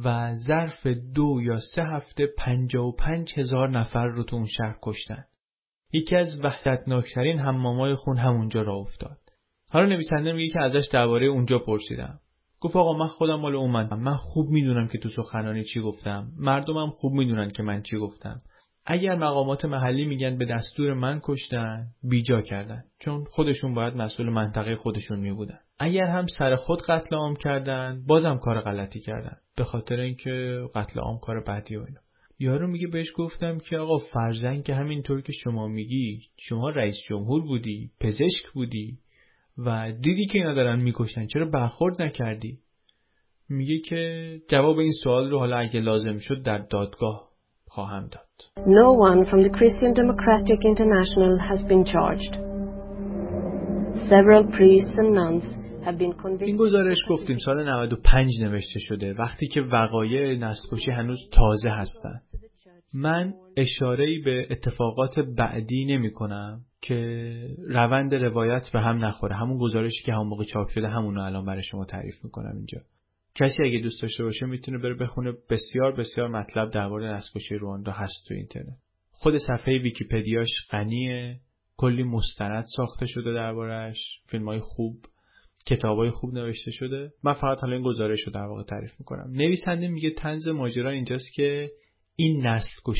و 0.04 0.34
ظرف 0.34 0.86
دو 0.86 1.40
یا 1.42 1.56
سه 1.74 1.82
هفته 1.82 2.26
پنجا 2.38 2.84
و 2.84 2.96
پنج 2.96 3.32
هزار 3.36 3.70
نفر 3.70 4.06
رو 4.06 4.22
تو 4.22 4.36
اون 4.36 4.46
شهر 4.46 4.76
کشتن. 4.82 5.24
یکی 5.92 6.16
از 6.16 6.40
وحدتناکترین 6.44 7.38
حمامای 7.38 7.94
خون 7.94 8.16
همونجا 8.16 8.62
را 8.62 8.74
افتاد. 8.74 9.18
حالا 9.72 9.86
نویسنده 9.86 10.32
میگه 10.32 10.52
که 10.52 10.62
ازش 10.62 10.88
درباره 10.92 11.26
اونجا 11.26 11.58
پرسیدم. 11.58 12.20
گفت 12.60 12.76
آقا 12.76 12.98
من 12.98 13.06
خودم 13.06 13.40
مال 13.40 13.54
اومدم. 13.54 14.00
من 14.00 14.14
خوب 14.14 14.48
می‌دونم 14.48 14.88
که 14.88 14.98
تو 14.98 15.08
سخنرانی 15.08 15.64
چی 15.64 15.80
گفتم. 15.80 16.32
مردمم 16.36 16.90
خوب 16.90 17.12
می‌دونن 17.12 17.50
که 17.50 17.62
من 17.62 17.82
چی 17.82 17.96
گفتم. 17.96 18.38
اگر 18.86 19.14
مقامات 19.14 19.64
محلی 19.64 20.04
میگن 20.04 20.38
به 20.38 20.44
دستور 20.44 20.94
من 20.94 21.20
کشتن 21.24 21.86
بیجا 22.02 22.40
کردن. 22.40 22.84
چون 22.98 23.24
خودشون 23.24 23.74
باید 23.74 23.94
مسئول 23.94 24.28
منطقه 24.28 24.76
خودشون 24.76 25.20
میبودن. 25.20 25.58
اگر 25.78 26.06
هم 26.06 26.26
سر 26.38 26.56
خود 26.56 26.82
قتل 26.82 27.16
عام 27.16 27.36
کردن 27.36 28.04
بازم 28.06 28.38
کار 28.38 28.60
غلطی 28.60 29.00
کردن. 29.00 29.36
به 29.56 29.64
خاطر 29.64 30.00
اینکه 30.00 30.62
قتل 30.74 31.00
عام 31.00 31.18
کار 31.18 31.44
بدی 31.46 31.76
و 31.76 31.80
اینا. 31.80 32.00
یارو 32.38 32.66
میگه 32.66 32.86
بهش 32.86 33.12
گفتم 33.16 33.58
که 33.58 33.78
آقا 33.78 33.98
فرزن 33.98 34.62
که 34.62 34.74
همینطور 34.74 35.20
که 35.20 35.32
شما 35.32 35.68
میگی 35.68 36.20
شما 36.36 36.70
رئیس 36.70 36.96
جمهور 37.08 37.42
بودی 37.42 37.90
پزشک 38.00 38.52
بودی 38.54 38.98
و 39.58 39.92
دیدی 39.92 40.26
که 40.26 40.38
اینا 40.38 40.54
دارن 40.54 40.80
می‌کشن 40.80 41.26
چرا 41.26 41.44
برخورد 41.44 42.02
نکردی؟ 42.02 42.58
میگه 43.48 43.78
که 43.78 44.40
جواب 44.48 44.78
این 44.78 44.92
سوال 45.02 45.30
رو 45.30 45.38
حالا 45.38 45.56
اگه 45.56 45.80
لازم 45.80 46.18
شد 46.18 46.42
در 46.42 46.58
دادگاه 46.58 47.31
خواهم 47.74 48.08
داد 48.12 48.28
No 48.80 48.88
one 49.08 49.20
from 49.30 49.40
the 49.46 49.52
Christian 49.58 49.92
Democratic 50.02 50.60
International 50.72 51.32
has 51.50 51.60
been 51.70 51.84
charged. 51.94 52.34
Several 54.12 54.42
priests 54.56 54.94
and 55.02 55.10
nuns 55.20 55.44
have 55.86 55.98
been 55.98 56.12
convicted. 56.22 56.48
این 56.48 56.56
گزارش 56.56 56.98
گفتیم 57.10 57.36
سال 57.36 57.64
95 57.64 58.40
نوشته 58.40 58.78
شده 58.78 59.14
وقتی 59.14 59.48
که 59.48 59.60
وقایع 59.60 60.38
نسل‌کشی 60.38 60.90
هنوز 60.90 61.18
تازه 61.32 61.70
هستند. 61.70 62.22
من 62.94 63.34
اشاره 63.56 64.06
به 64.24 64.46
اتفاقات 64.50 65.18
بعدی 65.18 65.84
نمی 65.84 66.12
کنم 66.12 66.60
که 66.82 67.26
روند 67.68 68.14
روایت 68.14 68.70
به 68.72 68.80
هم 68.80 69.04
نخوره 69.04 69.36
همون 69.36 69.58
گزارشی 69.58 70.02
که 70.04 70.12
همون 70.12 70.26
موقع 70.26 70.44
چاپ 70.44 70.68
شده 70.68 70.88
همون 70.88 71.18
الان 71.18 71.44
برای 71.44 71.62
شما 71.62 71.84
تعریف 71.84 72.24
می‌کنم 72.24 72.52
اینجا 72.56 72.78
کسی 73.34 73.62
اگه 73.62 73.78
دوست 73.78 74.02
داشته 74.02 74.24
باشه 74.24 74.46
می‌تونه 74.46 74.78
بره 74.78 74.94
بخونه. 74.94 75.32
بسیار 75.50 75.92
بسیار 75.92 76.28
مطلب 76.28 76.70
درباره 76.70 77.12
دستکشی 77.12 77.54
رواندا 77.54 77.92
هست 77.92 78.24
تو 78.28 78.34
اینترنت. 78.34 78.78
خود 79.10 79.38
صفحه 79.38 79.78
ویکیپدیاش 79.78 80.48
غنیه. 80.70 81.40
کلی 81.76 82.02
مستند 82.02 82.64
ساخته 82.76 83.06
شده 83.06 83.32
دربارهش 83.32 83.98
فیلم 84.26 84.48
های 84.48 84.60
خوب 84.60 84.96
کتاب 85.66 85.98
های 85.98 86.10
خوب 86.10 86.34
نوشته 86.34 86.70
شده. 86.70 87.12
من 87.24 87.32
فقط 87.32 87.60
حالا 87.60 87.74
این 87.74 87.84
گزارش 87.84 88.20
رو 88.26 88.32
در 88.32 88.46
واقع 88.46 88.62
تعریف 88.62 88.90
می‌کنم. 88.98 89.30
نویسنده 89.32 89.88
میگه 89.88 90.10
تنز 90.10 90.48
ماجرا 90.48 90.90
اینجاست 90.90 91.32
که 91.34 91.70
این 92.16 92.46
نسل 92.46 92.92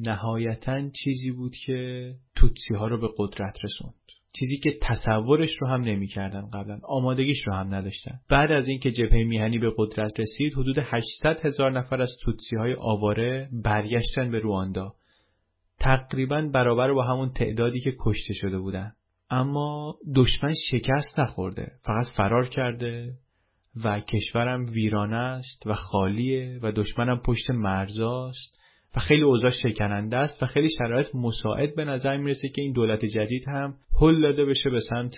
نهایتا 0.00 0.88
چیزی 0.88 1.30
بود 1.30 1.56
که 1.66 2.10
توتسی 2.36 2.74
ها 2.74 2.86
رو 2.86 3.00
به 3.00 3.08
قدرت 3.18 3.58
رسوند. 3.64 3.94
چیزی 4.38 4.58
که 4.58 4.78
تصورش 4.82 5.50
رو 5.60 5.68
هم 5.68 5.80
نمی‌کردن 5.80 6.50
قبلا 6.50 6.78
آمادگیش 6.82 7.46
رو 7.46 7.54
هم 7.54 7.74
نداشتن. 7.74 8.20
بعد 8.30 8.52
از 8.52 8.68
اینکه 8.68 8.90
جبهه 8.90 9.24
میهنی 9.24 9.58
به 9.58 9.72
قدرت 9.78 10.20
رسید 10.20 10.52
حدود 10.52 10.78
800 10.78 11.46
هزار 11.46 11.70
نفر 11.70 12.02
از 12.02 12.10
توتسی 12.22 12.56
های 12.56 12.74
آواره 12.78 13.48
برگشتن 13.52 14.30
به 14.30 14.38
رواندا. 14.38 14.94
تقریبا 15.80 16.42
برابر 16.54 16.92
با 16.92 17.02
همون 17.02 17.32
تعدادی 17.32 17.80
که 17.80 17.94
کشته 18.00 18.34
شده 18.34 18.58
بودن. 18.58 18.92
اما 19.30 19.94
دشمن 20.16 20.54
شکست 20.70 21.18
نخورده. 21.18 21.72
فقط 21.82 22.06
فرار 22.16 22.48
کرده 22.48 23.12
و 23.84 24.00
کشورم 24.00 24.66
ویرانه 24.66 25.16
است 25.16 25.66
و 25.66 25.72
خالیه 25.72 26.58
و 26.62 26.72
دشمنم 26.72 27.20
پشت 27.26 27.50
مرزاست 27.50 28.63
و 28.96 29.00
خیلی 29.00 29.22
اوضاع 29.22 29.50
شکننده 29.50 30.16
است 30.16 30.42
و 30.42 30.46
خیلی 30.46 30.68
شرایط 30.78 31.14
مساعد 31.14 31.74
به 31.74 31.84
نظر 31.84 32.16
می‌رسه 32.16 32.48
که 32.48 32.62
این 32.62 32.72
دولت 32.72 33.04
جدید 33.04 33.48
هم 33.48 33.74
هل 34.00 34.20
داده 34.20 34.44
بشه 34.44 34.70
به 34.70 34.80
سمت 34.80 35.14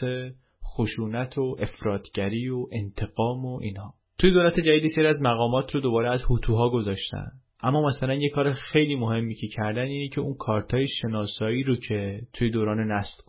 خشونت 0.77 1.39
و 1.39 1.57
افرادگری 1.59 2.49
و 2.49 2.67
انتقام 2.73 3.45
و 3.45 3.61
اینها. 3.63 3.95
توی 4.19 4.31
دولت 4.31 4.61
جدیدی 4.61 4.89
سری 4.89 5.07
از 5.07 5.23
مقامات 5.23 5.75
رو 5.75 5.81
دوباره 5.81 6.13
از 6.13 6.23
هوتوها 6.23 6.71
گذاشتن. 6.71 7.27
اما 7.63 7.87
مثلا 7.87 8.15
یه 8.15 8.29
کار 8.29 8.53
خیلی 8.53 8.95
مهمی 8.95 9.35
که 9.35 9.47
کردن 9.47 9.83
اینه 9.83 10.09
که 10.09 10.21
اون 10.21 10.35
کارتای 10.35 10.87
شناسایی 10.89 11.63
رو 11.63 11.77
که 11.77 12.21
توی 12.33 12.51
دوران 12.51 12.93
نسل 12.93 13.23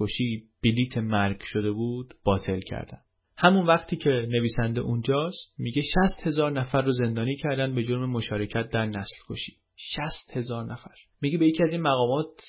بلیت 0.64 0.98
مرگ 0.98 1.42
شده 1.42 1.72
بود 1.72 2.14
باطل 2.24 2.60
کردن. 2.60 2.98
همون 3.38 3.66
وقتی 3.66 3.96
که 3.96 4.10
نویسنده 4.10 4.82
اونجاست 4.82 5.56
میگه 5.58 5.82
60 5.82 6.28
هزار 6.28 6.52
نفر 6.52 6.82
رو 6.82 6.92
زندانی 6.92 7.36
کردن 7.36 7.76
به 7.76 7.84
جرم 7.84 8.10
مشارکت 8.10 8.70
در 8.74 8.86
نسل 8.86 9.18
کشی 9.30 9.54
60 9.78 10.38
هزار 10.38 10.66
نفر. 10.72 10.96
میگه 11.22 11.38
به 11.38 11.48
یکی 11.48 11.64
از 11.64 11.72
این 11.72 11.82
مقامات 11.82 12.42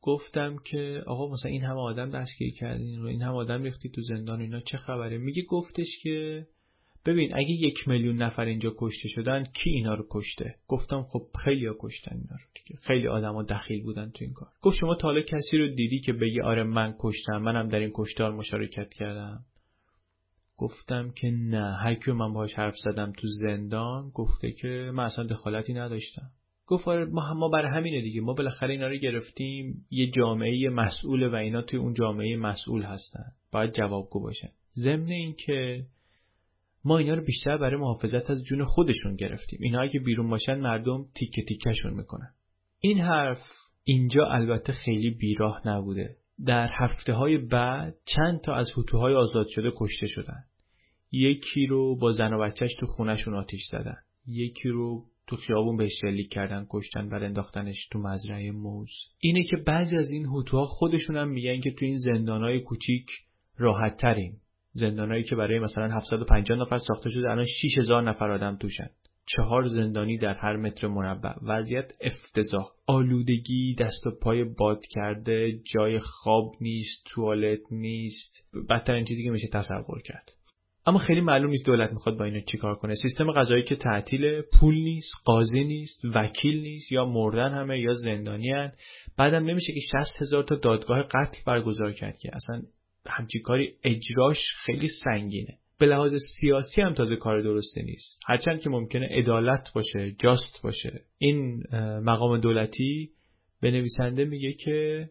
گفتم 0.00 0.56
که 0.64 1.02
آقا 1.06 1.32
مثلا 1.32 1.50
این 1.50 1.62
همه 1.62 1.80
آدم 1.80 2.10
دستگیر 2.10 2.54
کردین 2.54 3.00
رو 3.00 3.08
این 3.08 3.22
همه 3.22 3.34
آدم 3.34 3.62
ریختی 3.62 3.88
تو 3.88 4.00
زندان 4.02 4.40
اینا 4.40 4.60
چه 4.60 4.76
خبره؟ 4.76 5.18
میگه 5.18 5.42
گفتش 5.42 5.98
که 6.02 6.46
ببین 7.06 7.36
اگه 7.36 7.50
یک 7.50 7.88
میلیون 7.88 8.22
نفر 8.22 8.44
اینجا 8.44 8.74
کشته 8.78 9.08
شدن 9.08 9.44
کی 9.44 9.70
اینا 9.70 9.94
رو 9.94 10.06
کشته؟ 10.10 10.54
گفتم 10.68 11.02
خب 11.02 11.22
خیلی 11.44 11.66
ها 11.66 11.74
کشتن 11.80 12.16
اینا 12.16 12.36
رو 12.36 12.46
دیگه. 12.54 12.80
خیلی 12.80 13.08
آدما 13.08 13.42
دخیل 13.42 13.82
بودن 13.82 14.10
تو 14.10 14.24
این 14.24 14.32
کار. 14.32 14.48
گفت 14.62 14.76
شما 14.76 14.94
تا 14.94 15.20
کسی 15.20 15.58
رو 15.58 15.74
دیدی 15.74 16.00
که 16.00 16.12
بگی 16.12 16.40
آره 16.40 16.62
من 16.62 16.94
کشتم 17.00 17.38
منم 17.38 17.68
در 17.68 17.78
این 17.78 17.92
کشتار 17.94 18.32
مشارکت 18.32 18.88
کردم؟ 18.94 19.44
گفتم 20.56 21.10
که 21.10 21.30
نه. 21.30 21.76
هر 21.82 21.94
کی 21.94 22.12
من 22.12 22.32
باهاش 22.32 22.54
حرف 22.54 22.74
زدم 22.84 23.12
تو 23.12 23.28
زندان 23.28 24.10
گفته 24.14 24.52
که 24.52 24.90
من 24.94 25.04
اصلا 25.04 25.24
دخالتی 25.24 25.74
نداشتم. 25.74 26.30
گفت 26.66 26.88
آره 26.88 27.04
ما, 27.04 27.34
ما 27.34 27.48
برای 27.48 27.70
همینه 27.70 28.00
دیگه. 28.00 28.20
ما 28.20 28.32
بالاخره 28.32 28.72
اینا 28.72 28.86
رو 28.86 28.96
گرفتیم. 28.96 29.86
یه 29.90 30.10
جامعه 30.10 30.68
مسئول 30.68 31.26
و 31.26 31.34
اینا 31.34 31.62
توی 31.62 31.78
اون 31.78 31.94
جامعه 31.94 32.36
مسئول 32.36 32.82
هستن. 32.82 33.24
باید 33.52 33.72
جوابگو 33.72 34.20
باشن 34.20 34.48
ضمن 34.76 35.08
اینکه 35.08 35.86
ما 36.84 36.98
اینا 36.98 37.14
رو 37.14 37.24
بیشتر 37.24 37.56
برای 37.56 37.80
محافظت 37.80 38.30
از 38.30 38.44
جون 38.44 38.64
خودشون 38.64 39.16
گرفتیم. 39.16 39.58
اینا 39.62 39.88
که 39.88 39.98
بیرون 40.00 40.30
باشن 40.30 40.54
مردم 40.54 41.04
تیکه 41.14 41.42
تیکشون 41.48 41.94
می‌کنن. 41.94 42.30
این 42.80 43.00
حرف 43.00 43.38
اینجا 43.84 44.26
البته 44.26 44.72
خیلی 44.72 45.10
بیراه 45.10 45.68
نبوده. 45.68 46.16
در 46.46 46.70
هفته 46.72 47.12
های 47.12 47.38
بعد 47.38 47.94
چند 48.04 48.40
تا 48.40 48.54
از 48.54 48.70
هوتوهای 48.70 49.14
آزاد 49.14 49.46
شده 49.48 49.72
کشته 49.76 50.06
شدن 50.06 50.44
یکی 51.14 51.66
رو 51.66 51.96
با 51.96 52.12
زن 52.12 52.32
و 52.32 52.40
بچهش 52.40 52.74
تو 52.80 52.86
خونشون 52.86 53.34
آتیش 53.34 53.60
زدن. 53.70 53.96
یکی 54.26 54.68
رو 54.68 55.04
تو 55.26 55.36
خیابون 55.36 55.76
بهش 55.76 55.92
شلیک 56.00 56.32
کردن 56.32 56.66
کشتن 56.70 57.08
بعد 57.08 57.22
انداختنش 57.22 57.88
تو 57.92 57.98
مزرعه 57.98 58.50
موز. 58.50 58.90
اینه 59.18 59.42
که 59.42 59.56
بعضی 59.56 59.96
از 59.96 60.10
این 60.10 60.26
هوتوها 60.26 60.64
خودشون 60.64 61.16
هم 61.16 61.28
میگن 61.28 61.60
که 61.60 61.70
تو 61.70 61.84
این 61.84 61.96
زندانهای 61.98 62.60
کوچیک 62.60 63.06
راحت 63.56 63.96
تریم 63.96 64.40
زندانهایی 64.72 65.24
که 65.24 65.36
برای 65.36 65.58
مثلا 65.58 65.96
750 65.96 66.58
نفر 66.58 66.78
ساخته 66.78 67.10
شده 67.10 67.30
الان 67.30 67.44
6000 67.44 68.02
نفر 68.02 68.30
آدم 68.30 68.56
توشن. 68.56 68.90
چهار 69.26 69.68
زندانی 69.68 70.18
در 70.18 70.34
هر 70.34 70.56
متر 70.56 70.86
مربع. 70.86 71.32
وضعیت 71.42 71.92
افتضاح. 72.00 72.66
آلودگی 72.86 73.74
دست 73.74 74.06
و 74.06 74.10
پای 74.22 74.44
باد 74.44 74.80
کرده 74.90 75.60
جای 75.74 75.98
خواب 75.98 76.52
نیست 76.60 77.02
توالت 77.06 77.60
نیست. 77.70 78.32
بدترین 78.70 79.04
چیزی 79.04 79.24
که 79.24 79.30
میشه 79.30 79.48
تصور 79.52 80.02
کرد. 80.02 80.30
اما 80.86 80.98
خیلی 80.98 81.20
معلوم 81.20 81.50
نیست 81.50 81.66
دولت 81.66 81.92
می‌خواد 81.92 82.18
با 82.18 82.24
اینا 82.24 82.40
چیکار 82.40 82.74
کنه. 82.74 82.94
سیستم 82.94 83.32
غذایی 83.32 83.62
که 83.62 83.76
تعطیل 83.76 84.42
پول 84.42 84.74
نیست 84.74 85.12
قاضی 85.24 85.64
نیست 85.64 86.04
وکیل 86.14 86.60
نیست 86.60 86.92
یا 86.92 87.04
مردن 87.04 87.52
همه 87.52 87.80
یا 87.80 87.92
زندانی 87.92 88.50
هن. 88.50 88.72
بعدم 89.16 89.44
نمیشه 89.44 89.72
که 89.72 89.80
60 89.80 90.22
هزار 90.22 90.44
تا 90.44 90.54
دادگاه 90.54 91.02
قتل 91.02 91.38
برگزار 91.46 91.92
کرد 91.92 92.18
که 92.18 92.30
اصلا 92.32 92.62
همچین 93.06 93.42
کاری 93.42 93.72
اجراش 93.84 94.38
خیلی 94.56 94.88
سنگینه. 95.04 95.58
به 95.78 95.86
لحاظ 95.86 96.14
سیاسی 96.40 96.82
هم 96.82 96.94
تازه 96.94 97.16
کار 97.16 97.42
درستی 97.42 97.82
نیست. 97.82 98.20
هرچند 98.26 98.60
که 98.60 98.70
ممکنه 98.70 99.08
عدالت 99.10 99.72
باشه 99.74 100.12
جاست 100.18 100.62
باشه. 100.62 101.00
این 101.18 101.62
مقام 102.02 102.40
دولتی 102.40 103.10
به 103.60 103.70
نویسنده 103.70 104.24
میگه 104.24 104.52
که 104.52 105.08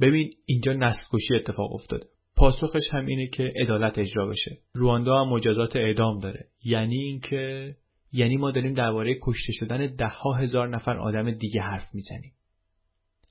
ببین 0.00 0.32
اینجا 0.46 0.72
نسل 0.72 1.16
اتفاق 1.34 1.72
افتاده. 1.74 2.06
پاسخش 2.36 2.88
هم 2.92 3.06
اینه 3.06 3.26
که 3.26 3.52
عدالت 3.62 3.98
اجرا 3.98 4.26
بشه. 4.26 4.58
رواندا 4.74 5.20
هم 5.20 5.28
مجازات 5.28 5.76
اعدام 5.76 6.20
داره. 6.20 6.48
یعنی 6.64 6.96
اینکه 6.96 7.74
یعنی 8.12 8.36
ما 8.36 8.50
داریم 8.50 8.72
درباره 8.72 9.18
کشته 9.22 9.52
شدن 9.52 9.86
ده 9.96 10.08
ها 10.08 10.32
هزار 10.32 10.68
نفر 10.68 10.98
آدم 10.98 11.30
دیگه 11.30 11.60
حرف 11.60 11.94
می‌زنیم. 11.94 12.32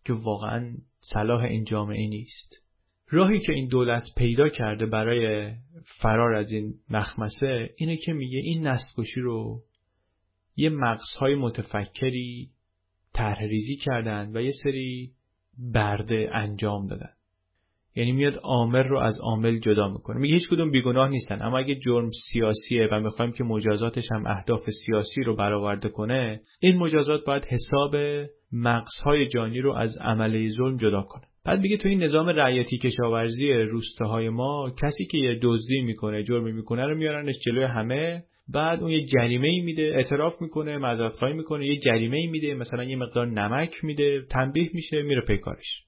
که 0.06 0.14
واقعا 0.14 0.76
صلاح 1.00 1.44
این 1.44 1.64
جامعه 1.64 2.08
نیست. 2.08 2.67
راهی 3.10 3.40
که 3.40 3.54
این 3.54 3.68
دولت 3.68 4.04
پیدا 4.18 4.50
کرده 4.50 4.86
برای 4.86 5.54
فرار 6.02 6.36
از 6.36 6.52
این 6.52 6.74
مخمسه 6.90 7.70
اینه 7.78 7.98
که 7.98 8.14
میگه 8.14 8.40
این 8.40 8.68
نسل‌کشی 8.68 9.22
رو 9.22 9.62
یه 10.56 10.70
مغزهای 10.70 11.36
متفکری 11.36 12.50
طرحریزی 13.14 13.76
کردن 13.76 14.32
و 14.36 14.42
یه 14.42 14.52
سری 14.64 15.12
برده 15.74 16.30
انجام 16.34 16.88
دادن. 16.88 17.10
یعنی 17.96 18.12
میاد 18.12 18.40
عامل 18.44 18.84
رو 18.84 19.00
از 19.00 19.20
عامل 19.20 19.60
جدا 19.60 19.88
می‌کنه. 19.88 20.20
میگه 20.20 20.34
هیچ 20.34 20.50
کدوم 20.50 20.72
بیگناه 20.72 21.10
نیستن. 21.10 21.38
اما 21.42 21.58
اگه 21.58 21.76
جرم 21.76 22.10
سیاسیه 22.32 22.88
و 22.92 23.00
می‌خوایم 23.00 23.32
که 23.32 23.44
مجازاتش 23.44 24.12
هم 24.12 24.28
اهداف 24.28 24.70
سیاسی 24.86 25.22
رو 25.22 25.36
برآورده 25.36 25.90
کنه 25.90 26.42
این 26.60 26.78
مجازات 26.78 27.26
باید 27.26 27.46
حساب 27.46 27.96
مغزهای 28.52 29.28
جانی 29.28 29.62
رو 29.62 29.74
از 29.74 29.98
عمله 29.98 30.50
ظلم 30.50 30.78
جدا 30.78 31.02
کنه. 31.02 31.24
بعد 31.48 31.60
میگه 31.60 31.78
تو 31.78 31.88
این 31.88 32.04
نظام 32.04 32.30
رعیتی 32.30 32.78
کشاورزی 32.78 33.54
روستاهای 33.54 34.30
ما 34.30 34.72
کسی 34.82 35.06
که 35.06 35.18
یه 35.18 35.40
دزدی 35.42 35.82
می‌کنه 35.82 36.24
جرمی 36.24 36.52
می‌کنه 36.52 36.86
رو 36.86 36.98
میارنش 36.98 37.36
جلوی 37.46 37.64
همه. 37.64 38.24
بعد 38.54 38.82
اون 38.82 38.92
یه 38.92 39.06
جریمه 39.06 39.48
ای 39.48 39.62
میده 39.62 39.82
اعتراف 39.82 40.42
می‌کنه 40.42 40.78
معذرت 40.78 41.14
خواهی 41.14 41.34
می‌کنه 41.34 41.68
یه 41.68 41.80
جریمه 41.80 42.18
ای 42.18 42.28
میده 42.28 42.54
مثلا 42.54 42.84
یه 42.84 42.96
مقدار 42.96 43.28
نمک 43.28 43.84
میده 43.84 44.22
تنبیه 44.30 44.70
میشه 44.74 45.02
میره 45.02 45.22
پیکارش 45.22 45.84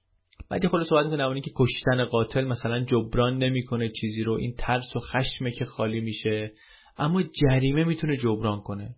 بعد 0.50 0.66
خود 0.66 0.82
صحبت 0.82 1.04
می‌کنه 1.04 1.26
اونی 1.26 1.40
که 1.40 1.50
کشتن 1.56 2.04
قاتل 2.04 2.44
مثلا 2.44 2.84
جبران 2.84 3.38
نمی‌کنه 3.38 3.90
چیزی 4.00 4.22
رو 4.22 4.32
این 4.32 4.54
ترس 4.58 4.96
و 4.96 4.98
خشمه 4.98 5.50
که 5.50 5.64
خالی 5.64 6.00
میشه. 6.00 6.52
اما 6.98 7.22
جریمه 7.22 7.84
می‌تونه 7.84 8.16
جبران 8.16 8.60
کنه. 8.60 8.88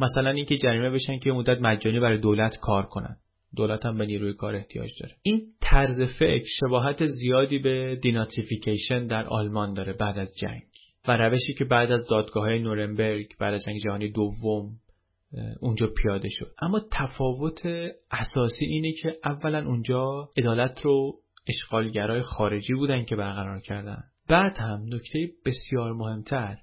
مثلا 0.00 0.30
اینکه 0.30 0.56
جریمه 0.56 0.90
بشن 0.90 1.18
که 1.18 1.32
مدت 1.32 1.58
مجانی 1.60 2.00
برای 2.00 2.18
دولت 2.18 2.56
کار 2.60 2.82
کنن. 2.82 3.16
دولت 3.56 3.86
هم 3.86 3.98
به 3.98 4.06
نیروی 4.06 4.32
کار 4.34 4.54
احتیاج 4.54 4.90
داره. 5.00 5.14
این 5.22 5.46
طرز 5.60 6.02
فکر 6.18 6.46
شباهت 6.60 7.04
زیادی 7.04 7.58
به 7.58 7.98
دیناتیفیکیشن 8.02 9.06
در 9.06 9.26
آلمان 9.26 9.74
داره 9.74 9.92
بعد 9.92 10.18
از 10.18 10.34
جنگ. 10.40 10.62
و 11.08 11.16
روشی 11.16 11.54
که 11.54 11.64
بعد 11.64 11.90
از 11.90 12.06
دادگاه 12.06 12.44
های 12.44 12.58
نورنبرگ 12.58 13.26
بعد 13.40 13.54
از 13.54 13.64
جنگ 13.64 13.78
جهانی 13.78 14.10
دوم 14.10 14.70
اونجا 15.60 15.86
پیاده 15.86 16.28
شد. 16.28 16.52
اما 16.62 16.80
تفاوت 16.92 17.66
اساسی 18.10 18.64
اینه 18.64 18.92
که 18.92 19.18
اولا 19.24 19.66
اونجا 19.66 20.28
عدالت 20.36 20.80
رو 20.80 21.14
اشغالگرای 21.46 22.22
خارجی 22.22 22.74
بودن 22.74 23.04
که 23.04 23.16
برقرار 23.16 23.60
کردن. 23.60 24.02
بعد 24.28 24.56
هم 24.58 24.84
نکته 24.86 25.28
بسیار 25.46 25.92
مهمتر 25.92 26.58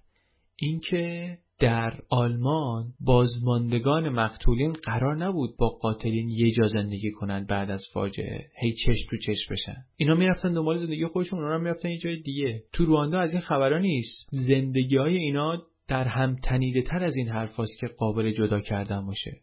اینکه 0.55 1.37
در 1.59 1.93
آلمان 2.09 2.93
بازماندگان 2.99 4.09
مقتولین 4.09 4.71
قرار 4.71 5.15
نبود 5.15 5.57
با 5.57 5.69
قاتلین 5.69 6.29
یه 6.29 6.51
جا 6.51 6.67
زندگی 6.67 7.11
کنند 7.11 7.47
بعد 7.47 7.71
از 7.71 7.83
فاجعه. 7.93 8.45
هی 8.61 8.73
چشم 8.73 9.07
تو 9.09 9.17
چشم 9.17 9.53
بشن. 9.53 9.75
اینا 9.97 10.15
می‌رفتن 10.15 10.53
دنبال 10.53 10.77
زندگی 10.77 11.05
خودشون 11.05 11.39
اونا 11.39 11.57
می‌رفتن 11.57 11.89
یه 11.89 11.97
جای 11.97 12.21
دیگه. 12.21 12.63
تو 12.73 12.85
رواندا 12.85 13.19
از 13.19 13.31
این 13.31 13.41
خبرها 13.41 13.79
نیست. 13.79 14.29
زندگی 14.31 14.97
های 14.97 15.17
اینا 15.17 15.61
در 15.87 16.03
هم 16.03 16.35
تنیده 16.43 16.81
تر 16.81 17.03
از 17.03 17.17
این 17.17 17.27
حرفاست 17.27 17.79
که 17.79 17.87
قابل 17.87 18.31
جدا 18.31 18.59
کردن 18.59 19.05
باشه. 19.05 19.37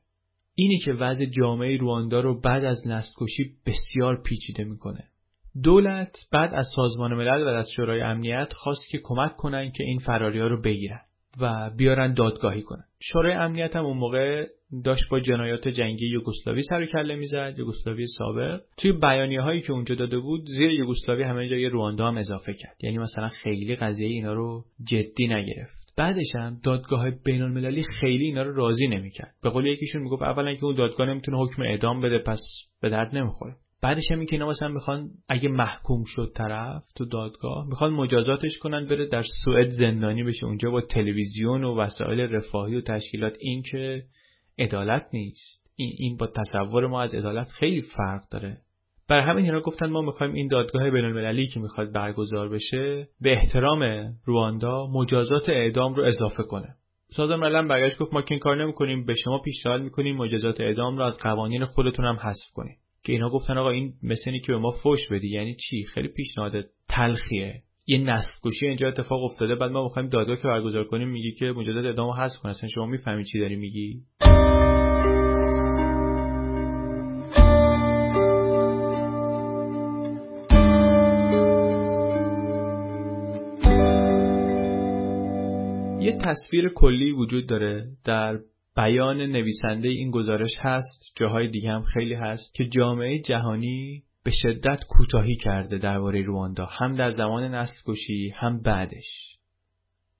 اینی 0.54 0.78
که 0.78 0.92
وضع 0.92 1.24
جامعه 1.24 1.76
رواندا 1.76 2.20
رو 2.20 2.40
بعد 2.40 2.64
از 2.64 2.86
نستکشی 2.86 3.50
بسیار 3.66 4.22
پیچیده 4.22 4.64
می‌کنه. 4.64 5.04
دولت 5.62 6.16
بعد 6.32 6.54
از 6.54 6.66
سازمان 6.76 7.14
ملل 7.14 7.42
و 7.42 7.48
از 7.48 7.70
شورای 7.76 8.00
امنیت 8.00 8.52
خواست 8.52 8.88
که 8.90 9.00
کمک 9.02 9.36
کنن 9.36 9.70
که 9.70 9.84
این 9.84 9.98
فراری 9.98 10.40
ها 10.40 10.46
رو 10.46 10.62
بگیرن. 10.62 11.00
و 11.40 11.70
بیارن 11.76 12.14
دادگاهی 12.14 12.62
کنن. 12.62 12.84
شورای 13.00 13.32
امنیت 13.32 13.76
هم 13.76 13.84
اون 13.84 13.96
موقع 13.96 14.46
داشت 14.84 15.08
با 15.10 15.20
جنایات 15.20 15.68
جنگی 15.68 16.06
یوگسلاوی 16.06 16.62
سر 16.62 16.82
و 16.82 16.86
کله 16.86 17.16
می‌زد 17.16 17.54
یوگسلاوی 17.58 18.06
سابق. 18.18 18.60
توی 18.76 18.92
بیانیه 18.92 19.40
هایی 19.40 19.60
که 19.60 19.72
اونجا 19.72 19.94
داده 19.94 20.18
بود 20.18 20.46
زیر 20.46 20.70
یوگسلاوی 20.70 21.22
همه 21.22 21.48
جای 21.48 21.66
رواندا 21.66 22.08
هم 22.08 22.18
اضافه 22.18 22.54
کرد. 22.54 22.76
یعنی 22.82 22.98
مثلا 22.98 23.28
خیلی 23.28 23.74
قضیه 23.74 24.08
اینا 24.08 24.32
رو 24.32 24.64
جدی 24.84 25.26
نگرفت. 25.28 25.92
بعدش 25.96 26.34
هم 26.34 26.60
دادگاه 26.64 27.10
بین 27.10 27.42
المللی 27.42 27.82
خیلی 28.00 28.24
اینا 28.24 28.42
رو 28.42 28.54
راضی 28.54 28.86
نمی‌کرد. 28.86 29.34
به 29.42 29.50
قول 29.50 29.66
یکیشون 29.66 30.02
می‌گفت 30.02 30.22
اولا 30.22 30.54
که 30.54 30.64
اون 30.64 30.74
دادگاه 30.74 31.08
نمی‌تونه 31.08 31.38
حکم 31.38 31.62
اعدام 31.62 32.00
بده 32.00 32.18
پس 32.18 32.40
به 32.82 32.88
درد 32.88 33.16
نمی‌خوره. 33.16 33.54
بعدش 33.86 34.12
هم 34.12 34.26
که 34.26 34.32
اینا 34.32 34.46
مثلا 34.46 34.68
می‌خوان 34.68 35.10
اگه 35.28 35.48
محکوم 35.48 36.04
شد 36.06 36.32
طرف 36.34 36.82
تو 36.96 37.04
دادگاه 37.04 37.66
می‌خوان 37.68 37.92
مجازاتش 37.92 38.58
کنن 38.58 38.86
بره 38.86 39.06
در 39.06 39.22
سوئد 39.44 39.68
زندانی 39.68 40.24
بشه. 40.24 40.46
اونجا 40.46 40.70
با 40.70 40.80
تلویزیون 40.80 41.64
و 41.64 41.76
وسایل 41.76 42.20
رفاهی 42.20 42.76
و 42.76 42.80
تشکیلات. 42.80 43.36
این 43.40 43.62
که 43.72 44.02
عدالت 44.58 45.06
نیست. 45.12 45.70
این 45.76 46.16
با 46.16 46.26
تصور 46.26 46.86
ما 46.86 47.02
از 47.02 47.14
عدالت 47.14 47.48
خیلی 47.48 47.82
فرق 47.82 48.20
داره. 48.30 48.58
برای 49.08 49.22
همین 49.22 49.44
اینا 49.44 49.60
گفتن 49.60 49.86
ما 49.86 50.02
می‌خوایم 50.02 50.32
این 50.32 50.48
دادگاه 50.48 50.90
بین 50.90 51.04
المللی 51.04 51.46
که 51.46 51.60
می‌خواد 51.60 51.92
برگزار 51.92 52.48
بشه 52.48 53.08
به 53.20 53.32
احترام 53.32 53.82
رواندا 54.24 54.86
مجازات 54.86 55.48
اعدام 55.48 55.94
رو 55.94 56.04
اضافه 56.04 56.42
کنه. 56.42 56.74
سازمان 57.10 57.40
ملل 57.40 57.68
برگشت 57.68 57.98
گفت 57.98 58.14
ما 58.14 58.22
که 58.22 58.32
این 58.32 58.40
کار 58.40 58.62
نمی‌کنیم 58.62 59.04
به 59.04 59.14
شما 59.14 59.38
پیشنهاد 59.38 59.82
می‌کنیم 59.82 60.16
مجازات 60.16 60.60
اعدام 60.60 60.96
رو 60.96 61.04
از 61.04 61.18
قوانین 61.18 61.64
خودتون 61.64 62.04
هم 62.04 62.16
حذف 62.16 62.52
کنیم. 62.54 62.76
که 63.06 63.12
اینا 63.12 63.30
گفتن 63.30 63.58
آقا 63.58 63.70
این 63.70 63.92
مثلی 64.02 64.40
که 64.40 64.52
به 64.52 64.58
ما 64.58 64.70
فوش 64.70 65.08
بدی 65.10 65.28
یعنی 65.28 65.54
چی؟ 65.54 65.84
خیلی 65.84 66.08
پیشنهاد 66.08 66.52
تلخیه. 66.88 67.62
یه 67.86 67.98
نسل 67.98 68.32
کشی 68.44 68.66
اینجا 68.66 68.88
اتفاق 68.88 69.24
افتاده 69.24 69.54
بعد 69.54 69.70
ما 69.70 69.84
می‌خوایم 69.84 70.08
دادگاه 70.08 70.36
که 70.36 70.42
برگزار 70.42 70.84
کنیم 70.84 71.08
میگی 71.08 71.32
که 71.32 71.46
اعدام 71.46 72.06
رو 72.06 72.14
حذف 72.14 72.38
کن 72.42 72.48
اصلا 72.48 72.68
شما 72.68 72.86
می‌فهمی 72.86 73.24
چی 73.24 73.40
داری 73.40 73.56
میگی؟ 73.56 74.02
یه 86.00 86.18
تصویر 86.24 86.68
کلی 86.68 87.12
وجود 87.12 87.46
داره 87.46 87.88
در 88.04 88.38
بیان 88.76 89.16
نویسنده 89.20 89.88
این 89.88 90.10
گزارش 90.10 90.52
هست 90.58 91.12
جاهای 91.16 91.48
دیگه 91.48 91.70
هم 91.70 91.82
خیلی 91.82 92.14
هست 92.14 92.54
که 92.54 92.68
جامعه 92.68 93.18
جهانی 93.18 94.02
به 94.24 94.30
شدت 94.30 94.84
کوتاهی 94.88 95.34
کرده 95.34 95.78
درباره 95.78 96.22
رواندا. 96.22 96.66
هم 96.66 96.96
در 96.96 97.10
زمان 97.10 97.54
نسل 97.54 97.78
کشی 97.86 98.28
هم 98.28 98.62
بعدش. 98.62 99.36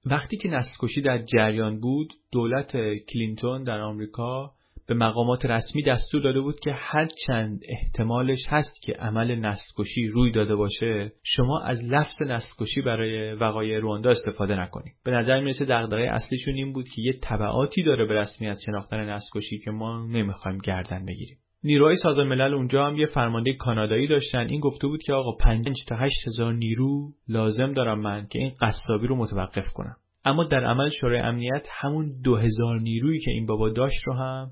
وقتی 0.05 0.37
که 0.37 0.49
نسل 0.49 0.71
کشی 0.79 1.01
در 1.01 1.25
جریان 1.25 1.79
بود 1.79 2.13
دولت 2.31 2.77
کلینتون 3.13 3.63
در 3.63 3.79
آمریکا 3.79 4.53
به 4.87 4.93
مقامات 4.93 5.45
رسمی 5.45 5.83
دستور 5.83 6.21
داده 6.21 6.39
بود 6.39 6.59
که 6.59 6.71
هر 6.71 7.07
چند 7.27 7.59
احتمالش 7.69 8.39
هست 8.47 8.81
که 8.83 8.93
عمل 8.93 9.35
نسلکشی 9.35 10.07
روی 10.07 10.31
داده 10.31 10.55
باشه 10.55 11.11
شما 11.23 11.61
از 11.61 11.83
لفظ 11.83 12.21
نسلکشی 12.21 12.81
برای 12.81 13.33
وقایع 13.33 13.79
رواندا 13.79 14.09
استفاده 14.09 14.59
نکنید. 14.59 14.93
به 15.05 15.11
نظر 15.11 15.39
می‌رسه 15.39 15.65
دغدغه 15.65 16.01
اصلیشون 16.01 16.53
این 16.53 16.73
بود 16.73 16.85
که 16.95 17.01
یه 17.01 17.13
تبعاتی 17.23 17.83
داره 17.83 18.05
به 18.05 18.13
رسمیت 18.13 18.57
شناختن 18.65 19.09
نسلکشی 19.09 19.59
که 19.59 19.71
ما 19.71 20.05
نمی‌خوایم 20.11 20.57
گردن 20.57 21.05
بگیریم. 21.05 21.37
نیروهای 21.63 21.95
سازمان 21.95 22.27
ملل 22.27 22.53
اونجا 22.53 22.87
هم 22.87 22.97
یه 22.97 23.05
فرمانده 23.05 23.53
کانادایی 23.53 24.07
داشتن. 24.07 24.47
این 24.49 24.59
گفته 24.59 24.87
بود 24.87 25.03
که 25.03 25.13
آقا 25.13 25.31
5 25.31 25.65
تا 25.87 25.95
8 25.95 26.27
هزار 26.27 26.53
نیرو 26.53 27.11
لازم 27.27 27.73
دارم 27.73 27.99
من 27.99 28.27
که 28.27 28.39
این 28.39 28.51
قصابی 28.61 29.07
رو 29.07 29.15
متوقف 29.15 29.65
کنم. 29.73 29.95
اما 30.25 30.43
در 30.43 30.65
عمل 30.65 30.89
شورای 30.89 31.19
امنیت 31.19 31.67
همون 31.71 32.21
2000 32.23 32.79
نیرویی 32.81 33.19
که 33.19 33.31
این 33.31 33.45
بابا 33.45 33.69
داشت 33.69 34.07
رو 34.07 34.13
هم 34.13 34.51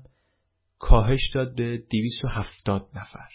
کاهش 0.78 1.30
داد 1.34 1.56
به 1.56 1.82
270 1.90 2.88
نفر. 2.94 3.28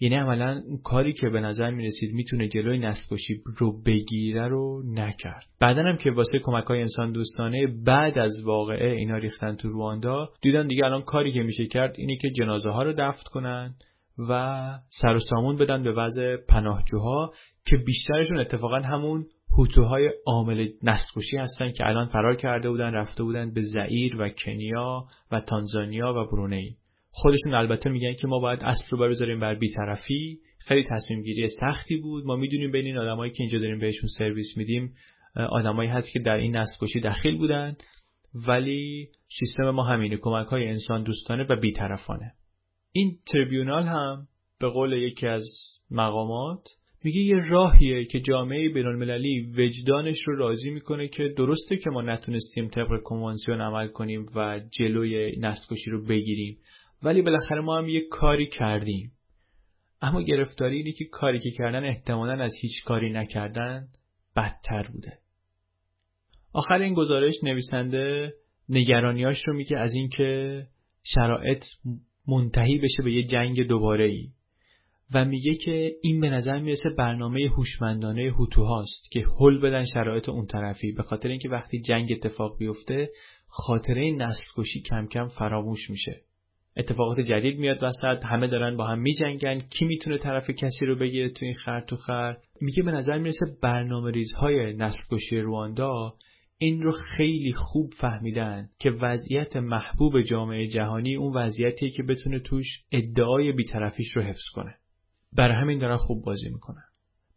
یعنی 0.00 0.14
عملا 0.14 0.62
کاری 0.84 1.12
که 1.12 1.28
به 1.28 1.40
نظر 1.40 1.70
می 1.70 1.86
رسید 1.86 2.14
می‌تونه 2.14 2.48
جلوی 2.48 2.78
نسل 2.78 3.16
رو 3.56 3.82
بگیره 3.82 4.48
رو 4.48 4.82
نکرد. 4.86 5.44
بعدا 5.60 5.82
هم 5.82 5.96
که 5.96 6.10
واسه 6.10 6.38
کمک 6.42 6.64
های 6.64 6.80
انسان 6.80 7.12
دوستانه 7.12 7.66
بعد 7.66 8.18
از 8.18 8.42
واقعه 8.44 8.90
اینا 8.90 9.16
ریختن 9.16 9.56
تو 9.56 9.68
رواندا 9.68 10.28
دیدن 10.42 10.66
دیگه 10.66 10.84
الان 10.84 11.02
کاری 11.02 11.32
که 11.32 11.42
میشه 11.42 11.66
کرد 11.66 11.94
اینه 11.96 12.16
که 12.16 12.30
جنازه 12.30 12.70
ها 12.70 12.82
رو 12.82 12.92
دفن 12.92 13.22
کنن 13.30 13.74
و 14.28 14.68
سر 15.02 15.14
و 15.14 15.18
سامون 15.18 15.56
بدن 15.56 15.82
به 15.82 15.92
وضع 15.92 16.36
پناهجوها 16.36 17.32
که 17.66 17.76
بیشترشون 17.76 18.38
اتفاقا 18.38 18.76
همون 18.78 19.26
هوتوهای 19.58 20.10
عامل 20.26 20.68
نسلکشی 20.82 21.36
هستن 21.36 21.72
که 21.72 21.86
الان 21.86 22.06
فرار 22.06 22.36
کرده 22.36 22.70
بودن 22.70 22.92
رفته 22.92 23.22
بودن 23.22 23.54
به 23.54 23.62
زعیر 23.62 24.16
و 24.16 24.28
کنیا 24.28 25.04
و 25.32 25.40
تانزانیا 25.40 26.12
و 26.12 26.24
برونی 26.30 26.76
خودشون 27.10 27.54
البته 27.54 27.90
میگن 27.90 28.14
که 28.14 28.26
ما 28.26 28.38
باید 28.38 28.64
اصل 28.64 28.90
رو 28.90 28.98
بذاریم 28.98 29.40
بر 29.40 29.54
بیطرفی. 29.54 30.38
خیلی 30.58 30.84
تصمیم 30.90 31.22
گیری 31.22 31.48
سختی 31.48 31.96
بود. 31.96 32.24
ما 32.24 32.36
می‌دونیم 32.36 32.72
بین 32.72 32.86
این 32.86 32.98
آدمایی 32.98 33.32
که 33.32 33.42
اینجا 33.42 33.58
داریم 33.58 33.78
بهشون 33.78 34.08
سرویس 34.18 34.56
میدیم 34.56 34.94
آدمایی 35.36 35.90
هست 35.90 36.12
که 36.12 36.18
در 36.18 36.36
این 36.36 36.56
نسلکشی 36.56 37.00
دخیل 37.00 37.38
بودن. 37.38 37.76
ولی 38.46 39.08
سیستم 39.38 39.70
ما 39.70 39.84
همینه 39.84 40.16
کمک 40.16 40.46
های 40.46 40.68
انسان 40.68 41.02
دوستانه 41.02 41.46
و 41.50 41.56
بیطرفانه. 41.60 42.32
این 42.92 43.18
تریبیونال 43.32 43.82
هم 43.82 44.26
به 44.60 44.68
قول 44.68 44.92
یکی 44.92 45.26
از 45.26 45.44
مقامات 45.90 46.68
میگه 47.04 47.20
یه 47.20 47.48
راهیه 47.50 48.04
که 48.04 48.20
جامعه 48.20 48.68
بینالمللی 48.68 49.52
وجدانش 49.56 50.16
رو 50.26 50.36
راضی 50.36 50.70
می‌کنه 50.70 51.08
که 51.08 51.28
درسته 51.28 51.76
که 51.76 51.90
ما 51.90 52.02
نتونستیم 52.02 52.68
طبق 52.68 53.02
کنوانسیون 53.04 53.60
عمل 53.60 53.88
کنیم 53.88 54.26
و 54.34 54.60
جلوی 54.78 55.36
نسکشی 55.40 55.90
رو 55.90 56.04
بگیریم 56.06 56.58
ولی 57.02 57.22
بالاخره 57.22 57.60
ما 57.60 57.78
هم 57.78 57.88
یه 57.88 58.00
کاری 58.10 58.46
کردیم. 58.46 59.12
اما 60.02 60.22
گرفتاری 60.22 60.76
اینه 60.76 60.92
که 60.92 61.04
کاری 61.04 61.38
که 61.38 61.50
کردن 61.50 61.84
احتمالا 61.84 62.42
از 62.42 62.52
هیچ 62.60 62.84
کاری 62.84 63.12
نکردن 63.12 63.88
بدتر 64.36 64.88
بوده. 64.92 65.18
آخر 66.52 66.78
این 66.78 66.94
گزارش 66.94 67.34
نویسنده 67.42 68.32
نگرانیاش 68.68 69.42
رو 69.46 69.54
میگه 69.54 69.78
از 69.78 69.94
اینکه 69.94 70.62
شرایط 71.04 71.64
منتهی 72.28 72.78
بشه 72.78 73.02
به 73.04 73.12
یه 73.12 73.26
جنگ 73.26 73.66
دوباره 73.66 74.04
ای 74.04 74.28
و 75.14 75.24
میگه 75.24 75.54
که 75.54 75.92
این 76.02 76.20
به 76.20 76.30
نظر 76.30 76.58
می‌رسه 76.58 76.90
برنامه 76.90 77.50
هوشمندانه 77.56 78.32
هوتو 78.38 78.64
هاست 78.64 79.10
که 79.10 79.26
حل 79.40 79.58
بدن 79.58 79.84
شرایط 79.84 80.28
اون 80.28 80.46
طرفی. 80.46 80.92
به 80.92 81.02
خاطر 81.02 81.28
اینکه 81.28 81.48
وقتی 81.48 81.80
جنگ 81.80 82.12
اتفاق 82.12 82.58
بیفته 82.58 83.10
خاطره 83.46 84.12
نسل 84.12 84.44
کشی 84.56 84.80
کم 84.80 85.06
کم 85.06 85.28
فراموش 85.28 85.90
میشه. 85.90 86.20
اتفاقات 86.76 87.20
جدید 87.20 87.58
میاد 87.58 87.82
وسط 87.82 88.24
همه 88.24 88.46
دارن 88.46 88.76
با 88.76 88.86
هم 88.86 88.98
میجنگن. 88.98 89.58
کی 89.58 89.84
می‌تونه 89.84 90.18
طرف 90.18 90.50
کسی 90.50 90.86
رو 90.86 90.96
بگیره 90.96 91.30
تو 91.30 91.44
این 91.44 91.54
خر 91.54 91.80
تو 91.80 91.96
خر؟ 91.96 92.36
میگه 92.60 92.82
به 92.82 92.90
نظر 92.90 93.18
می‌رسه 93.18 93.46
برنامه 93.62 94.10
ریزهای 94.10 94.72
نسل 94.72 95.00
کشی 95.10 95.40
رواندا 95.40 96.14
این 96.58 96.82
رو 96.82 96.92
خیلی 96.92 97.52
خوب 97.52 97.92
فهمیدن 98.00 98.68
که 98.78 98.90
وضعیت 98.90 99.56
محبوب 99.56 100.22
جامعه 100.22 100.66
جهانی 100.66 101.16
اون 101.16 101.36
وضعیتیه 101.36 101.90
که 101.90 102.02
بتونه 102.02 102.40
توش 102.40 102.66
ادعای 102.92 103.52
بیطرفیش 103.52 104.16
رو 104.16 104.22
حفظ 104.22 104.44
کنه. 104.54 104.74
برای 105.32 105.56
همین 105.56 105.78
دارن 105.78 105.96
خوب 105.96 106.24
بازی 106.24 106.48
می‌کنن. 106.48 106.82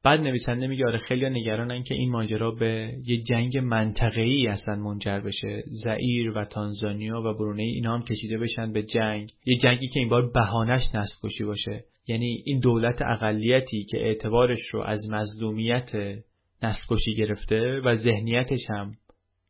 بعد 0.04 0.20
نویسنده 0.20 0.68
میگه 0.68 0.86
آره 0.86 0.98
خیلی 0.98 1.30
نگرانن 1.30 1.84
که 1.84 1.96
این 1.96 2.12
ماجرا 2.12 2.52
به 2.52 2.94
یه 3.06 3.24
جنگ 3.24 3.58
منطقه‌ای 3.58 4.48
اصلا 4.48 4.76
منجر 4.76 5.20
بشه. 5.20 5.64
زئیر 5.68 6.30
و 6.30 6.46
تانزانیا 6.46 7.22
و 7.22 7.34
برونه 7.34 7.64
اینا 7.64 7.94
هم 7.94 8.04
کشیده 8.04 8.38
بشن 8.38 8.72
به 8.72 8.84
جنگ. 8.84 9.32
یه 9.46 9.58
جنگی 9.58 9.88
که 9.88 10.00
این 10.00 10.10
بار 10.10 10.32
بهانش 10.32 10.84
نسل 10.96 11.16
کشی 11.24 11.44
باشه. 11.44 11.84
یعنی 12.08 12.44
این 12.46 12.60
دولت 12.60 13.02
اقلیتی 13.02 13.84
که 13.84 13.98
اعتبارش 13.98 14.60
رو 14.74 14.82
از 14.82 15.10
مظلومیت 15.10 15.92
نسل 16.64 16.82
کشی 16.90 17.16
گرفته 17.16 17.82
و 17.86 17.94
ذهنیتش 17.94 18.70
هم 18.70 18.92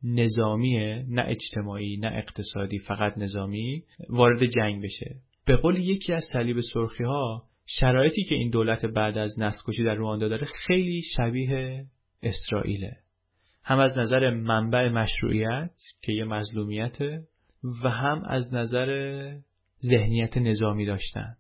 نظامیه 0.04 1.06
نه 1.10 1.24
اجتماعی 1.28 1.98
نه 1.98 2.12
اقتصادی 2.14 2.78
فقط 2.78 3.18
نظامی 3.18 3.84
وارد 4.10 4.46
جنگ 4.46 4.84
بشه. 4.84 5.16
به 5.46 5.56
قول 5.56 5.76
یکی 5.76 6.14
از 6.14 6.24
صلیب 6.34 6.62
سرخی 6.74 7.04
ها 7.04 7.44
شرایطی 7.80 8.24
که 8.24 8.36
این 8.36 8.50
دولت 8.50 8.86
بعد 8.86 9.18
از 9.18 9.40
نسل 9.40 9.84
در 9.86 9.96
رواندا 9.96 10.28
داره 10.28 10.48
خیلی 10.68 11.02
شبیه 11.18 11.86
اسرائیله. 12.24 12.98
هم 13.64 13.80
از 13.80 13.98
نظر 13.98 14.30
منبع 14.30 14.90
مشروعیت 14.90 15.72
که 16.02 16.12
یه 16.12 16.24
مظلومیته 16.24 17.24
و 17.84 17.90
هم 17.90 18.24
از 18.26 18.54
نظر 18.54 18.88
ذهنیت 19.86 20.38
نظامی 20.38 20.86
داشتن. 20.86 21.36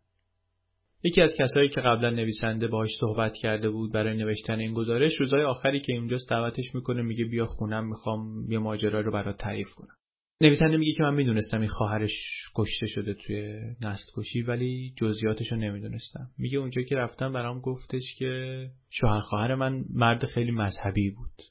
یکی 1.03 1.21
از 1.21 1.36
کسایی 1.39 1.69
که 1.69 1.82
قبلا 1.82 2.09
نویسنده 2.09 2.67
باهاش 2.67 2.89
صحبت 2.99 3.34
کرده 3.41 3.69
بود 3.69 3.93
برای 3.93 4.17
نوشتن 4.17 4.59
این 4.59 4.73
گزارش 4.73 5.19
روزای 5.19 5.43
آخری 5.43 5.79
که 5.79 5.93
اونجاست 5.93 6.29
دعوتش 6.29 6.75
می‌کنه 6.75 7.01
میگه 7.01 7.25
بیا 7.25 7.45
خونم 7.45 7.88
می‌خوام 7.88 8.51
یه 8.51 8.59
ماجرا 8.59 9.01
رو 9.01 9.11
برات 9.11 9.38
تعریف 9.38 9.69
کنم. 9.75 9.95
نویسنده 10.41 10.77
میگه 10.77 10.93
که 10.93 11.03
من 11.03 11.13
می‌دونستم 11.13 11.59
این 11.59 11.69
خواهرش 11.69 12.11
کشته 12.55 12.85
شده 12.85 13.13
توی 13.13 13.59
نست 13.81 14.11
کشی 14.15 14.41
ولی 14.41 14.93
جزئیاتش 14.97 15.51
رو 15.51 15.57
نمی‌دونستم. 15.57 16.29
میگه 16.37 16.57
اونجا 16.57 16.81
که 16.81 16.95
رفتم 16.95 17.33
برام 17.33 17.59
گفتش 17.59 18.15
که 18.17 18.69
شوهر 18.89 19.19
خواهر 19.19 19.55
من 19.55 19.85
مرد 19.89 20.25
خیلی 20.25 20.51
مذهبی 20.51 21.09
بود. 21.09 21.41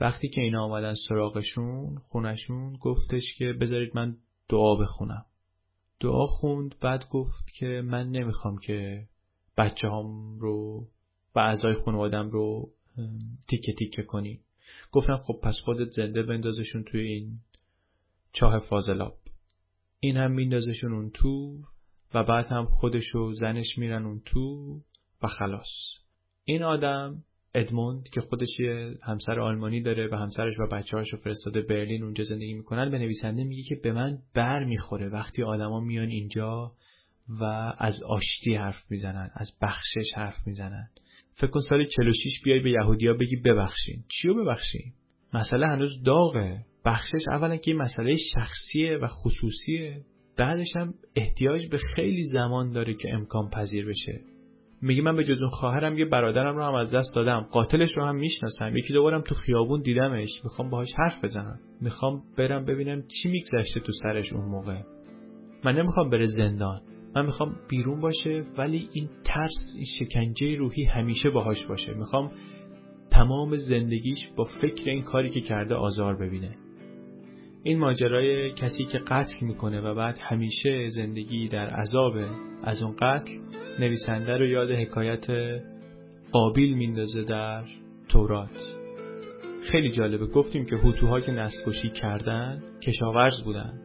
وقتی 0.00 0.28
که 0.28 0.40
اینا 0.40 0.64
آمدن 0.64 0.94
سراغشون 1.08 1.98
خونشون 1.98 2.76
گفتش 2.76 3.34
که 3.38 3.52
بذارید 3.52 3.90
من 3.94 4.16
دعا 4.48 4.74
بخونم. 4.74 5.24
دعا 6.00 6.26
خوند 6.26 6.74
بعد 6.80 7.08
گفت 7.10 7.50
که 7.58 7.82
من 7.84 8.10
نمی‌خوام 8.10 8.58
که 8.58 9.06
بچه 9.58 9.88
هم 9.88 10.38
رو 10.38 10.88
و 11.34 11.38
اعضای 11.38 11.74
خانوادم 11.74 12.30
رو 12.30 12.70
تیکه 13.48 13.72
تیکه 13.78 14.02
کنی. 14.02 14.40
گفتم 14.92 15.16
خب 15.16 15.40
پس 15.42 15.54
خودت 15.64 15.90
زنده 15.90 16.22
بندازشون 16.22 16.84
توی 16.84 17.00
این 17.00 17.34
چاه 18.38 18.58
فاضلاب. 18.58 19.14
این 20.00 20.16
هم 20.16 20.30
میندازشون 20.30 20.92
اون 20.92 21.10
تو 21.10 21.58
و 22.14 22.24
بعد 22.24 22.46
هم 22.46 22.64
خودش 22.64 23.14
و 23.14 23.32
زنش 23.32 23.78
میرن 23.78 24.06
اون 24.06 24.22
تو 24.24 24.80
و 25.22 25.26
خلاص. 25.26 25.68
این 26.44 26.62
آدم 26.62 27.22
ادموند 27.54 28.08
که 28.08 28.20
خودش 28.20 28.60
همسر 29.02 29.40
آلمانی 29.40 29.82
داره 29.82 30.08
و 30.12 30.14
همسرش 30.14 30.54
و 30.58 30.66
بچه 30.66 30.96
رو 30.96 31.18
فرستاده 31.24 31.60
برلین 31.62 32.02
اونجا 32.02 32.24
زندگی 32.24 32.54
می‌کنن 32.54 32.90
به 32.90 32.98
نویسنده 32.98 33.44
میگه 33.44 33.62
که 33.62 33.76
به 33.82 33.92
من 33.92 34.18
بر 34.34 34.64
می‌خوره 34.64 35.08
وقتی 35.08 35.42
آدما 35.42 35.80
میان 35.80 36.08
اینجا 36.08 36.72
و 37.40 37.44
از 37.78 38.02
آشتی 38.02 38.54
حرف 38.54 38.90
می‌زنن 38.90 39.30
از 39.34 39.50
بخشش 39.62 40.14
حرف 40.16 40.46
می‌زنن. 40.46 40.88
فکر 41.34 41.50
کن 41.50 41.60
سال 41.60 41.84
46 41.84 42.40
بیای 42.44 42.60
به 42.60 42.70
یهودیا 42.70 43.14
بگی 43.14 43.36
ببخشین. 43.36 44.04
چیو 44.08 44.34
ببخشین 44.34 44.92
مسئله 45.34 45.66
هنوز 45.66 46.02
داغه. 46.04 46.64
بخشش 46.86 47.28
اولا 47.30 47.56
که 47.56 47.70
این 47.70 47.80
مسئله 47.80 48.16
شخصیه 48.34 48.96
و 48.96 49.06
خصوصیه. 49.06 50.00
بعدش 50.38 50.76
هم 50.76 50.94
احتیاج 51.16 51.68
به 51.70 51.78
خیلی 51.78 52.22
زمان 52.22 52.72
داره 52.72 52.94
که 52.94 53.14
امکان 53.14 53.50
پذیر 53.50 53.86
بشه. 53.86 54.20
میگه 54.82 55.02
من 55.02 55.16
به 55.16 55.24
جز 55.24 55.42
اون 55.42 55.50
خواهرم 55.50 55.98
یه 55.98 56.04
برادرم 56.04 56.56
رو 56.56 56.64
هم 56.64 56.74
از 56.74 56.94
دست 56.94 57.14
دادم. 57.14 57.40
قاتلش 57.40 57.96
رو 57.96 58.04
هم 58.04 58.16
می‌شناسم. 58.16 58.76
یکی 58.76 58.92
دوبارم 58.92 59.20
تو 59.20 59.34
خیابون 59.34 59.82
دیدمش. 59.82 60.28
می‌خوام 60.44 60.70
باهاش 60.70 60.88
حرف 60.98 61.24
بزنم. 61.24 61.60
می‌خوام 61.80 62.22
برم 62.38 62.64
ببینم 62.64 63.02
چی 63.02 63.28
میگذشته 63.28 63.80
تو 63.80 63.92
سرش 64.02 64.32
اون 64.32 64.44
موقع. 64.44 64.82
من 65.64 65.78
نمی‌خوام 65.78 66.10
بره 66.10 66.26
زندان. 66.26 66.82
من 67.16 67.26
می‌خوام 67.26 67.56
بیرون 67.68 68.00
باشه 68.00 68.42
ولی 68.58 68.88
این 68.92 69.08
ترس 69.24 69.74
این 69.76 69.86
شکنجه 69.98 70.56
روحی 70.56 70.84
همیشه 70.84 71.30
باهاش 71.30 71.66
باشه. 71.66 71.94
می‌خوام 71.94 72.30
تمام 73.10 73.56
زندگیش 73.56 74.18
با 74.36 74.44
فکر 74.44 74.90
این 74.90 75.02
کاری 75.02 75.28
که 75.28 75.40
کرده 75.40 75.74
آزار 75.74 76.16
ببینه. 76.16 76.65
این 77.62 77.78
ماجرای 77.78 78.52
کسی 78.52 78.84
که 78.84 78.98
قتل 78.98 79.46
می‌کنه 79.46 79.80
و 79.80 79.94
بعد 79.94 80.18
همیشه 80.18 80.88
زندگی 80.88 81.48
در 81.48 81.70
عذاب 81.70 82.14
از 82.62 82.82
اون 82.82 82.96
قتل 82.96 83.30
نویسنده 83.78 84.36
رو 84.36 84.46
یاد 84.46 84.70
حکایت 84.70 85.26
قابیل 86.32 86.76
میندازه 86.76 87.22
در 87.22 87.64
تورات. 88.08 88.68
خیلی 89.72 89.90
جالبه. 89.90 90.26
گفتیم 90.26 90.64
که 90.64 90.76
هوتوها 90.76 91.20
که 91.20 91.32
نسل 91.32 91.88
کردن 92.00 92.62
کشاورز 92.82 93.42
بودن 93.44 93.80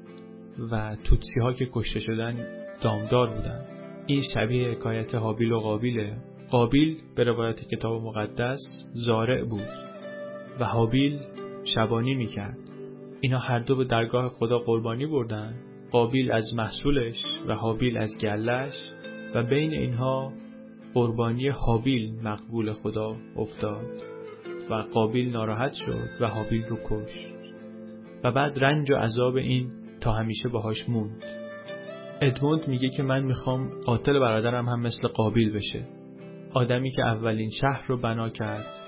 و 0.71 0.95
توتسی 1.03 1.39
ها 1.39 1.53
که 1.53 1.67
کشته 1.73 1.99
شدن 1.99 2.47
دامدار 2.81 3.29
بودن. 3.29 3.65
این 4.07 4.21
شبیه 4.33 4.69
حکایت 4.69 5.15
حابیل 5.15 5.51
و 5.51 5.59
قابیله. 5.59 6.17
قابیل 6.49 6.97
به 7.15 7.23
روایت 7.23 7.67
کتاب 7.67 8.01
مقدس 8.01 8.59
زارع 8.93 9.43
بود 9.43 9.67
و 10.59 10.65
حابیل 10.65 11.19
شبانی 11.75 12.15
می‌کرد. 12.15 12.57
اینا 13.21 13.39
هر 13.39 13.59
دو 13.59 13.75
به 13.75 13.85
درگاه 13.85 14.29
خدا 14.29 14.59
قربانی 14.59 15.05
بردن. 15.05 15.55
قابیل 15.91 16.31
از 16.31 16.53
محصولش 16.55 17.23
و 17.47 17.55
حابیل 17.55 17.97
از 17.97 18.09
گلش 18.21 18.73
و 19.35 19.43
بین 19.43 19.71
اینها 19.71 20.33
قربانی 20.93 21.47
حابیل 21.47 22.21
مقبول 22.23 22.71
خدا 22.71 23.15
افتاد 23.35 23.85
و 24.69 24.73
قابیل 24.93 25.31
ناراحت 25.31 25.73
شد 25.73 26.09
و 26.21 26.27
حابیل 26.27 26.63
رو 26.63 26.77
کشت. 26.89 27.35
و 28.23 28.31
بعد 28.31 28.63
رنج 28.63 28.91
و 28.91 28.95
عذاب 28.95 29.35
این 29.35 29.71
تا 30.01 30.13
همیشه 30.13 30.49
باهاش 30.49 30.89
موند. 30.89 31.23
ادموند 32.21 32.67
میگه 32.67 32.89
که 32.89 33.03
من 33.03 33.23
می‌خوام 33.23 33.69
قاتل 33.85 34.19
برادرم 34.19 34.69
هم 34.69 34.81
مثل 34.81 35.07
قابیل 35.07 35.51
بشه. 35.53 35.87
آدمی 36.53 36.91
که 36.91 37.05
اولین 37.05 37.49
شهر 37.49 37.85
رو 37.87 37.97
بنا 37.97 38.29
کرد 38.29 38.80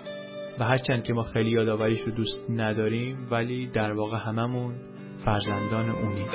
و 0.59 0.63
هرچند 0.63 1.03
که 1.03 1.13
ما 1.13 1.21
خیلی 1.23 1.49
یادآوریش 1.49 2.01
رو 2.01 2.11
دوست 2.11 2.49
نداریم 2.49 3.27
ولی 3.31 3.67
در 3.67 3.91
واقع 3.91 4.17
هممون 4.17 4.75
فرزندان 5.25 5.89
اونیم. 5.89 6.27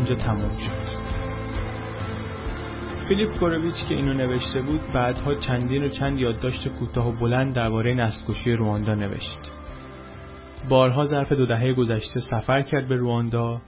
اینجا 0.00 0.14
تمام 0.14 0.56
شد. 0.56 1.00
فیلیپ 3.08 3.38
گورویچ 3.40 3.74
که 3.88 3.94
اینو 3.94 4.14
نوشته 4.14 4.62
بود 4.62 4.80
بعدها 4.94 5.34
چندین 5.34 5.84
و 5.84 5.88
چند 5.88 6.18
یادداشت 6.18 6.68
کوتاه 6.68 7.08
و 7.08 7.20
بلند 7.20 7.54
درباره 7.54 7.94
نسل‌کشی 7.94 8.52
رواندا 8.52 8.94
نوشت. 8.94 9.38
بارها 10.68 11.04
ظرف 11.04 11.32
دو 11.32 11.46
دهه 11.46 11.72
گذشته 11.72 12.20
سفر 12.30 12.62
کرد 12.62 12.88
به 12.88 12.96
رواندا. 12.96 13.62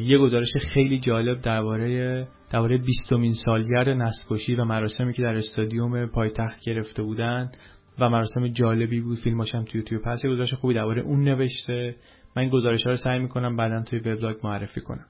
یه 0.00 0.18
گزارش 0.18 0.48
خیلی 0.74 0.98
جالب 0.98 1.40
درباره 1.40 2.26
درباره 2.50 2.78
20 2.78 3.12
سالگرد 3.44 3.88
نسل‌کشی 3.88 4.54
و 4.54 4.64
مراسمی 4.64 5.12
که 5.12 5.22
در 5.22 5.34
استادیوم 5.34 6.06
پایتخت 6.06 6.60
گرفته 6.66 7.02
بودن 7.02 7.50
و 7.98 8.10
مراسم 8.10 8.48
جالبی 8.48 9.00
بود. 9.00 9.18
فیلماش 9.18 9.54
هم 9.54 9.64
تو 9.64 9.78
یوتیوب 9.78 10.02
هست 10.06 10.26
گزارش 10.26 10.54
خوبی 10.54 10.74
درباره 10.74 11.02
اون 11.02 11.24
نوشته. 11.24 11.96
من 12.36 12.48
گزارش 12.48 12.84
ها 12.84 12.90
رو 12.90 12.96
سعی 12.96 13.18
می‌کنم 13.18 13.56
بعدا 13.56 13.82
توی 13.82 13.98
وبلاگ 13.98 14.36
معرفی 14.44 14.80
کنم. 14.80 15.06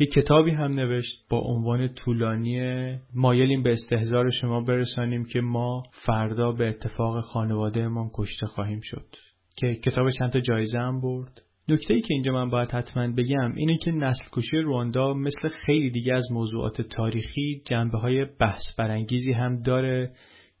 یه 0.00 0.06
کتابی 0.06 0.50
هم 0.50 0.72
نوشت 0.72 1.28
با 1.30 1.38
عنوان 1.38 1.88
طولانی 1.88 2.60
مایلیم 3.14 3.62
به 3.62 3.72
استهزار 3.72 4.30
شما 4.30 4.60
برسانیم 4.60 5.24
که 5.24 5.40
ما 5.40 5.82
فردا 6.06 6.52
به 6.52 6.68
اتفاق 6.68 7.20
خانواده 7.20 7.88
ما 7.88 8.10
کشته 8.14 8.46
خواهیم 8.46 8.80
شد. 8.82 9.06
که 9.56 9.74
کتاب 9.74 10.10
چند 10.10 10.30
تا 10.32 10.40
جایزه 10.40 10.78
هم 10.78 11.00
برد. 11.00 11.42
نکته 11.68 11.94
ای 11.94 12.00
که 12.00 12.14
اینجا 12.14 12.32
من 12.32 12.50
باید 12.50 12.72
حتما 12.72 13.12
بگم 13.12 13.54
اینه 13.54 13.76
که 13.76 13.92
نسل 13.92 14.24
کشی 14.32 14.56
رواندا 14.56 15.14
مثل 15.14 15.48
خیلی 15.48 15.90
دیگه 15.90 16.14
از 16.14 16.32
موضوعات 16.32 16.82
تاریخی 16.82 17.62
جنبه 17.66 17.98
های 17.98 18.24
بحث 18.24 18.62
برانگیزی 18.78 19.32
هم 19.32 19.62
داره 19.62 20.12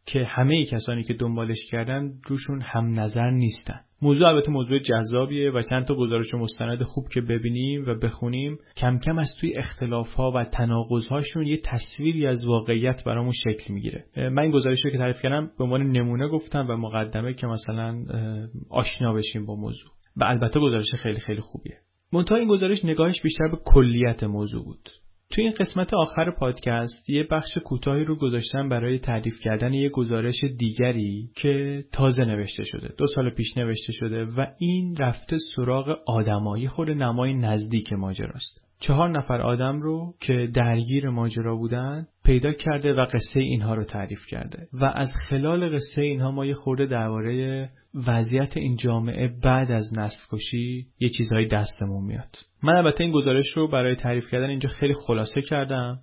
که 0.06 0.24
همه 0.24 0.64
کسانی 0.64 1.02
که 1.04 1.14
دنبالش 1.14 1.66
کردن 1.70 2.12
روشون 2.28 2.62
هم 2.62 3.00
نظر 3.00 3.30
نیستن. 3.30 3.80
موضوع 4.02 4.28
البته 4.28 4.50
موضوع 4.50 4.78
جذابیه 4.78 5.50
و 5.50 5.62
چند 5.62 5.86
تا 5.86 5.94
گزارش 5.94 6.34
مستند 6.34 6.82
خوب 6.82 7.08
که 7.14 7.20
ببینیم 7.20 7.84
و 7.86 7.94
بخونیم. 7.94 8.58
کم 8.76 8.98
کم 8.98 9.18
از 9.18 9.34
توی 9.40 9.52
اختلاف 9.56 10.12
ها 10.12 10.32
و 10.34 10.44
تناقض 10.44 11.06
هاشون 11.08 11.46
یه 11.46 11.60
تصویری 11.64 12.26
از 12.26 12.44
واقعیت 12.44 13.04
برامون 13.04 13.32
شکل 13.32 13.74
می‌گیره. 13.74 14.04
من 14.16 14.38
این 14.38 14.50
گزارش 14.50 14.84
رو 14.84 14.90
که 14.90 14.98
تعریف 14.98 15.22
کردم 15.22 15.50
به 15.58 15.64
عنوان 15.64 15.82
نمونه 15.82 16.28
گفتم 16.28 16.66
و 16.68 16.76
مقدمه 16.76 17.34
که 17.34 17.46
مثلا 17.46 18.04
آشنا 18.70 19.12
بشیم 19.12 19.46
با 19.46 19.54
موضوع. 19.54 19.90
و 20.16 20.24
البته 20.24 20.60
گزارش 20.60 20.94
خیلی 20.94 21.18
خیلی 21.18 21.40
خوبیه. 21.40 21.78
منتها 22.12 22.36
این 22.36 22.48
گزارش 22.48 22.84
نگاهش 22.84 23.22
بیشتر 23.22 23.48
به 23.48 23.58
کلیت 23.64 24.24
موضوع 24.24 24.64
بود. 24.64 24.88
توی 25.30 25.44
این 25.44 25.52
قسمت 25.60 25.94
آخر 25.94 26.30
پادکست 26.30 27.10
یه 27.10 27.26
بخش 27.30 27.58
کوتاهی 27.64 28.04
رو 28.04 28.16
گذاشتم 28.16 28.68
برای 28.68 28.98
تعریف 28.98 29.40
کردن 29.40 29.74
یه 29.74 29.88
گزارش 29.88 30.44
دیگری 30.58 31.30
که 31.36 31.84
تازه 31.92 32.24
نوشته 32.24 32.64
شده 32.64 32.94
دو 32.98 33.06
سال 33.06 33.30
پیش 33.30 33.56
نوشته 33.56 33.92
شده 33.92 34.24
و 34.24 34.46
این 34.58 34.96
رفته 34.96 35.36
سراغ 35.56 35.98
آدمایی 36.06 36.68
خود 36.68 36.90
نمای 36.90 37.34
نزدیک 37.34 37.92
ماجراست. 37.92 38.70
چهار 38.80 39.10
نفر 39.10 39.40
آدم 39.40 39.80
رو 39.82 40.14
که 40.20 40.48
درگیر 40.54 41.08
ماجرا 41.08 41.56
بودن 41.56 42.06
پیدا 42.24 42.52
کرده 42.52 42.92
و 42.94 43.04
قصه 43.04 43.40
اینها 43.40 43.74
رو 43.74 43.84
تعریف 43.84 44.26
کرده 44.26 44.68
و 44.72 44.84
از 44.84 45.12
خلال 45.28 45.74
قصه 45.74 46.02
اینها 46.02 46.30
ما 46.30 46.46
یه 46.46 46.54
خورده 46.54 46.86
درباره 46.86 47.68
وضعیت 48.06 48.56
این 48.56 48.76
جامعه 48.76 49.28
بعد 49.44 49.70
از 49.70 49.98
نسل 49.98 50.20
کشی 50.32 50.86
یه 51.00 51.08
چیزهایی 51.08 51.46
دستمون 51.46 52.04
میاد. 52.04 52.49
من 52.62 52.74
البته 52.76 53.04
این 53.04 53.12
گزارش 53.12 53.56
رو 53.56 53.68
برای 53.68 53.94
تعریف 53.94 54.30
کردن 54.30 54.50
اینجا 54.50 54.68
خیلی 54.68 54.94
خلاصه 55.06 55.42
کردم 55.42 55.98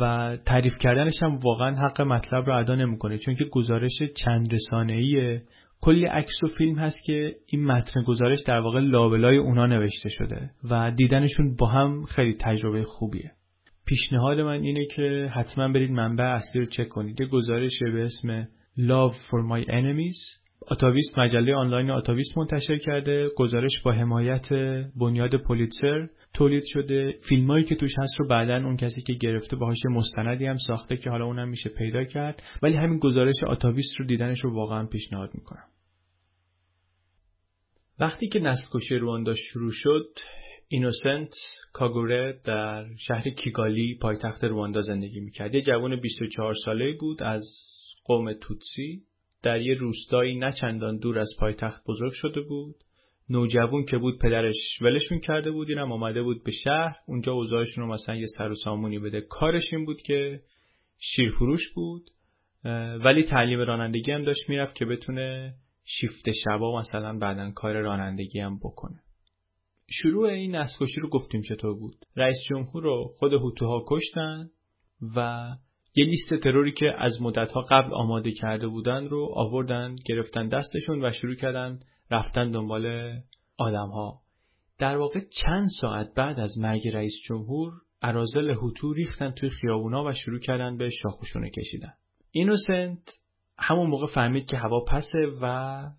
و 0.00 0.36
تعریف 0.46 0.78
کردنش 0.80 1.22
هم 1.22 1.36
واقعا 1.36 1.76
حق 1.76 2.02
مطلب 2.02 2.46
رو 2.46 2.58
ادا 2.58 2.74
نمی‌کنه 2.74 3.18
چون 3.18 3.34
که 3.34 3.44
گزارش 3.44 4.02
چند 4.24 4.54
رسانه‌ایه. 4.54 5.42
کلی 5.80 6.04
عکس 6.04 6.42
و 6.42 6.46
فیلم 6.58 6.78
هست 6.78 6.96
که 7.06 7.34
این 7.46 7.64
متن 7.64 8.02
گزارش 8.02 8.38
در 8.46 8.60
واقع 8.60 8.80
لابلای 8.80 9.36
اونا 9.36 9.66
نوشته 9.66 10.08
شده 10.08 10.50
و 10.70 10.90
دیدنشون 10.90 11.56
با 11.56 11.66
هم 11.66 12.04
خیلی 12.04 12.36
تجربه 12.40 12.82
خوبیه. 12.82 13.32
پیشنهاد 13.86 14.40
من 14.40 14.62
اینه 14.62 14.86
که 14.86 15.30
حتما 15.34 15.68
برید 15.68 15.90
منبع 15.90 16.24
اصلی 16.24 16.60
رو 16.60 16.66
چک 16.66 16.88
کنید. 16.88 17.22
گزارش 17.22 17.78
به 17.82 18.04
اسم 18.04 18.48
Love 18.78 19.14
for 19.14 19.42
My 19.52 19.70
Enemies. 19.70 20.41
آتاویست 20.66 21.18
مجله 21.18 21.54
آنلاین 21.54 21.90
آتاویست 21.90 22.38
منتشر 22.38 22.78
کرده. 22.78 23.28
گزارش 23.36 23.82
با 23.84 23.92
حمایت 23.92 24.48
بنیاد 24.96 25.36
پولیتسر 25.36 26.08
تولید 26.34 26.64
شده. 26.66 27.18
فیلمایی 27.28 27.64
که 27.64 27.74
توش 27.74 27.98
هست 27.98 28.20
رو 28.20 28.28
بعدا 28.28 28.56
اون 28.56 28.76
کسی 28.76 29.02
که 29.02 29.12
گرفته 29.12 29.56
باهاش 29.56 29.78
مستندی 29.90 30.46
هم 30.46 30.56
ساخته 30.66 30.96
که 30.96 31.10
حالا 31.10 31.24
اونم 31.24 31.48
میشه 31.48 31.70
پیدا 31.70 32.04
کرد. 32.04 32.42
ولی 32.62 32.76
همین 32.76 32.98
گزارش 32.98 33.44
آتاویست 33.46 34.00
رو 34.00 34.06
دیدنش 34.06 34.40
رو 34.40 34.54
واقعا 34.54 34.86
پیشنهاد 34.86 35.30
می‌کنم. 35.34 35.64
وقتی 38.00 38.28
که 38.28 38.40
نسل 38.40 38.64
کشی 38.74 38.96
رواندا 38.96 39.34
شروع 39.34 39.72
شد 39.72 40.18
اینوسنت 40.68 41.34
کاگوره 41.72 42.40
در 42.44 42.86
شهر 42.98 43.30
کیگالی 43.30 43.98
پایتخت 44.02 44.44
رواندا 44.44 44.80
زندگی 44.80 45.20
می‌کرد. 45.20 45.54
یه 45.54 45.62
جوان 45.62 46.00
24 46.00 46.54
ساله 46.64 46.96
بود 47.00 47.22
از 47.22 47.44
قوم 48.04 48.32
توتسی. 48.32 49.02
در 49.42 49.60
یه 49.60 49.74
روستایی 49.74 50.38
نه 50.38 50.52
چندان 50.60 50.98
دور 50.98 51.18
از 51.18 51.30
پایتخت 51.40 51.84
بزرگ 51.88 52.12
شده 52.14 52.40
بود. 52.40 52.74
نوجوان 53.30 53.84
که 53.84 53.98
بود 53.98 54.18
پدرش 54.18 54.78
ولشون 54.80 55.20
کرده 55.20 55.50
بود 55.50 55.68
اینم 55.68 55.92
آمده 55.92 56.22
بود 56.22 56.44
به 56.44 56.52
شهر. 56.64 56.96
اونجا 57.06 57.32
اوضاعشون 57.32 57.84
رو 57.84 57.92
مثلا 57.92 58.14
یه 58.14 58.26
سر 58.38 58.50
و 58.50 58.54
سامونی 58.54 58.98
بده. 58.98 59.20
کارش 59.20 59.72
این 59.72 59.84
بود 59.84 60.02
که 60.02 60.40
شیرفروش 60.98 61.72
بود. 61.74 62.10
ولی 63.04 63.22
تعلیم 63.22 63.60
رانندگی 63.60 64.12
هم 64.12 64.24
داشت 64.24 64.48
می‌رفت 64.48 64.74
که 64.74 64.84
بتونه 64.84 65.54
شیفت 65.84 66.30
شبا 66.44 66.80
مثلا 66.80 67.18
بعدا 67.18 67.50
کار 67.50 67.80
رانندگی 67.80 68.40
هم 68.40 68.58
بکنه. 68.58 69.00
شروع 69.90 70.28
این 70.28 70.56
نسکشی 70.56 71.00
رو 71.00 71.08
گفتیم 71.08 71.42
چطور 71.42 71.74
بود. 71.74 71.96
رئیس 72.16 72.36
جمهور 72.50 72.82
رو 72.82 73.08
خود 73.18 73.32
هوتوها 73.32 73.84
کشتن 73.88 74.50
و 75.16 75.48
یه 75.94 76.04
لیست 76.04 76.34
تروری 76.34 76.72
که 76.72 76.92
از 76.98 77.22
مدتها 77.22 77.60
قبل 77.60 77.94
آماده 77.94 78.32
کرده 78.32 78.68
بودن 78.68 79.08
رو 79.08 79.32
آوردن 79.34 79.96
گرفتن 80.06 80.48
دستشون 80.48 81.04
و 81.04 81.10
شروع 81.10 81.34
کردن 81.34 81.80
رفتن 82.10 82.50
دنبال 82.50 83.12
آدمها. 83.58 84.20
در 84.78 84.96
واقع 84.96 85.20
چند 85.42 85.66
ساعت 85.80 86.14
بعد 86.16 86.40
از 86.40 86.58
مرگ 86.58 86.88
رئیس 86.88 87.12
جمهور 87.28 87.72
ارازل 88.02 88.50
هوتو 88.50 88.92
ریختن 88.92 89.30
توی 89.30 89.50
خیابونا 89.50 90.04
و 90.04 90.12
شروع 90.12 90.38
کردن 90.38 90.76
به 90.76 90.90
شاخوشونه 90.90 91.50
کشیدن. 91.50 91.92
اینوسنت 92.30 92.98
همون 93.58 93.90
موقع 93.90 94.06
فهمید 94.14 94.46
که 94.46 94.56
هوا 94.56 94.84
پسه 94.84 95.26
و 95.42 95.46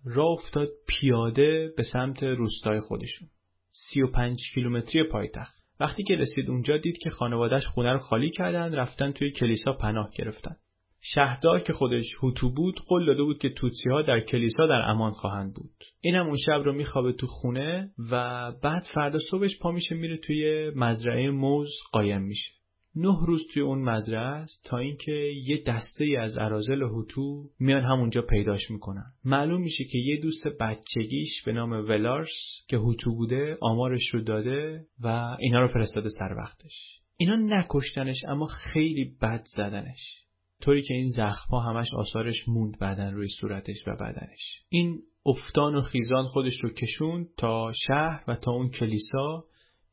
راه 0.04 0.30
افتاد 0.30 0.68
پیاده 0.88 1.72
به 1.76 1.82
سمت 1.92 2.22
روستای 2.22 2.80
خودشون. 2.80 3.28
35 3.72 4.38
کیلومتری 4.54 5.08
پایتخت. 5.08 5.63
وقتی 5.80 6.02
که 6.02 6.16
رسید 6.16 6.50
اونجا 6.50 6.76
دید 6.76 6.98
که 6.98 7.10
خانوادهش 7.10 7.66
خونه 7.66 7.92
رو 7.92 7.98
خالی 7.98 8.30
کردن 8.30 8.74
رفتن 8.74 9.12
توی 9.12 9.30
کلیسا 9.30 9.72
پناه 9.72 10.10
گرفتن. 10.18 10.56
شهردار 11.00 11.60
که 11.60 11.72
خودش 11.72 12.04
هوتو 12.22 12.50
بود 12.50 12.80
قول 12.86 13.06
داده 13.06 13.22
بود 13.22 13.38
که 13.38 13.48
توتسی 13.48 13.90
ها 13.90 14.02
در 14.02 14.20
کلیسا 14.20 14.66
در 14.66 14.82
امان 14.86 15.10
خواهند 15.10 15.54
بود. 15.54 15.74
اینم 16.00 16.26
اون 16.26 16.36
شب 16.46 16.62
رو 16.64 16.72
میخوابه 16.72 17.12
تو 17.12 17.26
خونه 17.26 17.90
و 18.10 18.52
بعد 18.62 18.82
فردا 18.94 19.18
صبحش 19.30 19.58
پا 19.58 19.70
میشه 19.70 19.94
میره 19.94 20.16
توی 20.16 20.70
مزرعه 20.76 21.30
موز 21.30 21.70
قایم 21.92 22.22
میشه. 22.22 22.63
نه 22.96 23.26
روز 23.26 23.46
توی 23.52 23.62
اون 23.62 23.78
مزرعه 23.82 24.20
است 24.20 24.64
تا 24.64 24.78
اینکه 24.78 25.12
یه 25.44 25.62
دسته 25.66 26.04
ای 26.04 26.16
از 26.16 26.36
ارازل 26.36 26.82
هوتو 26.82 27.44
میان 27.60 27.82
همونجا 27.82 28.22
پیداش 28.22 28.70
می‌کنن. 28.70 29.12
معلوم 29.24 29.60
میشه 29.60 29.84
که 29.84 29.98
یه 29.98 30.20
دوست 30.20 30.46
بچگیش 30.60 31.42
به 31.46 31.52
نام 31.52 31.72
ولارس 31.72 32.64
که 32.68 32.76
هوتو 32.76 33.14
بوده 33.14 33.58
آمارش 33.60 34.08
رو 34.12 34.20
داده 34.20 34.84
و 35.00 35.36
اینا 35.40 35.60
رو 35.60 35.68
فرستاده 35.68 36.08
سر 36.08 36.34
وقتش. 36.38 37.00
اینا 37.16 37.36
نکشتنش 37.36 38.24
اما 38.28 38.46
خیلی 38.46 39.16
بد 39.22 39.44
زدنش. 39.56 40.24
طوری 40.62 40.82
که 40.82 40.94
این 40.94 41.08
زخمها 41.08 41.60
همش 41.60 41.94
آثارش 41.94 42.48
موند 42.48 42.78
بعدن 42.78 43.14
روی 43.14 43.28
صورتش 43.40 43.76
و 43.86 43.96
بدنش. 43.96 44.62
این 44.68 44.98
افتان 45.26 45.74
و 45.74 45.80
خیزان 45.80 46.26
خودش 46.26 46.54
رو 46.62 46.70
کشون 46.70 47.28
تا 47.38 47.72
شهر 47.86 48.24
و 48.28 48.34
تا 48.34 48.52
اون 48.52 48.70
کلیسا 48.70 49.44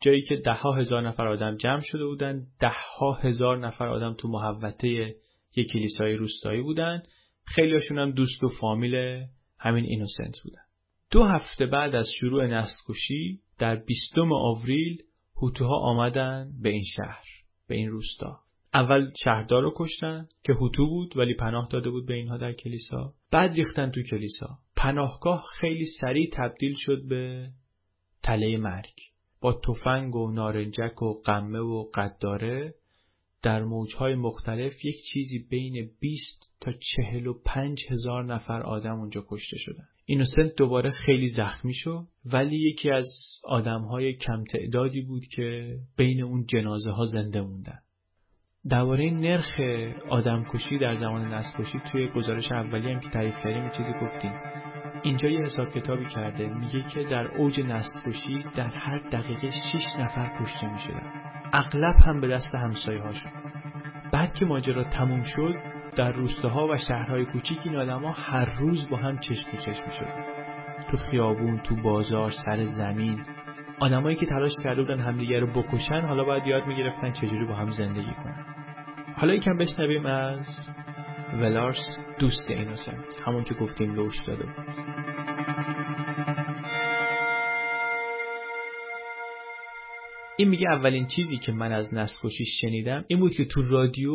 جایی 0.02 0.22
که 0.22 0.36
ده 0.36 0.54
ها 0.54 0.72
هزار 0.72 1.08
نفر 1.08 1.28
آدم 1.28 1.58
جمع 1.58 1.82
شده 1.84 2.06
بودن 2.06 2.48
ده 2.60 2.74
ها 3.00 3.14
هزار 3.14 3.58
نفر 3.58 3.88
آدم 3.88 4.14
تو 4.14 4.28
محوطه 4.28 5.16
یک 5.56 5.72
کلیسای 5.72 6.14
روستایی 6.14 6.62
بودن. 6.62 7.04
خیلیشون 7.46 8.00
هم 8.00 8.12
دوست 8.12 8.44
و 8.44 8.48
فامیل 8.48 9.26
همین 9.60 9.86
اینوسنت 9.86 10.36
بودن. 10.44 10.62
دو 11.12 11.24
هفته 11.24 11.66
بعد 11.66 11.96
از 11.96 12.08
شروع 12.20 12.48
نسل‌کشی 12.48 13.40
در 13.60 13.76
بیستم 13.76 14.34
آوریل 14.34 14.98
هوتوها 15.36 15.80
آمدن 15.80 16.52
به 16.62 16.70
این 16.70 16.84
شهر 16.96 17.26
به 17.68 17.76
این 17.76 17.90
روستا. 17.90 18.40
اول 18.74 19.12
شهردار 19.24 19.64
رو 19.64 19.74
کشتن 19.76 20.28
که 20.44 20.54
هوتو 20.54 20.88
بود 20.88 21.18
ولی 21.18 21.34
پناه 21.34 21.68
داده 21.72 21.90
بود 21.90 22.08
به 22.08 22.14
اینها 22.14 22.38
در 22.38 22.54
کلیسا. 22.54 23.14
بعد 23.32 23.54
ریختن 23.54 23.92
تو 23.92 24.02
کلیسا. 24.02 24.60
پناهگاه 24.76 25.44
خیلی 25.60 25.86
سریع 26.02 26.30
تبدیل 26.34 26.74
شد 26.78 27.08
به 27.10 27.50
تله 28.24 28.58
مرگ. 28.58 29.11
با 29.42 29.62
تفنگ 29.68 30.16
و 30.16 30.32
نارنجک 30.32 31.02
و 31.02 31.14
قمه 31.14 31.60
و 31.60 31.84
قداره 31.94 32.74
در 33.44 33.64
موجهای 33.64 34.16
مختلف 34.16 34.86
یک 34.86 34.96
چیزی 35.14 35.40
بین 35.50 35.90
20 36.00 36.52
تا 36.62 36.72
45 36.96 37.86
هزار 37.90 38.26
نفر 38.26 38.62
آدم 38.62 39.00
اونجا 39.00 39.26
کشته 39.30 39.58
شدن. 39.58 39.88
اینوسنت 40.06 40.56
دوباره 40.58 40.90
خیلی 40.90 41.28
زخمی 41.28 41.74
شد 41.74 42.08
ولی 42.26 42.58
یکی 42.58 42.92
از 42.92 43.08
آدمهای 43.44 44.14
کم 44.14 44.44
تعدادی 44.44 45.02
بود 45.02 45.24
که 45.26 45.78
بین 45.98 46.24
اون 46.24 46.46
جنازه 46.46 46.92
ها 46.92 47.06
زنده 47.06 47.42
موندن. 47.42 47.80
درباره 48.70 49.12
نرخ 49.12 49.60
آدمکشی 50.10 50.78
در 50.78 50.96
زمان 50.96 51.34
نسل‌کشی 51.34 51.80
توی 51.92 52.08
گزارش 52.08 52.52
اولی 52.52 52.92
هم 52.92 53.00
که 53.00 53.10
تعریف 53.10 53.36
کردیم 53.44 53.70
چیزی 53.70 53.94
گفتیم 54.02 54.34
اینجا 55.04 55.30
یه 55.30 55.46
حساب 55.46 55.70
کتابی 55.70 56.06
کرده 56.06 56.48
میگه 56.48 56.82
که 56.82 57.04
در 57.04 57.28
اوج 57.28 57.62
نسل‌کشی 57.62 58.46
در 58.56 58.70
هر 58.70 58.98
دقیقه 58.98 59.50
6 59.52 59.86
نفر 60.00 60.32
کشته 60.42 60.72
می‌شدن. 60.72 61.12
اغلب 61.54 61.96
هم 62.06 62.22
به 62.22 62.28
دست 62.28 62.56
همسایه 62.56 63.02
بعد 64.12 64.34
که 64.34 64.46
ماجرا 64.46 64.84
تموم 64.84 65.22
شد 65.22 65.56
در 65.96 66.12
روستاها 66.12 66.68
و 66.68 66.78
شهرهای 66.78 67.26
کوچیک 67.26 67.58
این 67.66 67.76
آدما 67.76 68.12
هر 68.12 68.46
روز 68.60 68.90
با 68.90 68.98
هم 68.98 69.18
چشم 69.18 69.52
چشم 69.52 69.90
شدن 70.00 70.26
تو 70.92 70.98
خیابون 70.98 71.60
تو 71.60 71.76
بازار 71.76 72.32
سر 72.46 72.64
زمین. 72.64 73.26
آدمایی 73.80 74.16
که 74.16 74.26
تلاش 74.26 74.52
کرده 74.64 74.82
بودن 74.82 75.00
همدیگه 75.00 75.40
رو 75.40 75.48
بکشن 75.48 76.02
حالا 76.02 76.24
باید 76.24 76.48
یاد 76.48 76.68
می‌گرفتن 76.68 77.12
چجوری 77.12 77.46
با 77.46 77.56
هم 77.56 77.70
زندگی 77.70 78.14
کنن. 78.24 78.46
حالا 79.18 79.34
یکم 79.34 79.58
بشنویم 79.58 80.06
از 80.06 80.70
ولارس 81.34 81.84
دوست 82.20 82.44
اینوسنت 82.48 83.20
همون 83.26 83.44
که 83.44 83.54
گفتیم 83.54 83.96
لوش 83.96 84.16
داده 84.28 84.46
این 90.38 90.50
میگه 90.50 90.68
اولین 90.72 91.08
چیزی 91.08 91.38
که 91.38 91.52
من 91.52 91.72
از 91.72 91.94
نسل 91.94 92.30
شنیدم 92.62 93.06
این 93.08 93.20
بود 93.20 93.32
که 93.32 93.46
تو 93.46 93.62
رادیو 93.70 94.14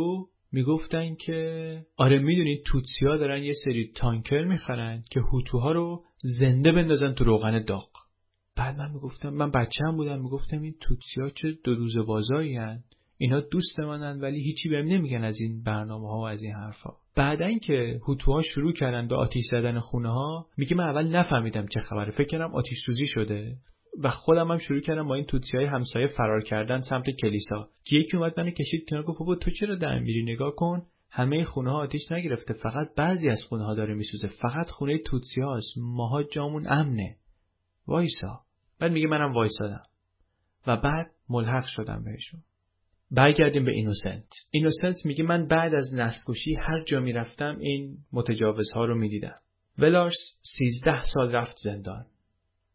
می‌گفتن 0.52 1.14
که 1.14 1.80
آره 1.96 2.18
می‌دونید 2.18 2.62
توتسیا 2.66 3.16
دارن 3.16 3.42
یه 3.42 3.52
سری 3.64 3.92
تانکر 3.94 4.44
می‌خرن 4.44 5.04
که 5.10 5.20
هوتوها 5.20 5.72
رو 5.72 6.04
زنده 6.22 6.72
بندازن 6.72 7.12
تو 7.12 7.24
روغن 7.24 7.64
داغ. 7.64 7.88
بعد 8.56 8.78
من 8.78 8.90
می‌گفتم 8.90 9.30
من 9.30 9.50
بچه 9.50 9.84
هم 9.84 9.96
بودم 9.96 10.20
می‌گفتم 10.22 10.62
این 10.62 10.74
توتسیا 10.80 11.30
چه 11.30 11.58
دو 11.64 11.74
روز 11.74 11.98
بازایی 11.98 12.56
هن. 12.56 12.84
اینا 13.18 13.40
دوست 13.40 13.80
منن 13.80 14.20
ولی 14.20 14.42
هیچی 14.42 14.68
بهم 14.68 14.86
نمیگن 14.86 15.24
از 15.24 15.40
این 15.40 15.62
برنامه 15.62 16.08
ها 16.08 16.18
و 16.18 16.26
از 16.26 16.42
این 16.42 16.52
حرفا. 16.52 16.90
بعدا 17.16 17.58
که 17.58 18.00
هوتوها 18.06 18.42
شروع 18.42 18.72
کردن 18.72 19.08
به 19.08 19.16
آتیش 19.16 19.44
زدن 19.50 19.80
خونه 19.80 20.08
ها 20.08 20.46
میگه 20.56 20.76
من 20.76 20.84
اول 20.84 21.06
نفهمیدم 21.06 21.66
چه 21.66 21.80
خبره. 21.80 22.10
فکر 22.10 22.26
کردم 22.26 22.54
آتیش 22.54 22.78
سوزی 22.86 23.06
شده 23.06 23.56
و 24.02 24.10
خودم 24.10 24.50
هم 24.50 24.58
شروع 24.58 24.80
کردم 24.80 25.08
با 25.08 25.14
این 25.14 25.24
توتسی 25.24 25.56
های 25.56 25.66
همسایه 25.66 26.06
فرار 26.06 26.42
کردن 26.42 26.80
سمت 26.80 27.10
کلیسا. 27.10 27.68
که 27.84 27.96
یکی 27.96 28.16
اومد 28.16 28.40
منو 28.40 28.50
کشید 28.50 28.88
کنار 28.88 29.02
گفت 29.02 29.18
بابا 29.18 29.34
تو 29.34 29.50
چرا 29.50 29.74
در 29.74 29.98
میری؟ 29.98 30.22
نگاه 30.22 30.54
کن 30.54 30.82
همه 31.10 31.44
خونه 31.44 31.70
ها 31.70 31.78
آتیش 31.78 32.12
نگرفته. 32.12 32.54
فقط 32.54 32.94
بعضی 32.96 33.28
از 33.28 33.42
خونه 33.48 33.64
ها 33.64 33.74
داره 33.74 33.94
میسوزه. 33.94 34.28
فقط 34.28 34.70
خونه 34.70 34.98
توتسی 34.98 35.40
هاست 35.40 35.72
ماها 35.76 36.22
جامون 36.22 36.66
امنه. 36.68 37.16
وایسا. 37.86 38.40
بعد 38.80 38.92
میگه 38.92 39.06
منم 39.06 39.32
وایسادم. 39.32 39.82
و 40.66 40.76
بعد 40.76 41.10
ملحق 41.28 41.66
شدم 41.66 42.04
بهشون. 42.04 42.40
برگردیم 43.10 43.64
به 43.64 43.72
اینوسنت 43.72 44.28
اینوسنت 44.50 44.96
میگه 45.04 45.24
من 45.24 45.46
بعد 45.46 45.74
از 45.74 45.94
نسلکشی 45.94 46.54
هر 46.54 46.82
جا 46.86 47.00
می‌رفتم 47.00 47.58
این 47.60 47.98
متجاوزها 48.12 48.84
رو 48.84 48.94
می‌دیدم. 48.94 49.34
ولارس 49.78 50.40
سیزده 50.58 51.04
سال 51.04 51.32
رفت 51.32 51.56
زندان. 51.64 52.06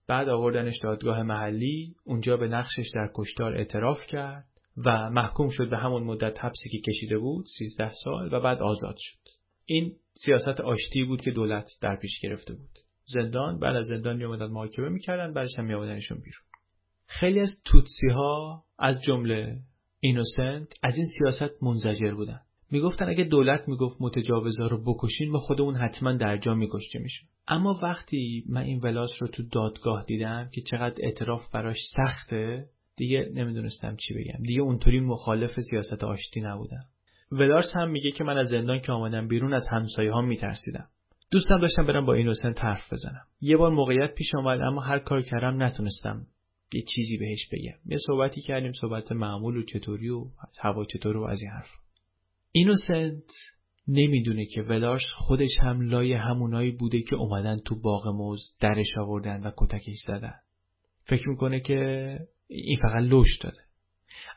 بعد 0.07 0.29
آوردنش 0.29 0.79
دادگاه 0.84 1.23
محلی 1.23 1.95
اونجا 2.05 2.38
به 2.38 2.47
نقشش 2.47 2.91
در 2.95 3.09
کشتار 3.15 3.57
اعتراف 3.57 4.05
کرد 4.05 4.45
و 4.86 5.09
محکوم 5.09 5.49
شد 5.49 5.69
به 5.69 5.77
همون 5.77 6.03
مدت 6.03 6.45
حبسی 6.45 6.69
که 6.69 6.79
کشیده 6.91 7.17
بود 7.17 7.45
13 7.59 7.89
سال 8.03 8.34
و 8.34 8.39
بعد 8.39 8.61
آزاد 8.61 8.95
شد. 8.97 9.17
این 9.65 9.95
سیاست 10.25 10.61
آشتی 10.61 11.03
بود 11.03 11.21
که 11.21 11.32
دولت 11.32 11.67
در 11.82 11.95
پیش 11.95 12.19
گرفته 12.23 12.53
بود. 12.53 12.69
زندان 13.05 13.59
بعد 13.59 13.75
از 13.75 13.86
زندان 13.86 14.17
میومدن 14.17 14.45
محاکمه 14.45 14.89
می‌کردن 14.89 15.34
بعدش 15.34 15.59
هم 15.59 15.65
میآوردنشون 15.65 16.17
بیرون. 16.17 16.43
خیلی 17.05 17.39
از 17.39 17.51
توتسی 17.65 18.07
ها 18.07 18.63
از 18.79 19.01
جمله 19.01 19.59
اینوسنت 20.04 20.74
از 20.84 20.97
این 20.97 21.06
سیاست 21.18 21.64
منزجر 21.64 22.14
بودن. 22.14 22.39
می‌گفتن 22.72 23.10
اگه 23.10 23.24
دولت 23.24 23.68
می‌گفت 23.68 23.97
متجاوزا 23.99 24.68
رو 24.68 24.84
بکشین 24.84 25.32
ما 25.32 25.38
خودمون 25.39 25.76
حتما 25.76 26.14
در 26.14 26.38
جا 26.38 26.54
میکشتیمشون. 26.54 27.30
اما 27.47 27.80
وقتی 27.84 28.43
من 28.49 28.62
این 28.62 28.80
ولاس 28.80 29.12
رو 29.20 29.28
تو 29.28 29.43
دادگاه 29.52 30.06
دیدم 30.08 30.49
که 30.54 30.62
چقدر 30.62 30.95
اعتراف 30.99 31.52
براش 31.54 31.78
سخته 31.95 32.66
دیگه 32.97 33.32
نمی‌دونستم 33.34 33.95
چی 33.95 34.14
بگم. 34.14 34.43
دیگه 34.43 34.62
اونطوری 34.62 34.99
مخالف 34.99 35.60
سیاست 35.70 36.04
آشتی 36.04 36.41
نبودم. 36.41 36.86
ولاس 37.32 37.72
هم 37.76 37.89
میگه 37.89 38.12
که 38.12 38.24
من 38.24 38.38
از 38.38 38.47
زندان 38.47 38.80
که 38.80 38.91
آمدم 38.91 39.28
بیرون 39.28 39.54
از 39.54 39.68
همسایه 39.72 40.12
ها 40.12 40.22
میترسیدم. 40.22 40.88
دوستم 41.32 41.58
داشتم 41.58 41.86
برم 41.86 42.06
با 42.06 42.14
اینوسنت 42.14 42.64
حرف 42.64 42.93
بزنم. 42.93 43.26
یه 43.41 43.58
بار 43.58 43.72
موقعیت 43.72 44.14
پیش 44.16 44.36
آمد 44.36 44.62
اما 44.62 44.82
هر 44.82 44.99
کار 44.99 45.22
کردم 45.22 45.64
نتونستم 45.64 46.26
یه 46.74 46.82
چیزی 46.95 47.17
بهش 47.17 47.47
بگم. 47.51 47.91
یه 47.91 47.97
صحبتی 48.07 48.41
کردیم 48.41 48.72
صحبت 48.82 49.11
معمول 49.11 49.57
و 49.57 49.63
چطوری 49.63 50.09
و 50.09 50.26
هوا 50.59 50.86
چطور 50.86 51.17
و 51.17 51.24
از 51.24 51.41
این 51.41 51.51
حرف. 51.51 51.69
اینوسنت 52.51 53.24
نمی‌دونه 53.88 54.45
که 54.45 54.61
ولارس 54.61 55.05
خودش 55.15 55.57
هم 55.61 55.82
لای 55.82 56.13
همونایی 56.13 56.72
بوده 56.72 57.01
که 57.01 57.15
اومدن 57.15 57.57
تو 57.65 57.82
باغ 57.82 58.07
موز 58.07 58.41
درش 58.61 58.97
آوردن 58.97 59.41
و 59.41 59.51
کتکش 59.57 59.95
زدن. 60.07 60.36
فکر 61.03 61.30
می‌کنه 61.30 61.59
که 61.59 62.19
این 62.47 62.78
فقط 62.82 63.03
لوش 63.03 63.38
داده. 63.41 63.61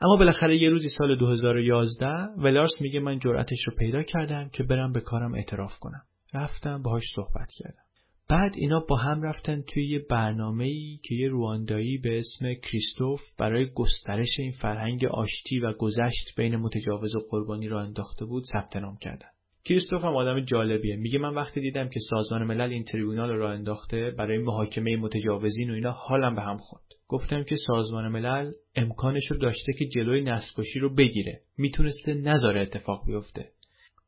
اما 0.00 0.16
بالاخره 0.16 0.62
یه 0.62 0.68
روزی 0.70 0.88
سال 0.88 1.18
2011 1.18 2.06
ولارس 2.38 2.80
میگه 2.80 3.00
من 3.00 3.18
جرأتش 3.18 3.58
رو 3.66 3.76
پیدا 3.78 4.02
کردم 4.02 4.48
که 4.48 4.62
برم 4.62 4.92
به 4.92 5.00
کارم 5.00 5.34
اعتراف 5.34 5.78
کنم. 5.78 6.02
رفتم 6.34 6.82
باهاش 6.82 7.04
صحبت 7.16 7.48
کردم. 7.58 7.83
بعد 8.34 8.52
اینا 8.56 8.80
با 8.88 8.96
هم 8.96 9.22
رفتن 9.22 9.62
توی 9.62 9.88
یه 9.88 9.98
برنامه 10.10 10.64
ای 10.64 10.98
که 11.04 11.14
یه 11.14 11.28
رواندایی 11.28 11.98
به 11.98 12.18
اسم 12.18 12.54
کریستوف 12.54 13.20
برای 13.38 13.66
گسترش 13.74 14.28
این 14.38 14.50
فرهنگ 14.50 15.04
آشتی 15.04 15.58
و 15.58 15.72
گذشت 15.72 16.34
بین 16.36 16.56
متجاوز 16.56 17.16
و 17.16 17.20
قربانی 17.30 17.68
را 17.68 17.80
انداخته 17.80 18.24
بود 18.24 18.44
ثبت 18.52 18.76
نام 18.76 18.96
کردن. 18.96 19.26
کریستوف 19.64 20.04
هم 20.04 20.16
آدم 20.16 20.40
جالبیه. 20.40 20.96
میگه 20.96 21.18
من 21.18 21.34
وقتی 21.34 21.60
دیدم 21.60 21.88
که 21.88 22.00
سازمان 22.10 22.44
ملل 22.44 22.70
این 22.70 22.84
تریبونال 22.84 23.30
را 23.30 23.52
انداخته 23.52 24.10
برای 24.18 24.38
محاکمه 24.38 24.96
متجاوزین 24.96 25.70
و 25.70 25.74
اینا 25.74 25.92
حالم 25.92 26.34
به 26.34 26.42
هم 26.42 26.56
خورد. 26.56 26.84
گفتم 27.08 27.44
که 27.44 27.56
سازمان 27.66 28.08
ملل 28.08 28.50
امکانش 28.76 29.30
رو 29.30 29.36
داشته 29.38 29.72
که 29.78 29.84
جلوی 29.84 30.22
نسکشی 30.22 30.78
رو 30.78 30.94
بگیره. 30.94 31.40
می‌تونسته 31.58 32.14
نذاره 32.14 32.60
اتفاق 32.60 33.06
بیفته. 33.06 33.50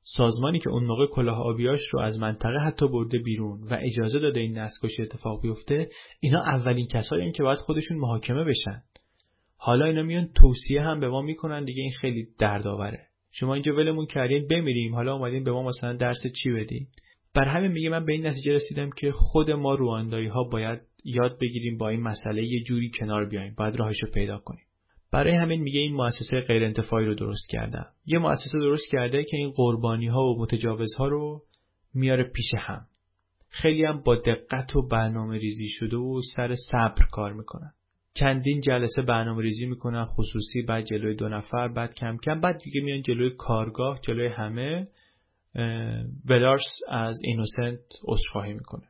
سازمانی 0.08 0.58
که 0.58 0.70
اون 0.70 0.84
موقع 0.84 1.06
کلاه 1.06 1.38
آبیاش 1.38 1.80
رو 1.92 2.00
از 2.00 2.18
منطقه 2.18 2.58
حتی 2.58 2.88
برده 2.88 3.18
بیرون 3.18 3.60
و 3.70 3.78
اجازه 3.80 4.18
داده 4.18 4.40
این 4.40 4.58
نسکشی 4.58 5.02
اتفاق 5.02 5.42
بیفته 5.42 5.88
اینا 6.20 6.42
اولین 6.42 6.86
کسایی 6.86 7.32
که 7.32 7.42
باید 7.42 7.58
خودشون 7.58 7.98
محاکمه 7.98 8.44
بشن. 8.44 8.82
حالا 9.56 9.84
اینا 9.84 10.02
میان 10.02 10.28
توصیه 10.34 10.82
هم 10.82 11.00
به 11.00 11.08
ما 11.08 11.22
می‌کنن 11.22 11.64
دیگه 11.64 11.82
این 11.82 11.92
خیلی 12.00 12.26
دردآوره. 12.38 13.06
شما 13.30 13.54
اینجا 13.54 13.72
ولمون 13.72 14.06
کردین 14.06 14.46
بمیریم. 14.50 14.94
حالا 14.94 15.14
اومدین 15.14 15.44
به 15.44 15.52
ما 15.52 15.62
مثلا 15.62 15.92
درس 15.92 16.22
چی 16.42 16.50
بدین. 16.50 16.86
بر 17.34 17.48
همین 17.48 17.72
میگه 17.72 17.88
من 17.88 18.04
به 18.04 18.12
این 18.12 18.26
نتیجه 18.26 18.52
رسیدم 18.52 18.90
که 18.90 19.10
خود 19.10 19.50
ما 19.50 19.74
رواندایی 19.74 20.28
ها 20.28 20.44
باید 20.44 20.80
یاد 21.04 21.38
بگیریم 21.40 21.76
با 21.76 21.88
این 21.88 22.02
مسئله 22.02 22.44
یه 22.44 22.62
جوری 22.62 22.90
کنار 23.00 23.28
بیایم. 23.28 23.54
باید 23.56 23.76
راهش 23.76 24.02
رو 24.02 24.10
پیدا 24.10 24.38
کنیم. 24.38 24.65
برای 25.16 25.34
همین 25.34 25.62
میگه 25.62 25.80
این 25.80 25.94
مؤسسه 25.94 26.40
غیر 26.40 26.64
انتفاعی 26.64 27.06
رو 27.06 27.14
درست 27.14 27.50
کردم 27.50 27.86
یه 28.06 28.18
مؤسسه 28.18 28.58
درست 28.58 28.90
کرده 28.90 29.24
که 29.24 29.36
این 29.36 29.50
قربانی 29.50 30.06
ها 30.06 30.24
و 30.24 30.38
متجاوزها 30.38 31.08
رو 31.08 31.42
میاره 31.94 32.24
پیش 32.24 32.50
هم. 32.58 32.86
خیلی 33.48 33.84
هم 33.84 34.02
با 34.02 34.16
دقت 34.16 34.76
و 34.76 34.88
برنامه 34.88 35.38
ریزی 35.38 35.68
شده 35.68 35.96
و 35.96 36.20
سر 36.36 36.54
صبر 36.70 37.06
کار 37.10 37.32
می‌کنن. 37.32 37.70
چندین 38.14 38.60
جلسه 38.60 39.02
برنامه 39.02 39.42
ریزی 39.42 39.66
می‌کنن 39.66 40.04
خصوصی 40.04 40.62
بعد 40.62 40.84
جلوی 40.84 41.14
دو 41.14 41.28
نفر 41.28 41.68
بعد 41.68 41.94
کم 41.94 42.16
کم 42.16 42.40
بعد 42.40 42.58
دیگه 42.58 42.80
میان 42.80 43.02
جلوی 43.02 43.30
کارگاه 43.30 44.00
جلوی 44.00 44.28
همه 44.28 44.88
ولارس 46.28 46.78
از 46.88 47.20
اینوسنت 47.24 47.80
عذرخواهی 48.04 48.52
می‌کنه. 48.52 48.86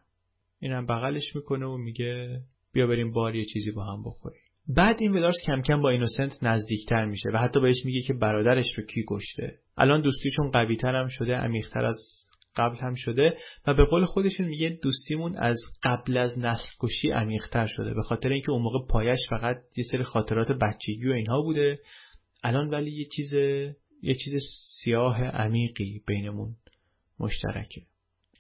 اینم 0.61 0.87
بغلش 0.87 1.37
می‌کنه 1.37 1.67
و 1.67 1.77
میگه 1.77 2.41
بیا 2.73 2.87
بریم 2.87 3.13
بار 3.13 3.37
یه 3.37 3.45
چیزی 3.45 3.71
با 3.71 3.85
هم 3.85 4.03
بخوریم. 4.05 4.46
بعد 4.69 4.97
این 5.01 5.13
ولارس 5.13 5.37
کم 5.47 5.63
کم 5.63 5.83
با 5.83 5.91
اینوسنت 5.91 6.43
نزدیکتر 6.43 7.05
میشه 7.05 7.29
و 7.35 7.37
حتی 7.37 7.61
بهش 7.61 7.85
میگه 7.85 8.01
که 8.01 8.15
برادرش 8.15 8.67
رو 8.79 8.85
کی 8.85 9.05
کشته. 9.09 9.59
الان 9.77 10.03
دوستیشون 10.03 10.51
قویتر 10.51 10.95
هم 10.95 11.09
شده 11.09 11.37
عمیقتر 11.37 11.85
از 11.85 11.97
قبل 12.57 12.77
هم 12.77 12.95
شده 12.95 13.37
و 13.67 13.75
به 13.75 13.85
قول 13.85 14.05
خودشون 14.05 14.47
میگه 14.47 14.79
دوستیمون 14.83 15.37
از 15.37 15.57
قبل 15.83 16.17
از 16.17 16.39
نسل 16.39 16.69
کشی 16.81 17.11
عمیقتر 17.11 17.67
شده 17.67 17.95
به 17.95 18.03
خاطر 18.03 18.29
اینکه 18.29 18.51
اون 18.51 18.63
موقع 18.63 18.79
پایش 18.89 19.19
فقط 19.31 19.57
یه 19.77 19.85
سری 19.91 20.03
خاطرات 20.03 20.53
بچگی 20.53 21.09
و 21.09 21.13
اینها 21.13 21.43
بوده. 21.43 21.79
الان 22.43 22.71
ولی 22.71 22.91
یه 22.91 23.05
چیز 23.05 23.33
یه 24.03 24.15
چیز 24.25 24.43
سیاه 24.83 25.25
عمیقی 25.25 26.03
بینمون 26.07 26.57
مشترکه. 27.21 27.83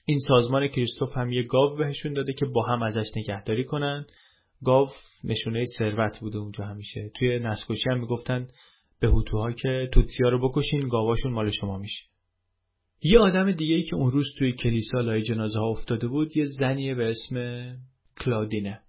این 0.04 0.18
سازمان 0.28 0.68
کریستوف 0.68 1.16
هم 1.16 1.32
یه 1.32 1.42
گاو 1.42 1.76
بهشون 1.76 2.12
داده 2.12 2.32
که 2.32 2.46
با 2.46 2.62
هم 2.62 2.82
ازش 2.82 3.06
نگهداری 3.16 3.64
کنن. 3.64 4.06
گاو 4.64 4.86
نشونه 5.24 5.64
ثروت 5.78 6.20
بوده 6.20 6.38
اونجا 6.38 6.64
همیشه. 6.64 7.10
توی 7.14 7.38
نسکشی 7.38 7.90
هم 7.90 8.00
می‌گفتن 8.00 8.46
به 9.00 9.08
هوتوها 9.08 9.52
که 9.52 9.88
توتسیا 9.92 10.28
رو 10.28 10.48
بکشین 10.48 10.88
گاواشون 10.88 11.32
مال 11.32 11.50
شما 11.50 11.78
میشه. 11.78 12.04
یه 13.02 13.18
آدم 13.18 13.52
دیگه 13.52 13.74
ای 13.74 13.82
که 13.82 13.96
اون 13.96 14.10
روز 14.10 14.26
توی 14.38 14.52
کلیسا 14.52 15.00
لای 15.00 15.22
جنازه 15.22 15.58
ها 15.58 15.70
افتاده 15.70 16.08
بود 16.08 16.36
یه 16.36 16.44
زنیه 16.44 16.94
به 16.94 17.10
اسم 17.10 17.66
کلادینه. 18.20 18.80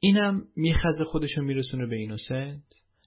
اینم 0.00 0.42
میخزه 0.56 1.04
خودشو 1.04 1.42
میرسونه 1.42 1.86
به 1.86 1.96
اینوسنت. 1.96 2.62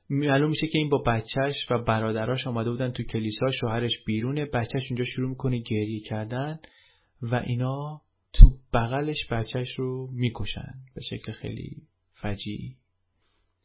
معلوم 0.10 0.50
میشه 0.50 0.68
که 0.68 0.78
این 0.78 0.90
با 0.90 1.04
بچهش 1.08 1.72
و 1.72 1.84
برادراش 1.84 2.48
آمده 2.48 2.70
بودن 2.72 2.92
تو 2.92 3.04
کلیسا 3.04 3.50
شوهرش 3.60 4.04
بیرونه. 4.06 4.46
بچهش 4.46 4.92
اونجا 4.92 5.04
شروع 5.04 5.30
می‌کنه 5.30 5.60
گریه 5.60 6.00
کردن 6.00 6.60
و 7.22 7.36
اینا 7.36 8.02
تو 8.34 8.58
بغلش 8.74 9.28
بچهش 9.32 9.70
رو 9.80 10.10
می‌کشن. 10.12 10.74
به 10.96 11.02
شکل 11.10 11.32
خیلی 11.32 11.82
فجی 12.24 12.76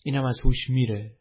این 0.05 0.15
هم 0.15 0.25
از 0.25 0.41
هوش 0.45 0.71
میره. 0.71 1.13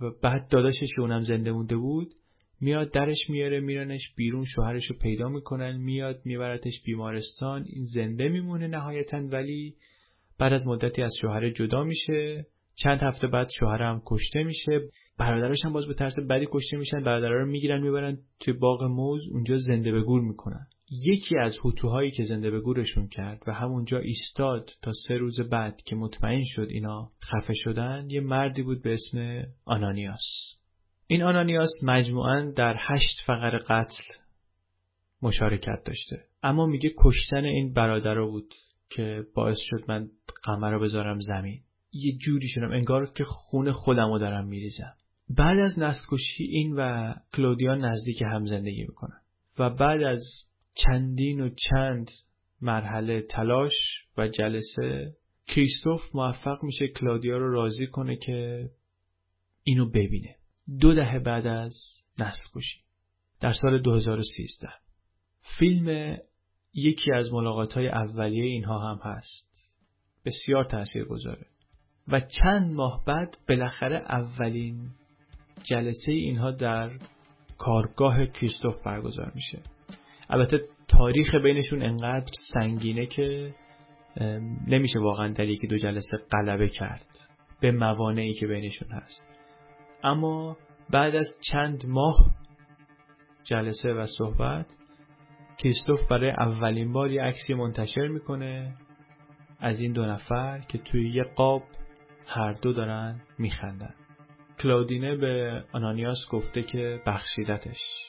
و 0.00 0.10
بعد 0.22 0.48
داداشش 0.48 0.98
اونم 0.98 1.20
زنده 1.20 1.52
مونده 1.52 1.76
بود 1.76 2.14
میاد 2.60 2.90
درش 2.90 3.30
میاره 3.30 3.60
میرنش 3.60 4.14
بیرون 4.16 4.44
شوهرش 4.44 4.90
رو 4.90 4.96
پیدا 4.98 5.28
می‌کنن 5.28 5.76
میاد 5.76 6.20
میبرتش 6.24 6.82
بیمارستان. 6.84 7.64
این 7.66 7.84
زنده 7.84 8.28
میمونه 8.28 8.66
نهایتا 8.66 9.16
ولی 9.16 9.74
بعد 10.38 10.52
از 10.52 10.66
مدتی 10.66 11.02
از 11.02 11.12
شوهر 11.20 11.50
جدا 11.50 11.84
میشه. 11.84 12.46
چند 12.74 13.00
هفته 13.00 13.26
بعد 13.26 13.48
شوهرم 13.58 14.02
کشته 14.06 14.42
میشه. 14.42 14.80
برادرش 15.18 15.64
هم 15.64 15.72
باز 15.72 15.86
به 15.86 15.94
ترس 15.94 16.14
بدی 16.30 16.46
کشته 16.50 16.76
میشن. 16.76 17.04
برادرها 17.04 17.34
رو 17.34 17.46
می‌گیرن 17.46 17.82
می‌برن 17.82 18.18
توی 18.40 18.52
باغ 18.52 18.84
موز. 18.84 19.28
اونجا 19.32 19.56
زنده 19.56 19.92
به 19.92 20.02
گور 20.02 20.20
می‌کنن. 20.22 20.66
یکی 20.90 21.38
از 21.38 21.56
هوتوهایی 21.64 22.10
که 22.10 22.22
زنده 22.22 22.50
به 22.50 22.60
گورشون 22.60 23.08
کرد 23.08 23.42
و 23.46 23.52
همونجا 23.52 23.98
ایستاد 23.98 24.70
تا 24.82 24.92
سه 25.08 25.14
روز 25.14 25.40
بعد 25.40 25.82
که 25.82 25.96
مطمئن 25.96 26.42
شد 26.44 26.66
اینا 26.70 27.10
خفه 27.22 27.52
شدن 27.54 28.06
یه 28.10 28.20
مردی 28.20 28.62
بود 28.62 28.82
به 28.82 28.92
اسم 28.92 29.42
آنانیاس. 29.64 30.56
این 31.06 31.22
آنانیاس 31.22 31.70
مجموعا 31.82 32.52
در 32.56 32.76
هشت 32.78 33.22
فقر 33.26 33.58
قتل 33.58 34.02
مشارکت 35.22 35.82
داشته. 35.86 36.24
اما 36.42 36.66
میگه 36.66 36.92
کشتن 36.98 37.44
این 37.44 37.72
برادر 37.72 38.20
بود 38.20 38.54
که 38.90 39.22
باعث 39.34 39.58
شد 39.60 39.84
من 39.88 40.08
قمر 40.44 40.70
رو 40.70 40.80
بذارم 40.80 41.20
زمین. 41.20 41.60
یه 41.92 42.16
جوری 42.18 42.48
شدم 42.48 42.72
انگار 42.72 43.12
که 43.12 43.24
خون 43.24 43.72
خودم 43.72 44.08
رو 44.12 44.18
دارم 44.18 44.46
میریزم. 44.46 44.94
بعد 45.36 45.58
از 45.58 45.78
نسل 45.78 46.16
این 46.38 46.76
و 46.76 47.14
کلودیا 47.34 47.74
نزدیک 47.74 48.22
هم 48.22 48.44
زندگی 48.44 48.82
می‌کنن. 48.82 49.20
و 49.58 49.70
بعد 49.70 50.02
از 50.02 50.47
چندین 50.86 51.40
و 51.40 51.48
چند 51.48 52.10
مرحله 52.60 53.22
تلاش 53.22 53.72
و 54.16 54.28
جلسه 54.28 55.16
کریستوف 55.46 56.00
موفق 56.14 56.56
میشه 56.62 56.88
کلودیا 56.88 57.36
رو 57.36 57.52
راضی 57.52 57.86
کنه 57.86 58.16
که 58.16 58.70
اینو 59.62 59.90
ببینه. 59.90 60.36
دو 60.80 60.94
دهه 60.94 61.18
بعد 61.18 61.46
از 61.46 61.74
نسل 62.18 62.44
کشی 62.54 62.80
در 63.40 63.52
سال 63.52 63.78
2013 63.78 64.68
فیلم 65.58 66.16
یکی 66.74 67.12
از 67.12 67.32
ملاقات 67.32 67.72
های 67.72 67.88
اولیه 67.88 68.44
اینها 68.44 68.78
هم 68.78 69.00
هست. 69.02 69.48
بسیار 70.24 70.64
تأثیر 70.64 71.04
گذاره. 71.04 71.46
و 72.08 72.20
چند 72.20 72.72
ماه 72.72 73.04
بعد 73.06 73.38
بالاخره 73.48 73.96
اولین 73.96 74.90
جلسه 75.62 76.12
اینها 76.12 76.50
در 76.50 76.98
کارگاه 77.58 78.26
کریستوف 78.26 78.74
برگزار 78.84 79.32
میشه. 79.34 79.62
البته 80.30 80.60
تاریخ 80.88 81.34
بینشون 81.34 81.82
انقدر 81.82 82.30
سنگینه 82.52 83.06
که 83.06 83.54
نمیشه 84.66 84.98
واقعا 84.98 85.32
در 85.32 85.48
یکی 85.48 85.66
دو 85.66 85.76
جلسه 85.76 86.18
غلبه 86.32 86.68
کرد 86.68 87.06
به 87.60 87.72
موانعی 87.72 88.34
که 88.34 88.46
بینشون 88.46 88.88
هست. 88.88 89.40
اما 90.04 90.56
بعد 90.90 91.16
از 91.16 91.26
چند 91.52 91.86
ماه 91.86 92.34
جلسه 93.44 93.92
و 93.92 94.06
صحبت 94.18 94.66
کریستوف 95.58 96.00
برای 96.10 96.30
اولین 96.30 96.92
بار 96.92 97.10
یه 97.10 97.22
عکسی 97.22 97.54
منتشر 97.54 98.08
می‌کنه 98.08 98.74
از 99.60 99.80
این 99.80 99.92
دو 99.92 100.06
نفر 100.06 100.58
که 100.58 100.78
توی 100.78 101.10
یه 101.10 101.22
قاب 101.22 101.62
هر 102.26 102.52
دو 102.52 102.72
دارن 102.72 103.20
میخندن. 103.38 103.94
کلاودینه 104.58 105.16
به 105.16 105.64
آنانیاس 105.72 106.18
گفته 106.30 106.62
که 106.62 107.02
بخشیدتش. 107.06 108.07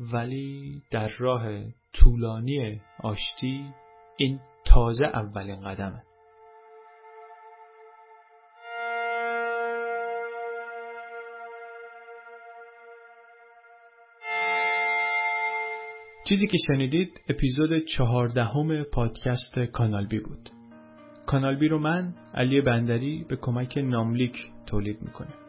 ولی 0.00 0.82
در 0.90 1.08
راه 1.18 1.48
طولانی 1.92 2.80
آشتی 3.02 3.74
این 4.16 4.40
تازه 4.64 5.04
اولین 5.04 5.60
قدمه 5.60 6.02
چیزی 16.28 16.46
که 16.46 16.58
شنیدید 16.66 17.20
اپیزود 17.28 17.78
چهاردهم 17.78 18.82
پادکست 18.82 19.58
کانال 19.72 20.06
بی 20.06 20.20
بود. 20.20 20.50
کانال 21.26 21.56
بی 21.56 21.68
رو 21.68 21.78
من 21.78 22.14
علی 22.34 22.60
بندری 22.60 23.24
به 23.28 23.36
کمک 23.36 23.78
ناملیک 23.78 24.36
تولید 24.66 25.02
می‌کنه. 25.02 25.45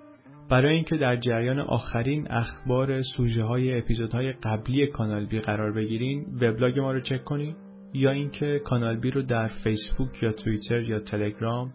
برای 0.49 0.75
اینکه 0.75 0.97
در 0.97 1.15
جریان 1.15 1.59
آخرین 1.59 2.31
اخبار 2.31 3.01
سوژه 3.01 3.43
های 3.43 3.77
اپیزودهای 3.77 4.31
قبلی 4.31 4.87
کانال 4.87 5.25
بی 5.25 5.39
قرار 5.39 5.71
بگیرین 5.71 6.25
وبلاگ 6.41 6.79
ما 6.79 6.91
رو 6.91 7.01
چک 7.01 7.23
کنید 7.23 7.55
یا 7.93 8.11
اینکه 8.11 8.61
کانال 8.65 8.99
بی 8.99 9.11
رو 9.11 9.21
در 9.21 9.47
فیسبوک 9.47 10.23
یا 10.23 10.31
توییتر 10.31 10.81
یا 10.81 10.99
تلگرام 10.99 11.73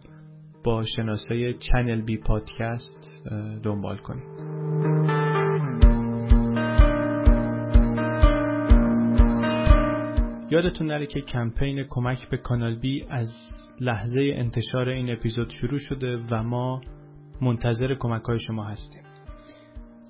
با 0.63 0.83
شناسه 0.95 1.53
channel 1.53 2.01
b 2.01 2.17
podcast 2.17 3.29
دنبال 3.63 3.97
کنید. 3.97 4.23
یادتون 10.51 10.87
نره 10.87 11.05
که 11.05 11.21
کمپین 11.21 11.83
کمک 11.89 12.29
به 12.29 12.37
کانال 12.37 12.75
بی 12.75 13.05
از 13.09 13.33
لحظه 13.79 14.31
انتشار 14.35 14.89
این 14.89 15.09
اپیزود 15.09 15.49
شروع 15.49 15.79
شده 15.79 16.17
و 16.31 16.43
ما 16.43 16.81
منتظر 17.43 17.95
کمک 17.95 18.23
های 18.23 18.39
شما 18.39 18.63
هستیم. 18.63 19.03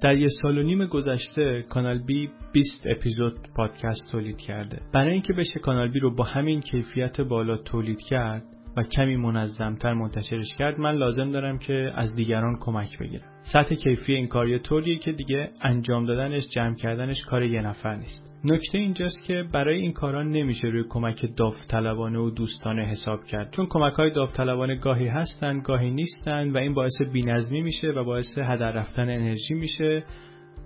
در 0.02 0.18
یه 0.18 0.28
سال 0.42 0.58
و 0.58 0.64
نیم 0.64 0.86
گذشته 0.86 1.62
کانال 1.70 2.00
بی 2.00 2.30
20 2.54 2.88
اپیزود 2.88 3.34
پادکست 3.56 4.12
تولید 4.12 4.38
کرده. 4.38 4.82
برای 4.94 5.14
اینکه 5.14 5.34
بشه 5.34 5.60
کانال 5.60 5.92
بی 5.92 6.00
رو 6.00 6.16
با 6.16 6.24
همین 6.24 6.62
کیفیت 6.62 7.22
بالا 7.22 7.58
تولید 7.58 8.00
کرد 8.00 8.44
و 8.78 8.84
کمی 8.84 9.18
منظمتر 9.18 9.94
منتشرش 9.94 10.56
کرد 10.58 10.80
من 10.80 10.96
لازم 10.96 11.30
دارم 11.30 11.58
که 11.58 11.92
از 11.96 12.16
دیگران 12.16 12.58
کمک 12.60 13.00
بگیرم. 13.00 13.33
سطح 13.44 13.76
کیفی 13.76 14.14
این 14.14 14.28
کار 14.28 14.48
یه 14.48 14.60
طوریه 14.60 14.96
که 14.96 15.12
دیگه 15.12 15.50
انجام 15.62 16.06
دادنش 16.06 16.48
جمع 16.50 16.76
کردنش 16.76 17.24
کار 17.24 17.44
یه 17.44 17.62
نفر 17.62 17.96
نیست. 17.96 18.34
نکته 18.46 18.78
اینجاست 18.78 19.24
که 19.24 19.44
برای 19.54 19.80
این 19.80 19.94
کارا 19.94 20.24
نمیشه 20.24 20.68
روی 20.68 20.84
کمک 20.90 21.26
داوطلبانه 21.38 22.20
و 22.20 22.30
دوستانه 22.30 22.86
حساب 22.86 23.26
کرد. 23.26 23.52
چون 23.52 23.66
کمک 23.70 23.94
های 23.94 24.12
داوطلبانه 24.12 24.76
گاهی 24.76 25.08
هستن 25.08 25.60
گاهی 25.60 25.92
نیستن 25.92 26.52
و 26.52 26.58
این 26.58 26.74
باعث 26.74 27.02
بینظمی 27.14 27.62
میشه 27.62 27.88
و 27.88 28.04
باعث 28.04 28.38
هدر 28.38 28.72
رفتن 28.72 29.10
انرژی 29.10 29.54
میشه 29.54 30.04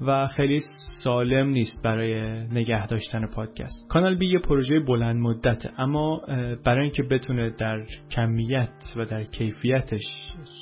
و 0.02 0.28
خیلی 0.28 0.62
سالم 1.04 1.50
نیست 1.50 1.84
برای 1.84 2.44
نگه 2.48 2.88
داشتن 2.88 3.28
پادکست. 3.28 3.88
کانال 3.90 4.16
بی 4.16 4.28
یه 4.28 4.40
پروژه 4.40 4.80
بلند 4.80 5.18
مدته 5.18 5.70
اما 5.78 6.22
برای 6.66 6.84
اینکه 6.84 7.04
بتونه 7.04 7.50
در 7.50 7.86
کمیت 8.12 8.70
و 8.96 9.06
در 9.06 9.24
کیفیتش 9.24 10.04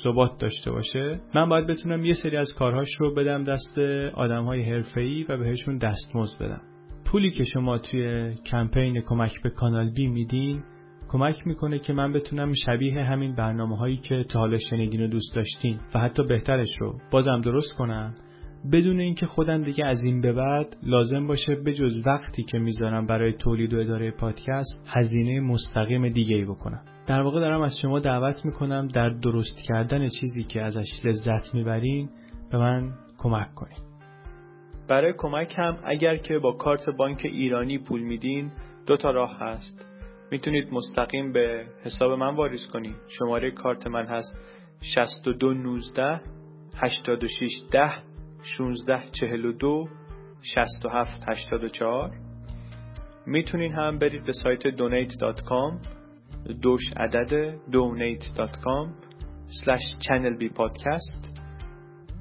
ثبات 0.04 0.40
داشته 0.40 0.70
باشه 0.70 1.20
من 1.34 1.48
باید 1.48 1.66
بتونم 1.66 2.04
یه 2.04 2.14
سری 2.14 2.36
از 2.36 2.54
کارهاش 2.54 2.88
رو 3.00 3.14
بدم 3.14 3.44
دست 3.44 3.78
آدم 4.14 4.44
های 4.44 4.62
حرفه‌ای 4.62 5.24
و 5.28 5.36
بهشون 5.36 5.78
دستمزد 5.78 6.38
بدم. 6.40 6.60
پولی 7.04 7.30
که 7.30 7.44
شما 7.44 7.78
توی 7.78 8.34
کمپین 8.34 9.00
کمک 9.00 9.42
به 9.42 9.50
کانال 9.50 9.90
بی 9.90 10.06
میدین 10.06 10.62
کمک 11.08 11.46
می‌کنه 11.46 11.78
که 11.78 11.92
من 11.92 12.12
بتونم 12.12 12.52
شبیه 12.66 13.04
همین 13.04 13.34
برنامه 13.34 13.76
هایی 13.76 13.96
که 13.96 14.24
تا 14.24 14.38
حالا 14.38 14.58
شنیدین 14.70 15.04
و 15.04 15.08
دوست 15.08 15.34
داشتین 15.34 15.80
و 15.94 15.98
حتی 15.98 16.22
بهترش 16.22 16.68
رو 16.80 16.98
بازم 17.10 17.40
درست 17.40 17.72
کنم. 17.72 18.14
بدون 18.72 19.00
اینکه 19.00 19.26
خودم 19.26 19.64
دیگه 19.64 19.86
از 19.86 20.04
این 20.04 20.20
به 20.20 20.32
بعد 20.32 20.76
لازم 20.82 21.26
باشه 21.26 21.54
به 21.54 21.72
جز 21.72 22.06
وقتی 22.06 22.42
که 22.42 22.58
می‌ذارم 22.58 23.06
برای 23.06 23.32
تولید 23.32 23.74
و 23.74 23.78
اداره 23.78 24.10
پادکست 24.10 24.84
هزینه 24.86 25.40
مستقیم 25.40 26.08
دیگه 26.08 26.36
ای 26.36 26.44
بکنم. 26.44 26.80
در 27.06 27.22
واقع 27.22 27.40
دارم 27.40 27.60
از 27.60 27.78
شما 27.82 28.00
دعوت 28.00 28.44
می‌کنم 28.44 28.88
در 28.88 29.08
درست 29.08 29.62
کردن 29.68 30.08
چیزی 30.08 30.42
که 30.42 30.62
ازش 30.62 31.04
لذت 31.04 31.54
می‌برین 31.54 32.08
به 32.50 32.58
من 32.58 32.92
کمک 33.18 33.54
کنید 33.54 33.86
برای 34.88 35.14
کمک 35.18 35.54
هم 35.58 35.78
اگر 35.84 36.16
که 36.16 36.38
با 36.38 36.52
کارت 36.52 36.90
بانک 36.90 37.20
ایرانی 37.24 37.78
پول 37.78 38.02
میدین 38.02 38.50
دو 38.86 38.96
تا 38.96 39.10
راه 39.10 39.38
هست. 39.40 39.86
می‌تونید 40.30 40.72
مستقیم 40.72 41.32
به 41.32 41.66
حساب 41.84 42.12
من 42.12 42.34
واریز 42.34 42.66
کنید 42.72 42.96
شماره 43.18 43.50
کارت 43.50 43.86
من 43.86 44.06
هست 44.06 44.36
6219 44.80 46.20
8610 46.76 48.05
1642 48.46 49.88
6784 50.42 52.10
می‌تونین 53.26 53.72
هم 53.72 53.98
برید 53.98 54.24
به 54.24 54.32
سایت 54.32 54.60
donate.com 54.60 55.86
دوش 56.62 56.82
عدد 56.96 57.56
donate.com 57.56 58.88
slash 59.50 60.06
channel 60.06 60.40
b 60.40 60.48
podcast. 60.58 61.36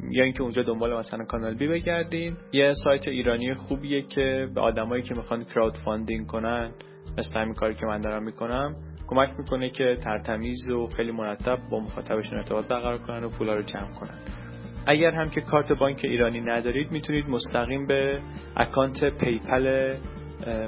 یا 0.10 0.24
اینکه 0.24 0.44
اونجا 0.44 0.64
دنبال 0.64 0.98
مثلا 0.98 1.26
کانال 1.26 1.56
بی 1.56 1.68
بگردین. 1.68 2.38
یه 2.54 2.74
سایت 2.84 3.08
ایرانی 3.08 3.54
خوبیه 3.54 4.02
که 4.02 4.50
به 4.56 4.62
آدمایی 4.62 5.04
که 5.04 5.14
می‌خوان 5.18 5.44
crowdfunding 5.44 6.28
کنن 6.28 6.72
مثل 7.18 7.40
همین 7.40 7.54
کاری 7.54 7.76
که 7.76 7.86
من 7.86 8.00
دارم 8.00 8.24
می‌کنم 8.24 8.76
کمک 9.08 9.30
می‌کنه 9.40 9.70
که 9.70 9.98
ترتمیز 10.04 10.70
و 10.70 10.86
خیلی 10.86 11.12
مرتب 11.12 11.58
با 11.72 11.80
مخاطبشون 11.80 12.38
ارتباط 12.38 12.68
برقرار 12.68 12.98
کنن 12.98 13.24
و 13.24 13.30
پولا 13.30 13.56
رو 13.56 13.62
جمع 13.62 14.00
کنن. 14.00 14.45
اگر 14.88 15.12
هم 15.12 15.30
که 15.30 15.42
کارت 15.42 15.72
بانک 15.72 16.02
ایرانی 16.04 16.42
ندارید 16.42 16.92
می‌تونید 16.92 17.30
مستقیم 17.30 17.88
به 17.88 18.22
اکانت 18.58 19.18
PayPal 19.18 19.96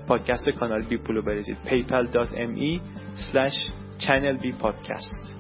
پادکست 0.07 0.49
کانال 0.49 0.81
بی 0.81 0.97
پولو 0.97 1.21
بریزید. 1.21 1.57
paypal.me 1.65 2.81
channel 3.99 4.41
b 4.41 4.51
podcast. 4.51 5.39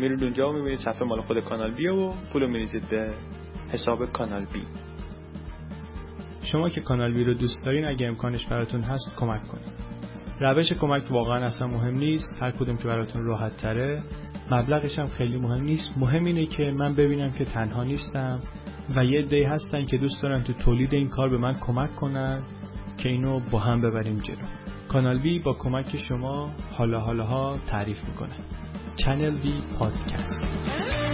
میرید 0.00 0.22
اونجا 0.22 0.50
و 0.50 0.52
می‌بینید 0.52 0.78
صفحه 0.78 1.04
مال 1.08 1.20
خود 1.20 1.40
کانال 1.40 1.74
بی 1.74 1.86
و 1.86 2.12
پولو 2.32 2.48
میریزید 2.48 2.88
به 2.90 3.14
حساب 3.72 4.12
کانال 4.12 4.44
بی. 4.44 4.62
شما 6.42 6.68
که 6.68 6.80
کانال 6.80 7.12
بی 7.12 7.24
رو 7.24 7.34
دوست 7.34 7.66
دارین 7.66 7.84
اگه 7.84 8.06
امکانش 8.06 8.46
براتون 8.46 8.82
هست 8.82 9.12
کمک 9.16 9.42
کنید. 9.42 9.88
روش 10.40 10.72
کمک 10.72 11.10
واقعا 11.10 11.46
اصلا 11.46 11.66
مهم 11.66 11.94
نیست. 11.94 12.42
هر 12.42 12.50
کدوم 12.50 12.76
که 12.76 12.84
براتون 12.84 13.24
راحت 13.24 13.56
تره 13.56 14.02
مبلغش 14.50 14.98
هم 14.98 15.08
خیلی 15.08 15.36
مهم 15.36 15.64
نیست. 15.64 15.90
مهم 15.96 16.24
اینه 16.24 16.46
که 16.46 16.70
من 16.70 16.94
ببینم 16.94 17.32
که 17.32 17.44
تنها 17.44 17.84
نیستم 17.84 18.40
و 18.96 19.04
یه 19.04 19.22
دی 19.22 19.42
هستن 19.42 19.86
که 19.86 19.98
دوست 19.98 20.22
دارن 20.22 20.42
تو 20.42 20.52
تولید 20.52 20.94
این 20.94 21.08
کار 21.08 21.28
به 21.28 21.38
من 21.38 21.54
کمک 21.54 21.96
کنن 21.96 22.42
که 22.98 23.08
اینو 23.08 23.40
با 23.50 23.58
هم 23.58 23.80
ببریم 23.80 24.18
جلو. 24.18 24.36
کانال 24.88 25.18
بی 25.18 25.38
با 25.38 25.52
کمک 25.52 25.96
شما 26.08 26.50
حالا 26.72 27.00
حالا 27.00 27.24
ها 27.24 27.58
تعریف 27.66 28.04
می‌کنه. 28.08 28.34
چنل 28.96 29.38
بی 29.38 29.62
پادکست 29.78 31.07